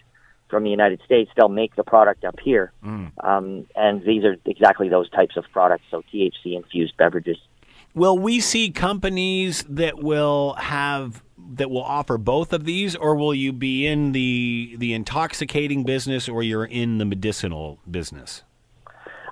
from 0.50 0.64
the 0.64 0.70
United 0.70 1.02
States. 1.06 1.32
They'll 1.36 1.50
make 1.50 1.76
the 1.76 1.84
product 1.84 2.24
up 2.24 2.39
here. 2.39 2.72
Mm. 2.84 3.12
Um, 3.24 3.68
and 3.76 4.04
these 4.04 4.24
are 4.24 4.36
exactly 4.45 4.89
those 4.89 5.10
types 5.10 5.38
of 5.38 5.45
products, 5.52 5.84
so 5.89 6.04
THC 6.14 6.56
infused 6.56 6.98
beverages. 6.98 7.38
Will 7.93 8.18
we 8.18 8.39
see 8.39 8.70
companies 8.70 9.64
that 9.70 9.98
will 9.98 10.54
have 10.54 11.24
that 11.54 11.70
will 11.70 11.84
offer 11.84 12.18
both 12.18 12.52
of 12.52 12.66
these, 12.66 12.95
or 12.95 13.16
will 13.16 13.34
you 13.34 13.54
be 13.54 13.88
in 13.88 14.12
the 14.12 14.76
the 14.78 14.93
intoxicating 14.93 15.84
business, 15.84 16.28
or 16.28 16.43
you're 16.43 16.66
in 16.66 16.98
the 16.98 17.06
medicinal 17.06 17.80
business? 17.89 18.43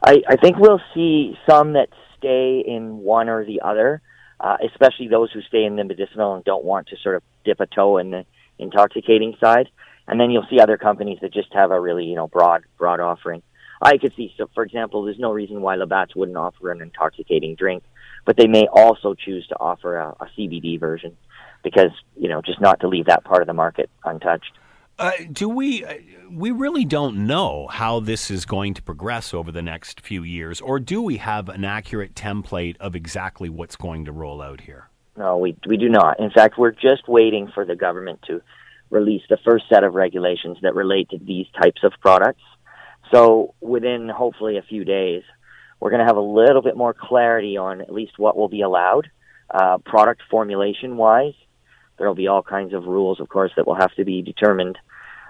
I, 0.03 0.21
I 0.29 0.35
think 0.35 0.57
we'll 0.57 0.81
see 0.93 1.37
some 1.49 1.73
that 1.73 1.89
stay 2.17 2.63
in 2.65 2.99
one 2.99 3.27
or 3.27 3.43
the 3.45 3.61
other 3.61 4.01
uh, 4.39 4.57
especially 4.71 5.07
those 5.07 5.31
who 5.31 5.41
stay 5.41 5.63
in 5.63 5.75
the 5.75 5.83
medicinal 5.83 6.35
and 6.35 6.43
don't 6.43 6.63
want 6.63 6.87
to 6.87 6.97
sort 6.97 7.15
of 7.15 7.23
dip 7.43 7.59
a 7.59 7.65
toe 7.65 7.97
in 7.97 8.11
the 8.11 8.25
intoxicating 8.59 9.35
side. 9.39 9.69
And 10.07 10.19
then 10.19 10.29
you'll 10.29 10.45
see 10.49 10.59
other 10.59 10.77
companies 10.77 11.19
that 11.21 11.33
just 11.33 11.51
have 11.53 11.71
a 11.71 11.79
really, 11.79 12.05
you 12.05 12.15
know, 12.15 12.27
broad, 12.27 12.63
broad 12.77 12.99
offering. 12.99 13.41
I 13.81 13.97
could 13.97 14.13
see, 14.15 14.33
so 14.37 14.49
for 14.53 14.63
example, 14.63 15.03
there's 15.03 15.19
no 15.19 15.31
reason 15.31 15.61
why 15.61 15.75
Labatt's 15.75 16.15
wouldn't 16.15 16.37
offer 16.37 16.71
an 16.71 16.81
intoxicating 16.81 17.55
drink, 17.55 17.83
but 18.25 18.37
they 18.37 18.47
may 18.47 18.67
also 18.71 19.13
choose 19.13 19.45
to 19.47 19.59
offer 19.59 19.97
a, 19.97 20.09
a 20.19 20.27
CBD 20.37 20.79
version 20.79 21.17
because, 21.63 21.91
you 22.15 22.29
know, 22.29 22.41
just 22.41 22.61
not 22.61 22.79
to 22.81 22.87
leave 22.87 23.07
that 23.07 23.23
part 23.23 23.41
of 23.41 23.47
the 23.47 23.53
market 23.53 23.89
untouched. 24.03 24.51
Uh, 24.97 25.11
do 25.31 25.49
we? 25.49 25.83
Uh, 25.83 25.95
we 26.31 26.51
really 26.51 26.85
don't 26.85 27.27
know 27.27 27.67
how 27.67 27.99
this 27.99 28.31
is 28.31 28.45
going 28.45 28.73
to 28.73 28.81
progress 28.81 29.33
over 29.33 29.51
the 29.51 29.61
next 29.61 30.01
few 30.01 30.23
years, 30.23 30.61
or 30.61 30.79
do 30.79 31.01
we 31.01 31.17
have 31.17 31.49
an 31.49 31.65
accurate 31.65 32.15
template 32.15 32.77
of 32.77 32.95
exactly 32.95 33.49
what's 33.49 33.75
going 33.75 34.05
to 34.05 34.11
roll 34.11 34.41
out 34.41 34.61
here? 34.61 34.89
No, 35.17 35.37
we 35.37 35.57
we 35.67 35.77
do 35.77 35.89
not. 35.89 36.19
In 36.19 36.31
fact, 36.31 36.57
we're 36.57 36.71
just 36.71 37.07
waiting 37.07 37.51
for 37.53 37.65
the 37.65 37.75
government 37.75 38.21
to 38.27 38.41
release 38.89 39.23
the 39.29 39.37
first 39.43 39.65
set 39.69 39.83
of 39.83 39.93
regulations 39.93 40.57
that 40.61 40.75
relate 40.75 41.09
to 41.09 41.17
these 41.17 41.47
types 41.61 41.83
of 41.83 41.91
products. 42.01 42.43
So 43.11 43.53
within 43.61 44.09
hopefully 44.09 44.57
a 44.57 44.61
few 44.61 44.85
days, 44.85 45.23
we're 45.79 45.89
going 45.89 46.01
to 46.01 46.05
have 46.05 46.17
a 46.17 46.21
little 46.21 46.61
bit 46.61 46.77
more 46.77 46.93
clarity 46.93 47.57
on 47.57 47.81
at 47.81 47.93
least 47.93 48.13
what 48.17 48.37
will 48.37 48.47
be 48.47 48.61
allowed, 48.61 49.09
uh, 49.53 49.77
product 49.79 50.21
formulation 50.29 50.97
wise, 50.97 51.33
there 51.97 52.07
will 52.07 52.15
be 52.15 52.27
all 52.27 52.43
kinds 52.43 52.73
of 52.73 52.85
rules, 52.85 53.19
of 53.19 53.29
course, 53.29 53.51
that 53.55 53.65
will 53.67 53.75
have 53.75 53.93
to 53.95 54.05
be 54.05 54.21
determined 54.21 54.77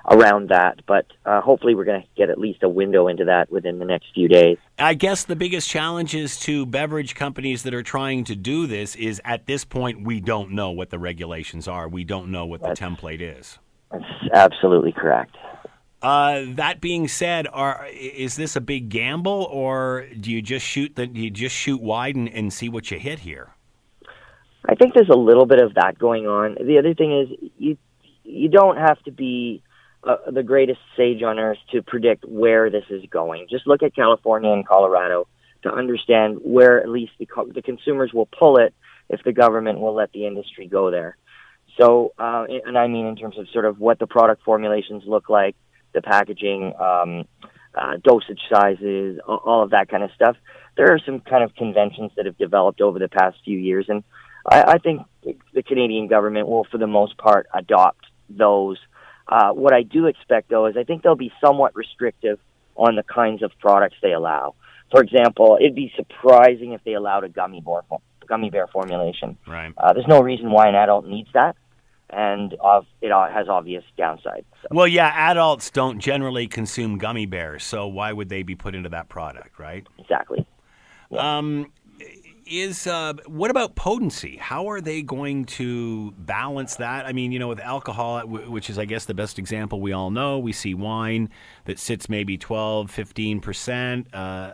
around 0.09 0.49
that. 0.49 0.86
But 0.86 1.07
uh, 1.26 1.41
hopefully, 1.41 1.76
we're 1.76 1.86
going 1.86 2.01
to 2.01 2.07
get 2.16 2.30
at 2.30 2.38
least 2.38 2.63
a 2.63 2.70
window 2.70 3.07
into 3.07 3.26
that 3.26 3.51
within 3.51 3.80
the 3.80 3.86
next 3.86 4.07
few 4.13 4.28
days. 4.28 4.57
I 4.78 4.93
guess 4.93 5.24
the 5.24 5.36
biggest 5.36 5.70
challenges 5.70 6.38
to 6.41 6.66
beverage 6.66 7.16
companies 7.16 7.63
that 7.63 7.74
are 7.74 7.84
trying 7.84 8.24
to 8.26 8.36
do 8.36 8.68
this 8.68 8.95
is 8.95 9.22
at 9.26 9.45
this 9.45 9.66
point, 9.66 10.05
we 10.05 10.20
don't 10.20 10.51
know 10.51 10.72
what 10.72 10.89
the 10.89 10.99
regulations 10.99 11.68
are. 11.68 11.88
We 11.88 12.03
don't 12.03 12.32
know 12.32 12.45
what 12.45 12.61
that's, 12.61 12.80
the 12.80 12.86
template 12.86 13.22
is. 13.22 13.57
That's 13.91 14.03
absolutely 14.34 14.91
correct. 14.91 15.36
Uh, 16.01 16.43
that 16.49 16.82
being 16.82 17.07
said, 17.07 17.47
are 17.51 17.88
is 17.91 18.36
this 18.36 18.55
a 18.55 18.61
big 18.61 18.89
gamble, 18.89 19.47
or 19.49 20.05
do 20.20 20.30
you 20.30 20.39
just 20.39 20.63
shoot 20.63 20.95
the, 20.95 21.07
do 21.07 21.20
you 21.20 21.32
just 21.32 21.55
shoot 21.55 21.82
wide 21.82 22.16
and, 22.16 22.30
and 22.30 22.53
see 22.53 22.70
what 22.70 22.91
you 22.91 22.99
hit 22.99 23.20
here? 23.20 23.55
I 24.68 24.76
think 24.76 24.93
there's 24.93 25.09
a 25.09 25.18
little 25.18 25.45
bit 25.45 25.59
of 25.61 25.76
that 25.76 25.97
going 25.97 26.28
on. 26.28 26.55
The 26.59 26.80
other 26.80 26.93
thing 26.93 27.20
is 27.20 27.51
you 27.57 27.78
you 28.24 28.49
don't 28.49 28.78
have 28.78 29.01
to 29.03 29.11
be 29.11 29.61
uh, 30.03 30.18
the 30.32 30.43
greatest 30.43 30.80
sage 30.97 31.22
on 31.24 31.39
earth 31.39 31.57
to 31.72 31.82
predict 31.82 32.26
where 32.26 32.70
this 32.70 32.86
is 32.89 33.03
going. 33.09 33.47
Just 33.49 33.68
look 33.68 33.84
at 33.84 33.95
California 33.95 34.51
and 34.51 34.68
Colorado 34.68 35.28
to 35.63 35.72
understand 35.72 36.39
where 36.43 36.82
at 36.82 36.89
least 36.89 37.13
the, 37.20 37.26
co- 37.26 37.47
the 37.47 37.61
consumers 37.61 38.11
will 38.13 38.28
pull 38.28 38.57
it 38.57 38.74
if 39.09 39.24
the 39.24 39.34
government 39.34 39.80
will 39.80 39.93
let 39.93 40.11
the 40.11 40.26
industry 40.26 40.68
go 40.68 40.91
there. 40.91 41.18
So, 41.80 42.13
uh, 42.18 42.45
and 42.66 42.78
I 42.78 42.88
mean 42.88 43.05
in 43.05 43.16
terms 43.16 43.38
of 43.38 43.47
sort 43.49 43.66
of 43.66 43.80
what 43.80 43.99
the 43.99 44.07
product 44.07 44.43
formulations 44.43 45.03
look 45.05 45.30
like, 45.30 45.55
the 45.93 46.01
packaging, 46.01 46.74
um, 46.80 47.26
uh, 47.76 47.97
dosage 48.03 48.41
sizes, 48.51 49.20
all 49.28 49.63
of 49.63 49.72
that 49.72 49.89
kind 49.89 50.03
of 50.03 50.11
stuff. 50.16 50.38
There 50.78 50.93
are 50.93 50.99
some 51.05 51.20
kind 51.20 51.43
of 51.43 51.53
conventions 51.55 52.11
that 52.16 52.26
have 52.26 52.38
developed 52.38 52.82
over 52.82 52.99
the 52.99 53.09
past 53.09 53.38
few 53.43 53.57
years, 53.57 53.86
and 53.89 54.03
I, 54.50 54.62
I 54.74 54.78
think 54.78 55.02
the 55.54 55.64
Canadian 55.64 56.08
government 56.08 56.48
will, 56.48 56.66
for 56.66 56.78
the 56.78 56.88
most 56.88 57.18
part, 57.18 57.48
adopt 57.54 58.06
those. 58.30 58.78
Uh, 59.28 59.52
what 59.52 59.74
I 59.74 59.84
do 59.84 60.06
expect, 60.06 60.50
though, 60.50 60.68
is 60.68 60.78
I 60.78 60.84
think 60.84 61.04
they'll 61.04 61.16
be 61.16 61.32
somewhat 61.43 61.76
restrictive 61.76 62.39
on 62.76 62.96
the 62.96 63.04
kinds 63.04 63.41
of 63.41 63.52
products 63.60 63.96
they 64.02 64.12
allow. 64.12 64.56
For 64.91 65.02
example, 65.02 65.58
it'd 65.60 65.76
be 65.76 65.91
surprising 65.96 66.74
if 66.74 66.84
they 66.84 66.93
allowed 66.93 67.24
a 67.24 67.30
gummy 67.30 67.62
bear, 67.62 67.82
gummy 68.28 68.50
bear 68.50 68.68
formulation. 68.68 69.38
Right. 69.48 69.74
Uh, 69.78 69.93
there's 69.93 70.08
no 70.08 70.22
reason 70.22 70.52
why 70.52 70.68
an 70.68 70.76
adult 70.76 71.08
needs 71.08 71.30
that, 71.34 71.56
and 72.10 72.54
of, 72.60 72.86
it 73.02 73.12
has 73.12 73.48
obvious 73.50 73.84
downsides. 73.98 74.46
So. 74.62 74.68
Well, 74.72 74.88
yeah, 74.88 75.12
adults 75.32 75.72
don't 75.72 76.00
generally 76.00 76.48
consume 76.48 76.98
gummy 77.00 77.26
bears, 77.26 77.64
so 77.64 77.88
why 77.88 78.14
would 78.14 78.30
they 78.30 78.43
be 78.43 78.56
put 78.56 78.76
into 78.76 78.89
that 78.89 79.10
product, 79.10 79.58
right? 79.58 79.88
Exactly. 79.98 80.46
Yeah. 81.10 81.38
Um, 81.38 81.72
is 82.46 82.88
uh, 82.88 83.14
what 83.26 83.52
about 83.52 83.76
potency? 83.76 84.38
How 84.38 84.70
are 84.70 84.82
they 84.82 85.02
going 85.02 85.46
to 85.46 86.12
balance 86.18 86.76
that? 86.76 87.06
I 87.06 87.14
mean, 87.14 87.32
you 87.32 87.39
know, 87.39 87.48
with 87.48 87.60
alcohol, 87.60 88.22
which 88.22 88.70
is, 88.70 88.78
I 88.78 88.86
guess, 88.86 89.06
the 89.06 89.14
best 89.14 89.39
example 89.39 89.82
we 89.82 89.93
all 89.93 90.12
know, 90.12 90.39
we 90.39 90.52
see 90.52 90.74
wine 90.74 91.30
that 91.66 91.80
sits 91.80 92.10
maybe 92.10 92.38
12, 92.38 92.91
15%, 92.91 94.06
uh, 94.14 94.54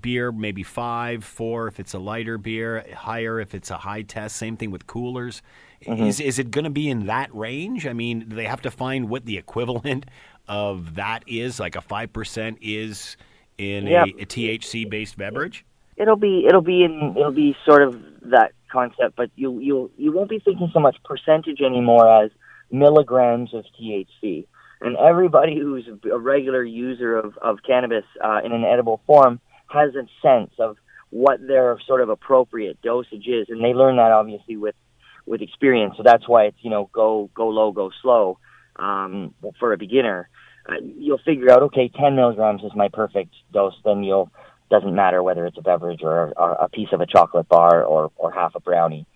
beer 0.00 0.32
maybe 0.32 0.62
5, 0.62 1.24
4 1.24 1.68
if 1.68 1.80
it's 1.80 1.94
a 1.94 1.98
lighter 1.98 2.38
beer, 2.38 2.84
higher 2.94 3.40
if 3.40 3.54
it's 3.54 3.70
a 3.70 3.78
high 3.78 4.02
test. 4.02 4.36
Same 4.36 4.56
thing 4.56 4.70
with 4.70 4.86
coolers. 4.86 5.42
Mm-hmm. 5.86 6.04
Is, 6.04 6.20
is 6.20 6.38
it 6.38 6.50
going 6.50 6.64
to 6.64 6.70
be 6.70 6.88
in 6.88 7.06
that 7.06 7.34
range? 7.34 7.86
I 7.86 7.94
mean, 7.94 8.28
do 8.28 8.36
they 8.36 8.44
have 8.44 8.62
to 8.62 8.70
find 8.70 9.08
what 9.08 9.24
the 9.24 9.38
equivalent 9.38 10.06
of 10.48 10.96
that 10.96 11.24
is? 11.26 11.58
Like 11.58 11.76
a 11.76 11.80
5% 11.80 12.58
is 12.60 13.16
in 13.56 13.86
yep. 13.86 14.08
a, 14.08 14.22
a 14.22 14.26
THC 14.26 14.88
based 14.88 15.16
beverage? 15.16 15.64
It'll 16.00 16.16
be 16.16 16.44
it'll 16.48 16.62
be 16.62 16.82
in 16.82 17.14
it'll 17.16 17.32
be 17.32 17.56
sort 17.66 17.82
of 17.82 18.00
that 18.30 18.52
concept, 18.72 19.16
but 19.16 19.30
you 19.36 19.58
you 19.60 19.90
you 19.96 20.12
won't 20.12 20.30
be 20.30 20.38
thinking 20.38 20.70
so 20.72 20.80
much 20.80 20.96
percentage 21.04 21.60
anymore 21.60 22.24
as 22.24 22.30
milligrams 22.70 23.52
of 23.52 23.64
THC. 23.78 24.46
And 24.80 24.96
everybody 24.96 25.58
who's 25.58 25.86
a 26.10 26.18
regular 26.18 26.64
user 26.64 27.18
of, 27.18 27.36
of 27.42 27.58
cannabis 27.66 28.04
uh, 28.24 28.40
in 28.42 28.52
an 28.52 28.64
edible 28.64 29.02
form 29.06 29.38
has 29.68 29.94
a 29.94 30.06
sense 30.22 30.52
of 30.58 30.78
what 31.10 31.46
their 31.46 31.78
sort 31.86 32.00
of 32.00 32.08
appropriate 32.08 32.80
dosage 32.80 33.26
is, 33.26 33.48
and 33.50 33.62
they 33.62 33.74
learn 33.74 33.96
that 33.96 34.10
obviously 34.10 34.56
with 34.56 34.76
with 35.26 35.42
experience. 35.42 35.94
So 35.96 36.02
that's 36.02 36.26
why 36.26 36.44
it's 36.44 36.56
you 36.62 36.70
know 36.70 36.88
go 36.92 37.28
go 37.34 37.48
low, 37.48 37.72
go 37.72 37.90
slow 38.00 38.38
um, 38.76 39.34
for 39.58 39.72
a 39.72 39.76
beginner. 39.76 40.30
Uh, 40.66 40.74
you'll 40.82 41.18
figure 41.18 41.50
out 41.50 41.62
okay, 41.64 41.88
10 41.88 42.16
milligrams 42.16 42.62
is 42.62 42.72
my 42.74 42.88
perfect 42.88 43.34
dose. 43.52 43.74
Then 43.84 44.02
you'll 44.02 44.30
doesn't 44.70 44.94
matter 44.94 45.22
whether 45.22 45.44
it's 45.46 45.58
a 45.58 45.62
beverage 45.62 46.00
or, 46.02 46.32
or 46.36 46.52
a 46.52 46.68
piece 46.68 46.88
of 46.92 47.00
a 47.00 47.06
chocolate 47.06 47.48
bar 47.48 47.84
or, 47.84 48.10
or 48.16 48.32
half 48.32 48.54
a 48.54 48.60
brownie. 48.60 49.06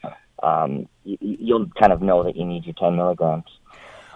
Um, 0.43 0.89
you, 1.05 1.17
you'll 1.21 1.67
kind 1.79 1.93
of 1.93 2.03
know 2.03 2.25
that 2.25 2.37
you 2.37 2.45
need 2.45 2.65
your 2.65 2.75
10 2.75 2.97
milligrams. 2.97 3.45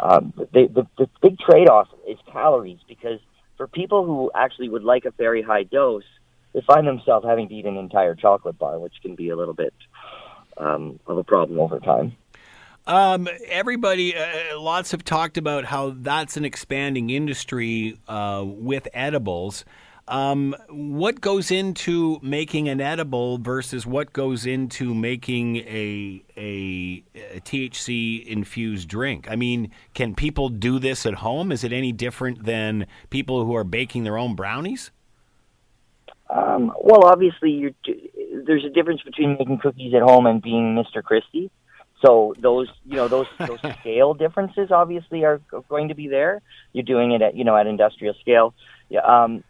Um, 0.01 0.33
the, 0.37 0.69
the, 0.69 0.87
the 0.99 1.09
big 1.23 1.39
trade-off 1.39 1.89
is 2.07 2.19
calories 2.31 2.79
because 2.89 3.21
for 3.57 3.67
people 3.67 4.05
who 4.05 4.31
actually 4.35 4.69
would 4.69 4.85
like 4.85 5.05
a 5.05 5.11
very 5.13 5.43
high 5.43 5.63
dose, 5.65 6.05
they 6.53 6.61
find 6.67 6.87
themselves 6.87 7.27
having 7.27 7.49
to 7.49 7.55
eat 7.55 7.67
an 7.67 7.77
entire 7.77 8.15
chocolate 8.15 8.59
bar, 8.59 8.79
which 8.79 8.95
can 9.03 9.15
be 9.15 9.29
a 9.29 9.37
little 9.37 9.55
bit 9.55 9.75
um, 10.57 10.99
of 11.07 11.19
a 11.19 11.25
problem 11.25 11.59
over 11.61 11.79
time. 11.79 12.17
Um, 12.87 13.29
everybody, 13.47 14.17
uh, 14.17 14.59
lots 14.59 14.93
have 14.93 15.05
talked 15.05 15.37
about 15.37 15.67
how 15.67 15.95
that's 15.95 16.37
an 16.37 16.45
expanding 16.45 17.11
industry 17.11 17.99
uh, 18.09 18.43
with 18.47 18.89
edibles. 18.95 19.65
Um, 20.09 20.57
what 20.71 21.21
goes 21.21 21.51
into 21.51 22.19
making 22.23 22.69
an 22.69 22.81
edible 22.81 23.39
versus 23.39 23.87
what 23.87 24.13
goes 24.13 24.47
into 24.47 24.95
making 24.95 25.57
a, 25.57 26.25
a, 26.37 27.05
a 27.15 27.41
THC 27.41 28.27
infused 28.27 28.89
drink? 28.89 29.31
I 29.31 29.37
mean, 29.37 29.71
can 29.95 30.15
people 30.15 30.49
do 30.49 30.79
this 30.79 31.05
at 31.05 31.15
home? 31.15 31.53
Is 31.53 31.63
it 31.63 31.73
any 31.73 31.93
different 31.93 32.45
than 32.45 32.87
people 33.11 33.45
who 33.45 33.55
are 33.55 33.65
baking 33.65 34.05
their 34.05 34.17
own 34.17 34.35
brownies? 34.35 34.91
Um, 36.31 36.73
well, 36.81 37.05
obviously, 37.05 37.75
there's 38.47 38.65
a 38.65 38.71
difference 38.71 39.03
between 39.03 39.37
making 39.39 39.59
cookies 39.59 39.95
at 39.95 40.03
home 40.03 40.27
and 40.27 40.43
being 40.43 40.75
Mr. 40.75 41.03
Christie. 41.03 41.51
So 42.05 42.35
those, 42.39 42.69
you 42.87 42.97
know, 42.97 43.09
those 43.09 43.27
those 43.39 43.61
scale 43.81 44.15
differences 44.15 44.71
obviously 44.71 45.25
are 45.25 45.41
going 45.69 45.89
to 45.89 45.95
be 45.95 46.09
there. 46.09 46.43
You're 46.73 46.85
doing 46.85 47.13
it 47.13 47.23
at, 47.23 47.37
you 47.37 47.45
know, 47.45 47.57
at 47.57 47.67
industrial 47.67 48.15
scale. 48.21 48.55
Yeah, 48.89 49.01
um, 49.01 49.45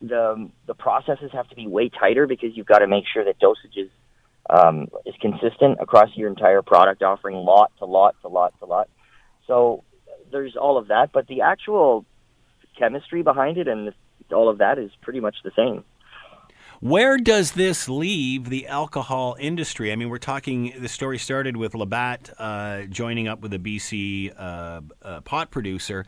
the 0.00 0.50
the 0.66 0.74
processes 0.74 1.30
have 1.32 1.48
to 1.48 1.54
be 1.54 1.66
way 1.66 1.88
tighter 1.88 2.26
because 2.26 2.50
you've 2.54 2.66
got 2.66 2.78
to 2.78 2.86
make 2.86 3.04
sure 3.12 3.24
that 3.24 3.38
dosage 3.38 3.76
is 3.76 3.90
um, 4.48 4.88
is 5.06 5.14
consistent 5.20 5.78
across 5.80 6.10
your 6.14 6.28
entire 6.28 6.62
product 6.62 7.02
offering, 7.02 7.36
lot 7.36 7.72
to 7.78 7.84
lot 7.84 8.14
to 8.22 8.28
lot 8.28 8.54
to 8.60 8.66
lot. 8.66 8.88
So 9.46 9.84
there's 10.30 10.56
all 10.56 10.78
of 10.78 10.88
that, 10.88 11.10
but 11.12 11.26
the 11.26 11.42
actual 11.42 12.04
chemistry 12.78 13.22
behind 13.22 13.58
it 13.58 13.68
and 13.68 13.92
all 14.32 14.48
of 14.48 14.58
that 14.58 14.78
is 14.78 14.90
pretty 15.00 15.20
much 15.20 15.36
the 15.44 15.52
same. 15.56 15.84
Where 16.80 17.16
does 17.16 17.52
this 17.52 17.88
leave 17.88 18.50
the 18.50 18.66
alcohol 18.66 19.36
industry? 19.38 19.92
I 19.92 19.96
mean, 19.96 20.10
we're 20.10 20.18
talking. 20.18 20.74
The 20.78 20.88
story 20.88 21.18
started 21.18 21.56
with 21.56 21.74
Labatt 21.74 22.30
uh, 22.38 22.82
joining 22.82 23.26
up 23.26 23.40
with 23.40 23.54
a 23.54 23.58
BC 23.58 24.34
uh, 24.36 24.80
uh, 25.00 25.20
pot 25.22 25.50
producer. 25.50 26.04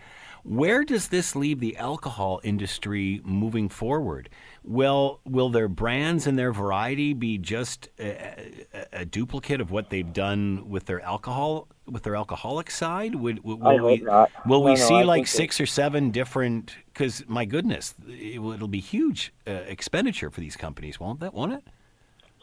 Where 0.47 0.85
does 0.85 1.09
this 1.09 1.35
leave 1.35 1.59
the 1.59 1.77
alcohol 1.77 2.41
industry 2.45 3.21
moving 3.25 3.69
forward? 3.69 4.29
Will 4.63 5.19
will 5.25 5.49
their 5.49 5.67
brands 5.67 6.25
and 6.25 6.39
their 6.39 6.53
variety 6.53 7.15
be 7.15 7.37
just 7.37 7.89
a, 7.99 8.53
a, 8.73 9.01
a 9.01 9.05
duplicate 9.05 9.61
of 9.61 9.73
what 9.73 9.91
they've 9.91 10.13
done 10.13 10.69
with 10.69 10.87
their 10.87 11.01
alcohol 11.01 11.67
with 11.87 12.05
their 12.05 12.15
alcoholic 12.15 12.71
side? 12.71 13.17
Would, 13.17 13.43
will 13.43 13.67
I 13.67 13.77
hope 13.77 13.99
we 13.99 14.05
not. 14.05 14.31
will 14.47 14.61
no, 14.61 14.67
we 14.67 14.75
no, 14.75 14.77
see 14.77 14.95
I 14.95 15.03
like 15.03 15.27
six 15.27 15.61
or 15.61 15.67
seven 15.67 16.13
different? 16.13 16.77
Because 16.93 17.25
my 17.27 17.45
goodness, 17.45 17.97
it, 18.07 18.41
will 18.41 18.69
be 18.69 18.81
huge 18.81 19.35
uh, 19.49 19.51
expenditure 19.51 20.31
for 20.31 20.41
these 20.41 20.57
companies, 20.57 21.01
won't 21.01 21.19
that? 21.21 21.35
Won't 21.35 21.55
it? 21.55 21.65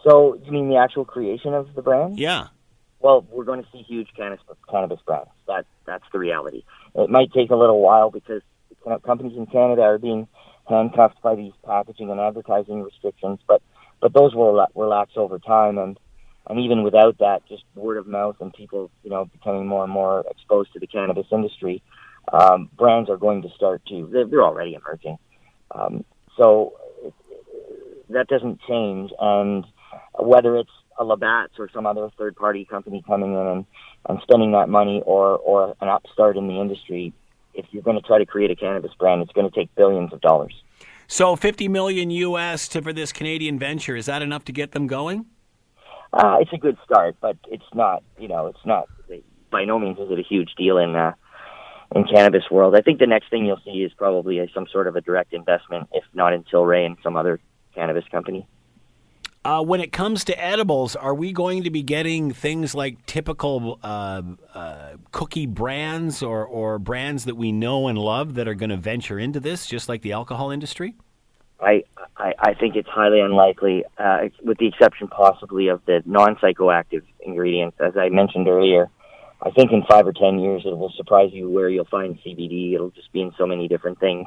So 0.04 0.38
you 0.43 0.51
mean 0.51 0.68
the 0.68 0.76
actual 0.76 1.06
creation 1.06 1.54
of 1.54 1.74
the 1.74 1.82
brand? 1.82 2.20
Yeah. 2.20 2.47
Well, 3.04 3.28
we're 3.30 3.43
going 3.43 3.62
to 3.62 3.68
see 3.70 3.84
huge 3.84 4.08
cannabis 4.16 4.99
brands. 5.06 5.30
That 5.45 5.66
that's 5.86 6.06
the 6.14 6.20
reality. 6.20 6.64
It 6.95 7.10
might 7.10 7.34
take 7.34 7.51
a 7.51 7.56
little 7.56 7.82
while 7.82 8.10
because 8.10 8.41
companies 9.06 9.38
in 9.38 9.45
Canada 9.45 9.82
are 9.82 9.97
being 9.97 10.26
handcuffed 10.70 11.22
by 11.22 11.36
these 11.36 11.51
packaging 11.66 12.10
and 12.10 12.20
advertising 12.20 12.82
restrictions, 12.82 13.39
but 13.45 13.62
but 13.99 14.14
those 14.14 14.34
will 14.34 14.66
relax 14.74 15.12
over 15.18 15.38
time, 15.38 15.78
and 15.78 15.99
and 16.47 16.62
even 16.62 16.84
without 16.84 17.18
that, 17.18 17.41
just 17.49 17.64
word 17.76 17.97
of 17.97 18.08
mouth 18.08 18.38
and 18.39 18.54
people, 18.54 18.89
you 19.04 19.10
know, 19.10 19.26
becoming 19.26 19.68
more 19.68 19.84
and 19.84 19.91
more 19.91 20.24
exposed 20.32 20.72
to 20.72 20.80
the 20.80 20.88
cannabis 20.88 21.28
industry, 21.30 21.84
um, 22.32 22.70
brands 22.78 23.10
are 23.10 23.18
going 23.18 23.41
to 23.41 23.49
start 23.54 23.82
to. 23.88 24.10
They're, 24.12 24.43
already 24.43 24.76
emerging, 24.76 25.18
um, 25.72 26.06
so 26.38 26.74
that 28.10 28.28
doesn't 28.30 28.62
change, 28.66 29.12
and 29.20 29.66
whether 30.18 30.56
it's 30.56 30.72
a 31.00 31.04
Labatt's 31.04 31.54
or 31.60 31.70
some 31.74 31.86
other 31.86 32.10
third 32.18 32.36
party 32.36 32.66
company 32.66 33.04
coming 33.06 33.34
in 33.34 33.48
and, 33.48 33.66
and 34.10 34.20
spending 34.24 34.52
that 34.54 34.70
money 34.70 35.02
or, 35.06 35.38
or 35.38 35.76
an 35.82 35.88
upstart 35.88 36.38
in 36.38 36.48
the 36.48 36.60
industry, 36.60 37.14
if 37.54 37.66
you're 37.72 37.84
going 37.84 38.00
to 38.00 38.02
try 38.02 38.18
to 38.18 38.26
create 38.26 38.52
a 38.52 38.56
cannabis 38.56 38.91
brand, 38.98 39.22
it's 39.22 39.32
going 39.32 39.50
to 39.50 39.56
take 39.56 39.74
billions 39.76 40.14
of 40.14 40.22
dollars. 40.22 40.54
So 41.08 41.36
50 41.36 41.68
million 41.68 42.10
US 42.12 42.68
to, 42.70 42.82
for 42.82 42.94
this 42.94 43.12
Canadian 43.12 43.60
venture, 43.60 43.96
is 43.96 44.06
that 44.08 44.22
enough 44.22 44.46
to 44.46 44.52
get 44.52 44.72
them 44.72 44.88
going? 44.88 45.26
Uh, 46.12 46.38
it's 46.39 46.54
a 46.54 46.58
good 46.58 46.78
start, 46.86 47.16
but 47.22 47.38
it's 47.50 47.64
not, 47.74 48.04
you 48.20 48.28
know, 48.28 48.48
it's 48.48 48.66
not, 48.66 48.88
by 49.52 49.66
no 49.66 49.80
means 49.80 49.98
is 50.00 50.10
it 50.12 50.20
a 50.20 50.24
huge 50.24 50.54
deal 50.56 50.78
in, 50.78 50.96
uh, 50.96 51.14
in 51.96 52.06
cannabis 52.06 52.44
world. 52.50 52.76
I 52.76 52.82
think 52.82 53.00
the 53.00 53.08
next 53.08 53.30
thing 53.30 53.46
you'll 53.46 53.62
see 53.64 53.84
is 53.84 53.91
probably 53.94 54.39
a, 54.39 54.48
some 54.54 54.68
sort 54.72 54.88
of 54.88 54.96
a 54.96 55.02
direct 55.02 55.34
investment, 55.34 55.89
if 55.91 56.04
not 56.14 56.34
in 56.34 56.44
Tilray 56.44 56.86
and 56.86 56.98
some 57.04 57.16
other 57.16 57.39
cannabis 57.76 58.06
company. 58.12 58.48
Uh, 59.46 59.62
when 59.62 59.82
it 59.82 59.91
comes 59.91 60.24
to 60.24 60.41
edibles, 60.41 60.96
are 60.96 61.14
we 61.14 61.34
going 61.34 61.64
to 61.64 61.70
be 61.70 61.84
getting 61.84 62.32
things 62.32 62.74
like 62.74 63.06
typical 63.06 63.78
uh, 63.84 64.22
uh, 64.54 64.91
cookie 65.12 65.48
brands 65.48 66.24
or, 66.24 66.46
or 66.46 66.80
brands 66.80 67.26
that 67.26 67.36
we 67.36 67.52
know 67.52 67.89
and 67.89 67.98
love 67.98 68.36
that 68.36 68.48
are 68.48 68.54
going 68.54 68.70
to 68.70 68.78
venture 68.78 69.20
into 69.20 69.41
this, 69.41 69.66
just 69.66 69.89
like 69.89 70.02
the 70.02 70.14
alcohol 70.14 70.50
industry? 70.50 70.96
I, 71.60 71.84
I, 72.16 72.34
I 72.39 72.54
think 72.54 72.78
it's 72.78 72.88
highly 72.88 73.20
unlikely, 73.20 73.84
uh, 73.98 74.30
with 74.44 74.60
the 74.60 74.68
exception 74.68 75.10
possibly 75.10 75.68
of 75.68 75.82
the 75.86 76.02
non 76.06 76.38
psychoactive 76.38 77.04
ingredients. 77.20 77.76
As 77.82 77.98
I 77.98 78.08
mentioned 78.08 78.48
earlier, 78.48 78.89
I 79.41 79.52
think 79.52 79.74
in 79.74 79.84
five 79.89 80.08
or 80.08 80.14
ten 80.14 80.39
years, 80.39 80.64
it 80.66 80.78
will 80.78 80.94
surprise 80.96 81.32
you 81.34 81.50
where 81.50 81.68
you'll 81.68 81.84
find 81.84 82.18
CBD. 82.26 82.76
It'll 82.76 82.91
just 82.91 83.12
be 83.12 83.22
in 83.22 83.34
so 83.38 83.46
many 83.46 83.68
different 83.68 84.00
things. 84.00 84.26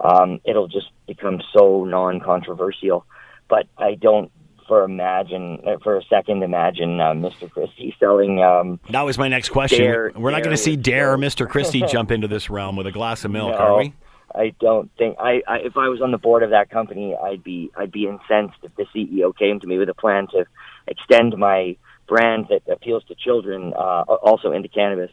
Um, 0.00 0.40
it'll 0.44 0.68
just 0.68 0.90
become 1.08 1.42
so 1.52 1.84
non-controversial. 1.84 3.04
But 3.48 3.66
I 3.78 3.94
don't 3.94 4.30
for 4.66 4.82
imagine 4.82 5.60
uh, 5.66 5.76
for 5.82 5.96
a 5.96 6.02
second 6.04 6.42
imagine 6.42 7.00
uh, 7.00 7.12
Mr. 7.12 7.50
Christie 7.50 7.94
selling. 7.98 8.42
Um, 8.42 8.80
that 8.90 9.02
was 9.02 9.18
my 9.18 9.28
next 9.28 9.50
question. 9.50 9.84
Dare, 9.84 10.12
We're 10.14 10.30
not 10.30 10.42
going 10.42 10.56
to 10.56 10.62
see 10.62 10.76
Dare 10.76 11.12
or 11.12 11.18
Mr. 11.18 11.48
Christie 11.48 11.82
jump 11.88 12.10
into 12.10 12.28
this 12.28 12.50
realm 12.50 12.76
with 12.76 12.86
a 12.86 12.92
glass 12.92 13.24
of 13.24 13.30
milk, 13.30 13.52
no, 13.52 13.58
are 13.58 13.78
we? 13.78 13.94
I 14.34 14.54
don't 14.60 14.90
think 14.98 15.16
I, 15.18 15.42
I. 15.46 15.58
If 15.58 15.76
I 15.76 15.88
was 15.88 16.00
on 16.02 16.10
the 16.10 16.18
board 16.18 16.42
of 16.42 16.50
that 16.50 16.68
company, 16.70 17.16
I'd 17.16 17.42
be 17.42 17.70
I'd 17.76 17.92
be 17.92 18.06
incensed 18.06 18.58
if 18.62 18.74
the 18.76 18.84
CEO 18.94 19.36
came 19.36 19.60
to 19.60 19.66
me 19.66 19.78
with 19.78 19.88
a 19.88 19.94
plan 19.94 20.26
to 20.32 20.44
extend 20.86 21.36
my 21.38 21.76
brand 22.06 22.46
that 22.50 22.62
appeals 22.70 23.04
to 23.08 23.14
children 23.14 23.72
uh, 23.74 24.02
also 24.02 24.52
into 24.52 24.68
cannabis. 24.68 25.10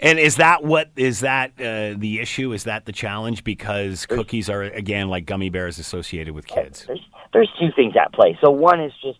And 0.00 0.18
is 0.18 0.36
that 0.36 0.64
what 0.64 0.90
is 0.96 1.20
that 1.20 1.52
uh, 1.58 1.98
the 1.98 2.20
issue? 2.20 2.52
Is 2.52 2.64
that 2.64 2.86
the 2.86 2.92
challenge? 2.92 3.44
Because 3.44 4.06
cookies 4.06 4.48
are 4.48 4.62
again 4.62 5.08
like 5.08 5.26
gummy 5.26 5.50
bears 5.50 5.78
associated 5.78 6.34
with 6.34 6.46
kids. 6.46 6.84
There's 6.86 7.06
there's 7.32 7.50
two 7.58 7.68
things 7.76 7.94
at 8.00 8.12
play. 8.12 8.38
So 8.42 8.50
one 8.50 8.80
is 8.80 8.92
just 9.02 9.18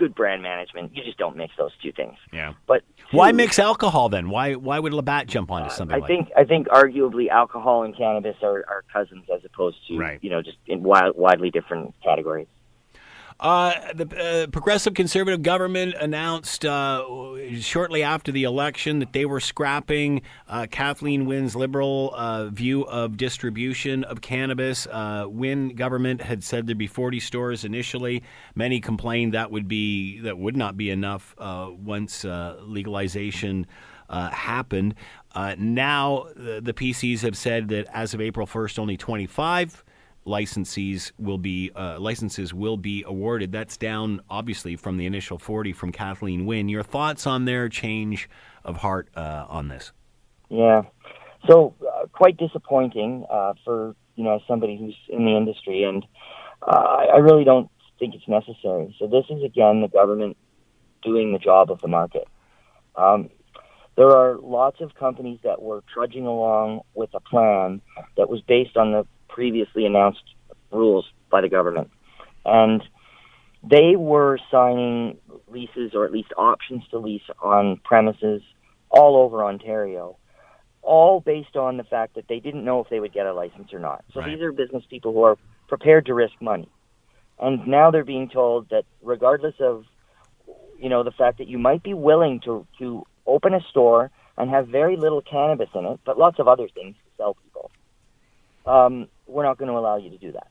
good 0.00 0.14
brand 0.14 0.42
management. 0.42 0.96
You 0.96 1.04
just 1.04 1.18
don't 1.18 1.36
mix 1.36 1.52
those 1.58 1.72
two 1.82 1.92
things. 1.92 2.16
Yeah. 2.32 2.54
But 2.66 2.82
two, 3.10 3.16
why 3.16 3.32
mix 3.32 3.58
alcohol 3.58 4.08
then? 4.08 4.30
Why 4.30 4.54
why 4.54 4.78
would 4.78 4.92
Labatt 4.92 5.26
jump 5.26 5.50
onto 5.50 5.70
something? 5.70 5.94
Uh, 5.94 5.98
I 5.98 6.00
like 6.00 6.08
think 6.08 6.28
I 6.36 6.44
think 6.44 6.68
arguably 6.68 7.28
alcohol 7.28 7.84
and 7.84 7.96
cannabis 7.96 8.36
are, 8.42 8.64
are 8.68 8.84
cousins 8.92 9.26
as 9.32 9.42
opposed 9.44 9.76
to 9.88 9.98
right. 9.98 10.18
you 10.22 10.30
know 10.30 10.42
just 10.42 10.58
in 10.66 10.82
wild, 10.82 11.16
widely 11.16 11.50
different 11.50 11.94
categories. 12.02 12.48
Uh, 13.40 13.72
the 13.94 14.44
uh, 14.44 14.46
progressive 14.48 14.92
conservative 14.92 15.42
government 15.42 15.94
announced 15.98 16.66
uh, 16.66 17.02
shortly 17.58 18.02
after 18.02 18.30
the 18.30 18.44
election 18.44 18.98
that 18.98 19.14
they 19.14 19.24
were 19.24 19.40
scrapping 19.40 20.20
uh, 20.46 20.66
Kathleen 20.70 21.24
Wynne's 21.24 21.56
liberal 21.56 22.12
uh, 22.14 22.48
view 22.48 22.82
of 22.82 23.16
distribution 23.16 24.04
of 24.04 24.20
cannabis. 24.20 24.86
Wynne 25.26 25.70
government 25.70 26.20
had 26.20 26.44
said 26.44 26.66
there'd 26.66 26.76
be 26.76 26.86
40 26.86 27.18
stores 27.18 27.64
initially. 27.64 28.22
Many 28.54 28.78
complained 28.78 29.32
that 29.32 29.50
would 29.50 29.66
be 29.66 30.20
that 30.20 30.36
would 30.36 30.56
not 30.56 30.76
be 30.76 30.90
enough 30.90 31.34
once 31.38 32.24
legalization 32.24 33.66
happened. 34.10 34.94
now 35.56 36.26
the, 36.36 36.60
the 36.62 36.74
PCs 36.74 37.20
have 37.20 37.38
said 37.38 37.68
that 37.68 37.86
as 37.94 38.12
of 38.12 38.20
April 38.20 38.46
1st, 38.46 38.78
only 38.78 38.98
25 38.98 39.82
licensees 40.26 41.12
will 41.18 41.38
be 41.38 41.70
uh, 41.74 41.98
licenses 41.98 42.52
will 42.52 42.76
be 42.76 43.04
awarded. 43.06 43.52
That's 43.52 43.76
down 43.76 44.20
obviously 44.28 44.76
from 44.76 44.96
the 44.96 45.06
initial 45.06 45.38
40 45.38 45.72
from 45.72 45.92
Kathleen 45.92 46.46
Wynne. 46.46 46.68
Your 46.68 46.82
thoughts 46.82 47.26
on 47.26 47.44
their 47.44 47.68
change 47.68 48.28
of 48.64 48.78
heart 48.78 49.08
uh, 49.16 49.46
on 49.48 49.68
this? 49.68 49.92
Yeah, 50.48 50.82
so 51.48 51.74
uh, 51.80 52.06
quite 52.12 52.36
disappointing 52.36 53.24
uh, 53.30 53.54
for 53.64 53.94
you 54.16 54.24
know 54.24 54.40
somebody 54.46 54.76
who's 54.76 54.96
in 55.08 55.24
the 55.24 55.36
industry, 55.36 55.84
and 55.84 56.04
uh, 56.62 57.06
I 57.14 57.18
really 57.18 57.44
don't 57.44 57.70
think 57.98 58.14
it's 58.14 58.28
necessary. 58.28 58.94
So 58.98 59.06
this 59.06 59.24
is 59.30 59.42
again 59.42 59.80
the 59.80 59.88
government 59.88 60.36
doing 61.02 61.32
the 61.32 61.38
job 61.38 61.70
of 61.70 61.80
the 61.80 61.88
market. 61.88 62.28
Um, 62.96 63.30
there 63.96 64.10
are 64.10 64.38
lots 64.38 64.80
of 64.80 64.94
companies 64.94 65.40
that 65.44 65.62
were 65.62 65.82
trudging 65.92 66.26
along 66.26 66.80
with 66.94 67.10
a 67.14 67.20
plan 67.20 67.80
that 68.16 68.28
was 68.28 68.40
based 68.42 68.76
on 68.76 68.92
the 68.92 69.06
previously 69.32 69.86
announced 69.86 70.22
rules 70.70 71.06
by 71.30 71.40
the 71.40 71.48
government. 71.48 71.90
And 72.44 72.82
they 73.62 73.96
were 73.96 74.38
signing 74.50 75.18
leases 75.48 75.92
or 75.94 76.04
at 76.04 76.12
least 76.12 76.32
options 76.36 76.82
to 76.90 76.98
lease 76.98 77.22
on 77.42 77.78
premises 77.84 78.42
all 78.90 79.16
over 79.16 79.44
Ontario, 79.44 80.16
all 80.82 81.20
based 81.20 81.56
on 81.56 81.76
the 81.76 81.84
fact 81.84 82.14
that 82.14 82.26
they 82.28 82.40
didn't 82.40 82.64
know 82.64 82.80
if 82.80 82.88
they 82.88 83.00
would 83.00 83.12
get 83.12 83.26
a 83.26 83.34
license 83.34 83.72
or 83.72 83.78
not. 83.78 84.04
So 84.12 84.20
right. 84.20 84.30
these 84.30 84.42
are 84.42 84.52
business 84.52 84.84
people 84.88 85.12
who 85.12 85.22
are 85.22 85.36
prepared 85.68 86.06
to 86.06 86.14
risk 86.14 86.34
money. 86.40 86.68
And 87.38 87.66
now 87.66 87.90
they're 87.90 88.04
being 88.04 88.28
told 88.28 88.68
that 88.70 88.84
regardless 89.02 89.54
of 89.60 89.84
you 90.78 90.88
know 90.88 91.02
the 91.02 91.10
fact 91.10 91.38
that 91.38 91.48
you 91.48 91.58
might 91.58 91.82
be 91.82 91.94
willing 91.94 92.40
to 92.40 92.66
to 92.78 93.04
open 93.26 93.54
a 93.54 93.60
store 93.70 94.10
and 94.36 94.50
have 94.50 94.68
very 94.68 94.96
little 94.96 95.20
cannabis 95.20 95.68
in 95.74 95.84
it, 95.84 96.00
but 96.04 96.18
lots 96.18 96.38
of 96.38 96.48
other 96.48 96.68
things 96.68 96.96
to 96.96 97.10
sell 97.16 97.34
people. 97.34 97.70
Um, 98.66 99.08
we're 99.30 99.44
not 99.44 99.58
going 99.58 99.70
to 99.70 99.78
allow 99.78 99.96
you 99.96 100.10
to 100.10 100.18
do 100.18 100.32
that. 100.32 100.48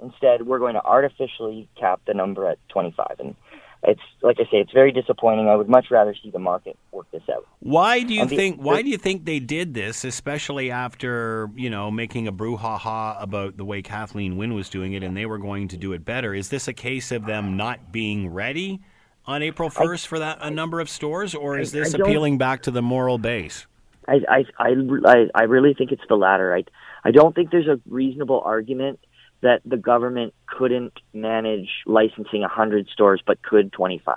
Instead, 0.00 0.46
we're 0.46 0.58
going 0.58 0.74
to 0.74 0.84
artificially 0.84 1.68
cap 1.78 2.00
the 2.06 2.14
number 2.14 2.48
at 2.48 2.58
25. 2.70 3.16
And 3.20 3.36
it's 3.84 4.00
like 4.20 4.36
I 4.38 4.44
say, 4.44 4.58
it's 4.58 4.72
very 4.72 4.92
disappointing. 4.92 5.48
I 5.48 5.56
would 5.56 5.68
much 5.68 5.86
rather 5.90 6.14
see 6.20 6.30
the 6.30 6.38
market 6.38 6.76
work 6.92 7.10
this 7.10 7.22
out. 7.30 7.46
Why 7.60 8.02
do 8.02 8.14
you 8.14 8.26
the, 8.26 8.36
think? 8.36 8.60
Why 8.60 8.82
do 8.82 8.88
you 8.88 8.98
think 8.98 9.24
they 9.24 9.40
did 9.40 9.74
this, 9.74 10.04
especially 10.04 10.70
after 10.70 11.50
you 11.56 11.68
know 11.68 11.90
making 11.90 12.28
a 12.28 12.32
brouhaha 12.32 13.20
about 13.20 13.56
the 13.56 13.64
way 13.64 13.82
Kathleen 13.82 14.36
Wynne 14.36 14.54
was 14.54 14.68
doing 14.68 14.92
it, 14.92 15.02
and 15.02 15.16
they 15.16 15.26
were 15.26 15.38
going 15.38 15.68
to 15.68 15.76
do 15.76 15.92
it 15.92 16.04
better? 16.04 16.32
Is 16.32 16.48
this 16.48 16.68
a 16.68 16.72
case 16.72 17.10
of 17.10 17.26
them 17.26 17.56
not 17.56 17.90
being 17.90 18.28
ready 18.28 18.80
on 19.26 19.42
April 19.42 19.68
first 19.68 20.06
for 20.06 20.18
that 20.18 20.38
a 20.40 20.50
number 20.50 20.80
of 20.80 20.88
stores, 20.88 21.34
or 21.34 21.58
is 21.58 21.72
this 21.72 21.94
appealing 21.94 22.38
back 22.38 22.62
to 22.62 22.70
the 22.70 22.82
moral 22.82 23.18
base? 23.18 23.66
I, 24.06 24.20
I 24.28 24.44
I 24.58 25.26
I 25.34 25.42
really 25.44 25.74
think 25.74 25.90
it's 25.90 26.02
the 26.08 26.16
latter. 26.16 26.54
I 26.54 26.64
I 27.04 27.10
don't 27.10 27.34
think 27.34 27.50
there's 27.50 27.68
a 27.68 27.80
reasonable 27.88 28.40
argument 28.40 29.00
that 29.40 29.60
the 29.64 29.76
government 29.76 30.34
couldn't 30.46 30.92
manage 31.12 31.68
licensing 31.84 32.42
100 32.42 32.88
stores 32.88 33.22
but 33.26 33.42
could 33.42 33.72
25. 33.72 34.16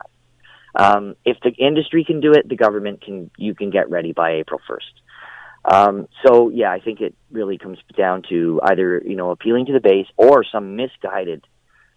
Um, 0.76 1.16
if 1.26 1.38
the 1.42 1.52
industry 1.52 2.04
can 2.04 2.20
do 2.20 2.34
it, 2.34 2.48
the 2.48 2.58
government 2.58 3.02
can. 3.02 3.32
You 3.38 3.56
can 3.56 3.70
get 3.70 3.90
ready 3.90 4.12
by 4.12 4.34
April 4.34 4.60
1st. 4.70 5.74
Um, 5.74 6.08
so 6.24 6.50
yeah, 6.50 6.72
I 6.72 6.80
think 6.80 7.02
it 7.02 7.16
really 7.32 7.58
comes 7.58 7.80
down 7.98 8.24
to 8.30 8.60
either 8.62 9.02
you 9.06 9.16
know 9.16 9.32
appealing 9.32 9.68
to 9.68 9.74
the 9.74 9.80
base 9.80 10.08
or 10.18 10.44
some 10.44 10.76
misguided 10.76 11.46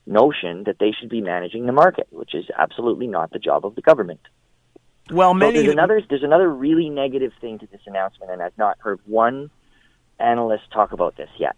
notion 0.07 0.65
that 0.65 0.79
they 0.79 0.93
should 0.93 1.11
be 1.11 1.21
managing 1.21 1.67
the 1.67 1.73
market, 1.73 2.07
which 2.11 2.35
is 2.35 2.47
absolutely 2.57 3.09
not 3.09 3.31
the 3.31 3.39
job 3.39 3.67
of 3.67 3.75
the 3.75 3.83
government. 3.83 4.21
Well, 5.11 5.35
many 5.35 5.57
so 5.57 5.63
there's 5.63 5.73
another 5.73 6.03
there's 6.09 6.23
another 6.23 6.49
really 6.49 6.89
negative 6.89 7.33
thing 7.41 7.59
to 7.59 7.67
this 7.67 7.81
announcement, 7.87 8.31
and 8.31 8.43
I've 8.43 8.57
not 8.57 8.79
heard 8.79 9.01
one 9.07 9.51
analysts 10.19 10.69
talk 10.73 10.93
about 10.93 11.17
this 11.17 11.31
yet. 11.39 11.57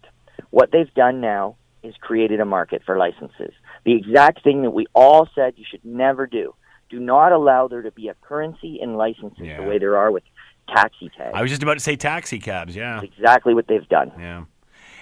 What 0.49 0.71
they've 0.71 0.93
done 0.93 1.21
now 1.21 1.57
is 1.83 1.95
created 1.99 2.39
a 2.39 2.45
market 2.45 2.83
for 2.85 2.97
licenses. 2.97 3.53
The 3.85 3.93
exact 3.93 4.43
thing 4.43 4.61
that 4.63 4.71
we 4.71 4.85
all 4.93 5.27
said 5.33 5.53
you 5.57 5.65
should 5.69 5.83
never 5.83 6.27
do. 6.27 6.53
Do 6.89 6.99
not 6.99 7.31
allow 7.31 7.67
there 7.67 7.81
to 7.81 7.91
be 7.91 8.09
a 8.09 8.15
currency 8.21 8.79
in 8.81 8.95
licenses 8.95 9.39
yeah. 9.39 9.61
the 9.61 9.67
way 9.67 9.79
there 9.79 9.97
are 9.97 10.11
with 10.11 10.23
taxi 10.67 11.09
tags. 11.17 11.31
I 11.33 11.41
was 11.41 11.49
just 11.49 11.63
about 11.63 11.75
to 11.75 11.79
say 11.79 11.95
taxi 11.95 12.39
cabs, 12.39 12.75
yeah. 12.75 12.99
That's 12.99 13.13
exactly 13.17 13.53
what 13.53 13.67
they've 13.67 13.87
done. 13.87 14.11
Yeah. 14.19 14.45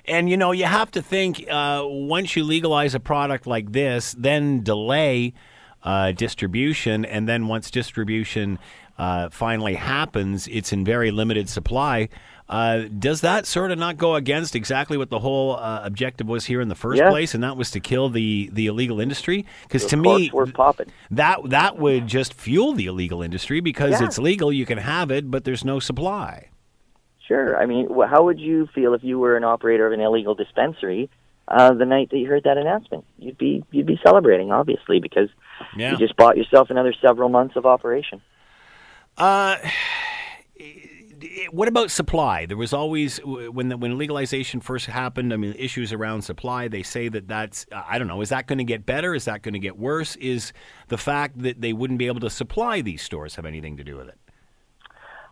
And 0.06 0.30
you 0.30 0.38
know, 0.38 0.52
you 0.52 0.66
have 0.66 0.92
to 0.92 1.02
think 1.02 1.46
uh, 1.50 1.84
once 1.86 2.36
you 2.36 2.44
legalize 2.44 2.96
a 2.96 3.00
product 3.00 3.46
like 3.46 3.72
this, 3.72 4.16
then 4.18 4.64
delay 4.64 5.34
uh, 5.84 6.12
distribution, 6.14 7.06
and 7.06 7.28
then 7.28 7.48
once 7.48 7.70
distribution 7.72 8.60
uh, 8.98 9.30
finally 9.30 9.76
happens, 9.76 10.48
it's 10.48 10.74
in 10.74 10.84
very 10.84 11.12
limited 11.12 11.50
supply. 11.50 12.10
Uh, 12.50 12.86
does 12.98 13.22
that 13.22 13.46
sort 13.46 13.70
of 13.72 13.78
not 13.78 13.96
go 13.96 14.16
against 14.16 14.56
exactly 14.56 14.98
what 14.98 15.12
the 15.12 15.20
whole 15.20 15.56
uh, 15.58 15.82
objective 15.84 16.28
was 16.28 16.46
here 16.46 16.62
in 16.62 16.68
the 16.68 16.76
first 16.76 16.98
yeah. 16.98 17.10
place, 17.10 17.36
and 17.36 17.44
that 17.44 17.56
was 17.56 17.70
to 17.70 17.80
kill 17.80 18.10
the, 18.10 18.50
the 18.52 18.66
illegal 18.66 19.00
industry? 19.00 19.46
Because 19.64 19.86
to 19.86 19.98
me, 19.98 20.32
that 21.12 21.38
that 21.46 21.78
would 21.78 22.08
just 22.08 22.34
fuel 22.34 22.74
the 22.74 22.88
illegal 22.88 23.22
industry 23.22 23.60
because 23.60 24.02
yeah. 24.02 24.06
it's 24.06 24.18
legal, 24.18 24.52
you 24.52 24.66
can 24.66 24.80
have 24.80 25.12
it, 25.12 25.30
but 25.30 25.44
there's 25.44 25.64
no 25.64 25.80
supply. 25.80 26.50
Sure. 27.28 27.56
I 27.56 27.68
mean, 27.68 27.88
how 28.10 28.24
would 28.24 28.40
you 28.40 28.68
feel 28.74 28.96
if 28.96 29.04
you 29.04 29.20
were 29.20 29.38
an 29.38 29.44
operator 29.44 29.86
of 29.86 29.94
an 29.94 30.02
illegal 30.02 30.34
dispensary 30.34 31.12
uh, 31.48 31.74
the 31.76 31.86
night 31.86 32.10
that 32.10 32.18
you 32.18 32.28
heard 32.28 32.46
that 32.46 32.58
announcement? 32.58 33.06
You'd 33.20 33.38
be 33.38 33.64
you'd 33.70 33.86
be 33.86 34.00
celebrating, 34.04 34.52
obviously, 34.52 35.00
because 35.00 35.30
yeah. 35.78 35.92
you 35.92 35.98
just 35.98 36.16
bought 36.18 36.36
yourself 36.36 36.72
another 36.72 36.96
several 37.00 37.30
months 37.30 37.56
of 37.56 37.68
operation. 37.68 38.24
Uh 39.16 39.58
what 41.52 41.68
about 41.68 41.92
supply? 41.92 42.46
There 42.46 42.58
was 42.58 42.74
always 42.74 43.18
when 43.20 43.70
the, 43.70 43.78
when 43.78 43.98
legalization 43.98 44.60
first 44.60 44.86
happened. 44.86 45.34
I 45.34 45.38
mean, 45.38 45.54
issues 45.58 45.94
around 45.94 46.22
supply. 46.22 46.68
They 46.68 46.84
say 46.84 47.10
that 47.10 47.28
that's 47.28 47.66
I 47.72 47.98
don't 47.98 48.08
know. 48.08 48.22
Is 48.22 48.30
that 48.30 48.48
going 48.48 48.58
to 48.60 48.64
get 48.64 48.86
better? 48.86 49.16
Is 49.16 49.26
that 49.26 49.42
going 49.42 49.54
to 49.54 49.60
get 49.60 49.78
worse? 49.78 50.16
Is 50.18 50.54
the 50.88 50.98
fact 50.98 51.42
that 51.42 51.62
they 51.62 51.74
wouldn't 51.74 52.00
be 52.00 52.08
able 52.08 52.22
to 52.22 52.30
supply 52.30 52.82
these 52.82 53.02
stores 53.02 53.36
have 53.36 53.46
anything 53.46 53.78
to 53.78 53.84
do 53.84 53.98
with 53.98 54.08
it? 54.08 54.18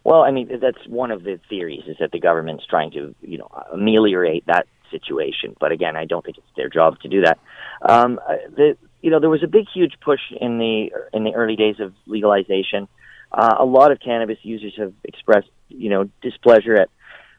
Well, 0.04 0.22
I 0.22 0.32
mean, 0.32 0.50
that's 0.62 0.88
one 0.88 1.12
of 1.12 1.24
the 1.24 1.40
theories 1.50 1.84
is 1.86 1.98
that 2.00 2.12
the 2.12 2.20
government's 2.20 2.66
trying 2.66 2.92
to 2.92 3.14
you 3.22 3.38
know 3.38 3.50
ameliorate 3.74 4.46
that 4.48 4.68
situation. 4.92 5.56
But 5.60 5.72
again, 5.72 5.96
I 5.96 6.06
don't 6.06 6.24
think 6.24 6.38
it's 6.38 6.48
their 6.56 6.70
job 6.70 7.00
to 7.02 7.10
do 7.10 7.22
that. 7.22 7.40
Um, 7.82 8.20
the 8.56 8.78
you 9.02 9.12
know 9.12 9.20
there 9.20 9.30
was 9.30 9.44
a 9.44 9.48
big, 9.48 9.66
huge 9.74 9.94
push 10.02 10.22
in 10.40 10.58
the 10.58 10.92
in 11.14 11.24
the 11.24 11.34
early 11.34 11.56
days 11.56 11.80
of 11.80 11.94
legalization. 12.06 12.88
Uh, 13.32 13.56
a 13.60 13.66
lot 13.66 13.92
of 13.92 14.00
cannabis 14.00 14.38
users 14.42 14.74
have 14.78 14.94
expressed, 15.04 15.50
you 15.70 15.90
know, 15.90 16.10
displeasure 16.22 16.76
at 16.76 16.90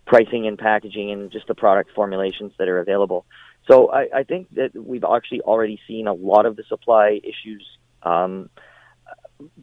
pricing 0.07 0.47
and 0.47 0.59
packaging 0.59 1.11
and 1.11 1.31
just 1.31 1.47
the 1.47 1.55
product 1.55 1.91
formulations 1.95 2.53
that 2.59 2.69
are 2.69 2.79
available. 2.79 3.27
So 3.71 3.91
I, 3.91 4.09
I 4.15 4.23
think 4.23 4.55
that 4.55 4.75
we've 4.75 5.05
actually 5.05 5.43
already 5.43 5.79
seen 5.87 6.07
a 6.07 6.15
lot 6.15 6.47
of 6.47 6.57
the 6.57 6.63
supply 6.69 7.21
issues 7.23 7.67
um, 8.03 8.49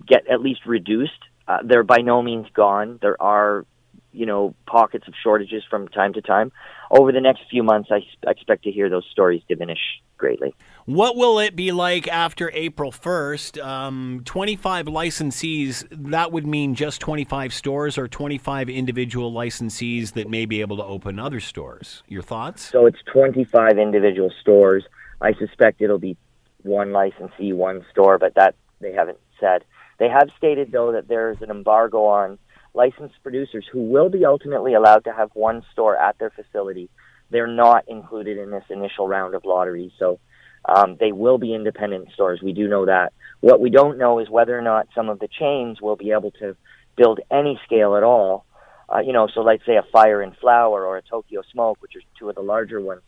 get 0.05 0.27
at 0.27 0.41
least 0.41 0.65
reduced 0.65 1.19
uh, 1.47 1.59
they're 1.63 1.83
by 1.83 1.97
no 1.97 2.21
means 2.21 2.47
gone. 2.53 2.99
There 3.01 3.21
are, 3.21 3.65
you 4.11 4.25
know, 4.25 4.55
pockets 4.65 5.07
of 5.07 5.13
shortages 5.21 5.63
from 5.69 5.87
time 5.87 6.13
to 6.13 6.21
time. 6.21 6.51
Over 6.89 7.11
the 7.11 7.21
next 7.21 7.41
few 7.49 7.63
months, 7.63 7.89
I 7.91 8.01
expect 8.29 8.63
to 8.63 8.71
hear 8.71 8.89
those 8.89 9.05
stories 9.11 9.43
diminish 9.47 9.79
greatly. 10.17 10.55
What 10.85 11.15
will 11.15 11.39
it 11.39 11.55
be 11.55 11.71
like 11.71 12.07
after 12.07 12.51
April 12.53 12.91
1st? 12.91 13.59
Um, 13.59 14.21
25 14.23 14.85
licensees, 14.85 15.83
that 15.89 16.31
would 16.31 16.45
mean 16.45 16.75
just 16.75 17.01
25 17.01 17.55
stores 17.55 17.97
or 17.97 18.07
25 18.07 18.69
individual 18.69 19.33
licensees 19.33 20.13
that 20.13 20.29
may 20.29 20.45
be 20.45 20.61
able 20.61 20.77
to 20.77 20.83
open 20.83 21.17
other 21.17 21.39
stores. 21.39 22.03
Your 22.07 22.21
thoughts? 22.21 22.69
So 22.69 22.85
it's 22.85 22.99
25 23.11 23.79
individual 23.79 24.31
stores. 24.41 24.83
I 25.19 25.33
suspect 25.33 25.81
it'll 25.81 25.97
be 25.97 26.17
one 26.61 26.91
licensee, 26.91 27.51
one 27.51 27.83
store, 27.89 28.19
but 28.19 28.35
that 28.35 28.53
they 28.79 28.93
haven't 28.93 29.17
said. 29.39 29.63
They 29.97 30.09
have 30.09 30.29
stated, 30.37 30.71
though, 30.71 30.91
that 30.91 31.07
there's 31.07 31.41
an 31.41 31.49
embargo 31.49 32.05
on 32.05 32.37
licensed 32.75 33.15
producers 33.23 33.65
who 33.71 33.81
will 33.81 34.09
be 34.09 34.23
ultimately 34.23 34.75
allowed 34.75 35.05
to 35.05 35.13
have 35.13 35.31
one 35.33 35.63
store 35.71 35.97
at 35.97 36.19
their 36.19 36.29
facility. 36.29 36.91
They're 37.31 37.47
not 37.47 37.85
included 37.87 38.37
in 38.37 38.51
this 38.51 38.65
initial 38.69 39.07
round 39.07 39.33
of 39.33 39.45
lotteries, 39.45 39.91
so 39.97 40.19
um, 40.67 40.97
they 40.99 41.11
will 41.11 41.37
be 41.37 41.53
independent 41.53 42.11
stores. 42.13 42.41
We 42.41 42.53
do 42.53 42.67
know 42.67 42.85
that. 42.85 43.13
What 43.41 43.59
we 43.59 43.69
don't 43.69 43.97
know 43.97 44.19
is 44.19 44.29
whether 44.29 44.57
or 44.57 44.61
not 44.61 44.87
some 44.95 45.09
of 45.09 45.19
the 45.19 45.27
chains 45.27 45.81
will 45.81 45.95
be 45.95 46.11
able 46.11 46.31
to 46.39 46.55
build 46.95 47.19
any 47.31 47.59
scale 47.65 47.95
at 47.95 48.03
all. 48.03 48.45
Uh, 48.87 48.99
you 48.99 49.13
know, 49.13 49.27
so 49.33 49.41
let's 49.41 49.65
say 49.65 49.75
a 49.75 49.83
Fire 49.91 50.21
and 50.21 50.35
Flower 50.37 50.85
or 50.85 50.97
a 50.97 51.01
Tokyo 51.01 51.41
Smoke, 51.51 51.81
which 51.81 51.95
are 51.95 52.01
two 52.19 52.29
of 52.29 52.35
the 52.35 52.41
larger 52.41 52.79
ones. 52.79 53.01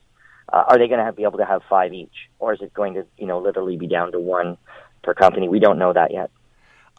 Uh, 0.51 0.63
are 0.67 0.77
they 0.77 0.87
going 0.87 1.05
to 1.05 1.11
be 1.11 1.23
able 1.23 1.37
to 1.37 1.45
have 1.45 1.61
five 1.69 1.93
each, 1.93 2.29
or 2.39 2.53
is 2.53 2.61
it 2.61 2.73
going 2.73 2.93
to, 2.93 3.05
you 3.17 3.27
know, 3.27 3.39
literally 3.39 3.77
be 3.77 3.87
down 3.87 4.11
to 4.11 4.19
one 4.19 4.57
per 5.03 5.13
company? 5.13 5.49
We 5.49 5.59
don't 5.59 5.77
know 5.77 5.93
that 5.93 6.11
yet. 6.11 6.31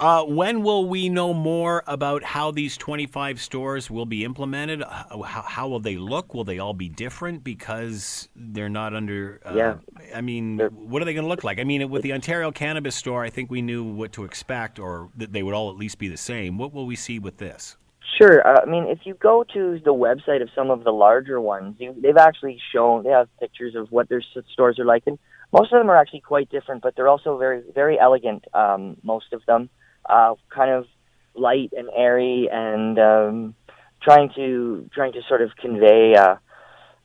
Uh, 0.00 0.22
when 0.22 0.62
will 0.62 0.88
we 0.88 1.08
know 1.08 1.34
more 1.34 1.82
about 1.88 2.22
how 2.22 2.52
these 2.52 2.76
25 2.76 3.40
stores 3.40 3.90
will 3.90 4.06
be 4.06 4.24
implemented? 4.24 4.82
How, 4.82 5.42
how 5.42 5.68
will 5.68 5.80
they 5.80 5.96
look? 5.96 6.34
Will 6.34 6.44
they 6.44 6.60
all 6.60 6.74
be 6.74 6.88
different 6.88 7.42
because 7.42 8.28
they're 8.36 8.68
not 8.68 8.94
under? 8.94 9.40
Uh, 9.44 9.54
yeah. 9.56 9.76
I 10.14 10.20
mean, 10.20 10.56
they're, 10.56 10.68
what 10.68 11.02
are 11.02 11.04
they 11.04 11.14
going 11.14 11.24
to 11.24 11.28
look 11.28 11.42
like? 11.42 11.58
I 11.58 11.64
mean, 11.64 11.90
with 11.90 12.02
the 12.02 12.12
Ontario 12.12 12.52
Cannabis 12.52 12.94
Store, 12.94 13.24
I 13.24 13.30
think 13.30 13.50
we 13.50 13.60
knew 13.60 13.82
what 13.82 14.12
to 14.12 14.24
expect, 14.24 14.78
or 14.78 15.10
that 15.16 15.32
they 15.32 15.42
would 15.42 15.54
all 15.54 15.68
at 15.70 15.76
least 15.76 15.98
be 15.98 16.06
the 16.06 16.16
same. 16.16 16.58
What 16.58 16.72
will 16.72 16.86
we 16.86 16.94
see 16.94 17.18
with 17.18 17.38
this? 17.38 17.76
Sure. 18.18 18.46
Uh, 18.46 18.60
I 18.62 18.66
mean, 18.66 18.84
if 18.84 19.00
you 19.04 19.14
go 19.14 19.44
to 19.52 19.80
the 19.84 19.92
website 19.92 20.42
of 20.42 20.48
some 20.54 20.70
of 20.70 20.84
the 20.84 20.92
larger 20.92 21.40
ones, 21.40 21.74
you, 21.78 21.94
they've 22.00 22.16
actually 22.16 22.60
shown 22.72 23.02
they 23.02 23.10
have 23.10 23.28
pictures 23.40 23.74
of 23.74 23.90
what 23.90 24.08
their 24.08 24.22
stores 24.52 24.78
are 24.78 24.84
like, 24.84 25.02
and 25.06 25.18
most 25.52 25.72
of 25.72 25.80
them 25.80 25.90
are 25.90 25.96
actually 25.96 26.20
quite 26.20 26.48
different, 26.50 26.82
but 26.82 26.94
they're 26.94 27.08
also 27.08 27.36
very, 27.36 27.62
very 27.74 27.98
elegant. 27.98 28.44
Um, 28.54 28.96
most 29.02 29.32
of 29.32 29.42
them 29.46 29.70
uh, 30.08 30.34
kind 30.50 30.70
of 30.70 30.86
light 31.34 31.72
and 31.76 31.88
airy, 31.96 32.48
and 32.50 32.98
um, 32.98 33.54
trying 34.02 34.30
to 34.34 34.88
trying 34.92 35.12
to 35.12 35.22
sort 35.28 35.42
of 35.42 35.50
convey 35.56 36.14
uh, 36.16 36.36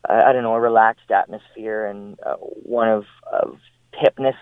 I 0.07 0.33
don't 0.33 0.43
know 0.43 0.53
a 0.53 0.59
relaxed 0.59 1.09
atmosphere 1.11 1.85
and 1.85 2.19
uh, 2.25 2.35
one 2.35 2.89
of, 2.89 3.05
of 3.31 3.57
hipness 3.93 4.35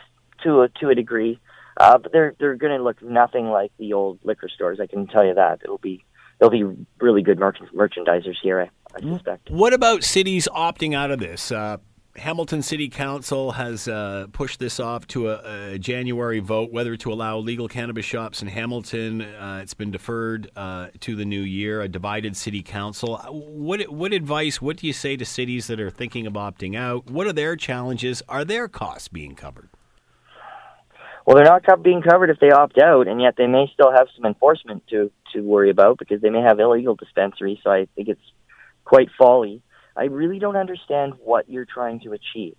to 0.43 0.61
a 0.61 0.69
to 0.79 0.89
a 0.89 0.95
degree. 0.95 1.39
Uh, 1.77 1.97
but 1.97 2.11
they're 2.11 2.35
they're 2.39 2.55
going 2.55 2.75
to 2.75 2.83
look 2.83 3.01
nothing 3.01 3.47
like 3.47 3.71
the 3.77 3.93
old 3.93 4.19
liquor 4.23 4.49
stores. 4.49 4.79
I 4.81 4.87
can 4.87 5.07
tell 5.07 5.25
you 5.25 5.35
that 5.35 5.61
it'll 5.63 5.77
be 5.77 6.03
they'll 6.39 6.49
be 6.49 6.65
really 6.99 7.21
good 7.21 7.39
merch- 7.39 7.59
merchandisers 7.75 8.37
here. 8.41 8.61
I, 8.61 8.69
I 8.95 9.01
suspect. 9.01 9.49
What 9.51 9.73
about 9.73 10.03
cities 10.03 10.47
opting 10.53 10.95
out 10.95 11.11
of 11.11 11.19
this? 11.19 11.51
Uh, 11.51 11.77
Hamilton 12.17 12.61
City 12.61 12.89
Council 12.89 13.53
has 13.53 13.87
uh, 13.87 14.27
pushed 14.33 14.59
this 14.59 14.81
off 14.81 15.07
to 15.07 15.29
a, 15.29 15.73
a, 15.73 15.79
January 15.79 16.39
vote 16.39 16.71
whether 16.71 16.97
to 16.97 17.11
allow 17.11 17.37
legal 17.37 17.69
cannabis 17.69 18.05
shops 18.05 18.41
in 18.41 18.49
Hamilton. 18.49 19.21
Uh, 19.21 19.59
it's 19.63 19.73
been 19.73 19.91
deferred 19.91 20.51
uh, 20.57 20.87
to 20.99 21.15
the 21.15 21.23
new 21.23 21.39
year. 21.39 21.81
A 21.81 21.87
divided 21.87 22.35
city 22.35 22.63
council. 22.63 23.17
What 23.29 23.89
what 23.89 24.11
advice? 24.11 24.61
What 24.61 24.77
do 24.77 24.87
you 24.87 24.93
say 24.93 25.15
to 25.15 25.25
cities 25.25 25.67
that 25.67 25.79
are 25.79 25.89
thinking 25.89 26.27
of 26.27 26.33
opting 26.33 26.75
out? 26.75 27.09
What 27.09 27.27
are 27.27 27.33
their 27.33 27.55
challenges? 27.55 28.21
Are 28.27 28.43
their 28.43 28.67
costs 28.67 29.07
being 29.07 29.33
covered? 29.33 29.69
Well, 31.25 31.37
they're 31.37 31.45
not 31.45 31.83
being 31.83 32.01
covered 32.01 32.29
if 32.29 32.39
they 32.39 32.51
opt 32.51 32.77
out, 32.77 33.07
and 33.07 33.21
yet 33.21 33.35
they 33.37 33.47
may 33.47 33.69
still 33.73 33.91
have 33.91 34.07
some 34.15 34.25
enforcement 34.25 34.83
to 34.89 35.11
to 35.33 35.41
worry 35.41 35.69
about 35.69 35.97
because 35.97 36.21
they 36.21 36.29
may 36.29 36.41
have 36.41 36.59
illegal 36.59 36.95
dispensaries. 36.95 37.59
So 37.63 37.71
I 37.71 37.87
think 37.95 38.09
it's 38.09 38.31
quite 38.83 39.07
folly 39.17 39.61
I 39.95 40.05
really 40.05 40.39
don't 40.39 40.55
understand 40.55 41.13
what 41.23 41.49
you're 41.49 41.65
trying 41.65 41.99
to 42.01 42.13
achieve. 42.13 42.55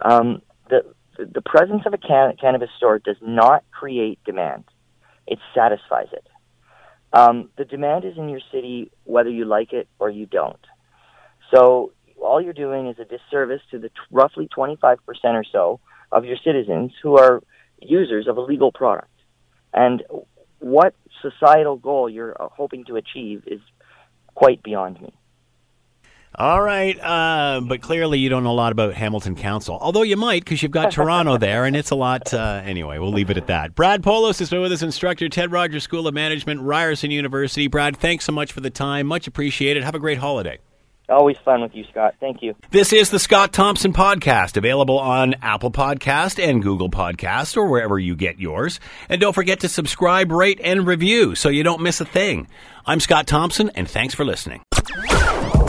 Um, 0.00 0.42
the 0.68 0.84
the 1.16 1.42
presence 1.42 1.82
of 1.86 1.94
a 1.94 1.98
can- 1.98 2.36
cannabis 2.40 2.70
store 2.76 2.98
does 2.98 3.16
not 3.22 3.64
create 3.70 4.18
demand; 4.24 4.64
it 5.26 5.38
satisfies 5.54 6.08
it. 6.12 6.26
Um, 7.12 7.50
the 7.56 7.64
demand 7.64 8.04
is 8.04 8.18
in 8.18 8.28
your 8.28 8.40
city, 8.50 8.90
whether 9.04 9.30
you 9.30 9.44
like 9.44 9.72
it 9.72 9.88
or 10.00 10.10
you 10.10 10.26
don't. 10.26 10.58
So 11.52 11.92
all 12.20 12.40
you're 12.40 12.52
doing 12.52 12.88
is 12.88 12.96
a 12.98 13.04
disservice 13.04 13.60
to 13.70 13.78
the 13.78 13.88
t- 13.88 13.94
roughly 14.10 14.48
25% 14.48 14.98
or 15.24 15.44
so 15.44 15.78
of 16.10 16.24
your 16.24 16.36
citizens 16.44 16.92
who 17.02 17.16
are 17.16 17.40
users 17.80 18.26
of 18.26 18.36
a 18.36 18.40
legal 18.40 18.72
product. 18.72 19.10
And 19.72 20.02
what 20.58 20.94
societal 21.22 21.76
goal 21.76 22.08
you're 22.08 22.40
uh, 22.40 22.48
hoping 22.48 22.84
to 22.86 22.96
achieve 22.96 23.44
is 23.46 23.60
quite 24.34 24.62
beyond 24.62 25.00
me. 25.00 25.14
All 26.36 26.60
right, 26.60 26.98
uh, 27.00 27.60
but 27.62 27.80
clearly 27.80 28.18
you 28.18 28.28
don't 28.28 28.42
know 28.42 28.50
a 28.50 28.52
lot 28.52 28.72
about 28.72 28.94
Hamilton 28.94 29.36
Council, 29.36 29.78
although 29.80 30.02
you 30.02 30.16
might 30.16 30.44
because 30.44 30.62
you've 30.64 30.72
got 30.72 30.90
Toronto 30.90 31.38
there, 31.38 31.64
and 31.64 31.76
it's 31.76 31.90
a 31.90 31.94
lot. 31.94 32.34
Uh, 32.34 32.60
anyway, 32.64 32.98
we'll 32.98 33.12
leave 33.12 33.30
it 33.30 33.36
at 33.36 33.46
that. 33.46 33.76
Brad 33.76 34.02
Poulos 34.02 34.40
has 34.40 34.50
been 34.50 34.60
with 34.60 34.72
us, 34.72 34.82
instructor, 34.82 35.28
Ted 35.28 35.52
Rogers 35.52 35.84
School 35.84 36.08
of 36.08 36.14
Management, 36.14 36.60
Ryerson 36.62 37.12
University. 37.12 37.68
Brad, 37.68 37.96
thanks 37.96 38.24
so 38.24 38.32
much 38.32 38.50
for 38.50 38.60
the 38.60 38.70
time. 38.70 39.06
Much 39.06 39.28
appreciated. 39.28 39.84
Have 39.84 39.94
a 39.94 40.00
great 40.00 40.18
holiday. 40.18 40.58
Always 41.08 41.36
fun 41.44 41.60
with 41.60 41.74
you, 41.74 41.84
Scott. 41.90 42.14
Thank 42.18 42.42
you. 42.42 42.56
This 42.70 42.92
is 42.92 43.10
the 43.10 43.18
Scott 43.18 43.52
Thompson 43.52 43.92
Podcast, 43.92 44.56
available 44.56 44.98
on 44.98 45.34
Apple 45.42 45.70
Podcast 45.70 46.42
and 46.42 46.62
Google 46.62 46.90
Podcast 46.90 47.56
or 47.56 47.66
wherever 47.66 47.98
you 47.98 48.16
get 48.16 48.40
yours. 48.40 48.80
And 49.08 49.20
don't 49.20 49.34
forget 49.34 49.60
to 49.60 49.68
subscribe, 49.68 50.32
rate, 50.32 50.60
and 50.64 50.84
review 50.84 51.34
so 51.36 51.48
you 51.48 51.62
don't 51.62 51.82
miss 51.82 52.00
a 52.00 52.06
thing. 52.06 52.48
I'm 52.86 53.00
Scott 53.00 53.26
Thompson, 53.26 53.70
and 53.74 53.88
thanks 53.88 54.14
for 54.14 54.24
listening. 54.24 54.62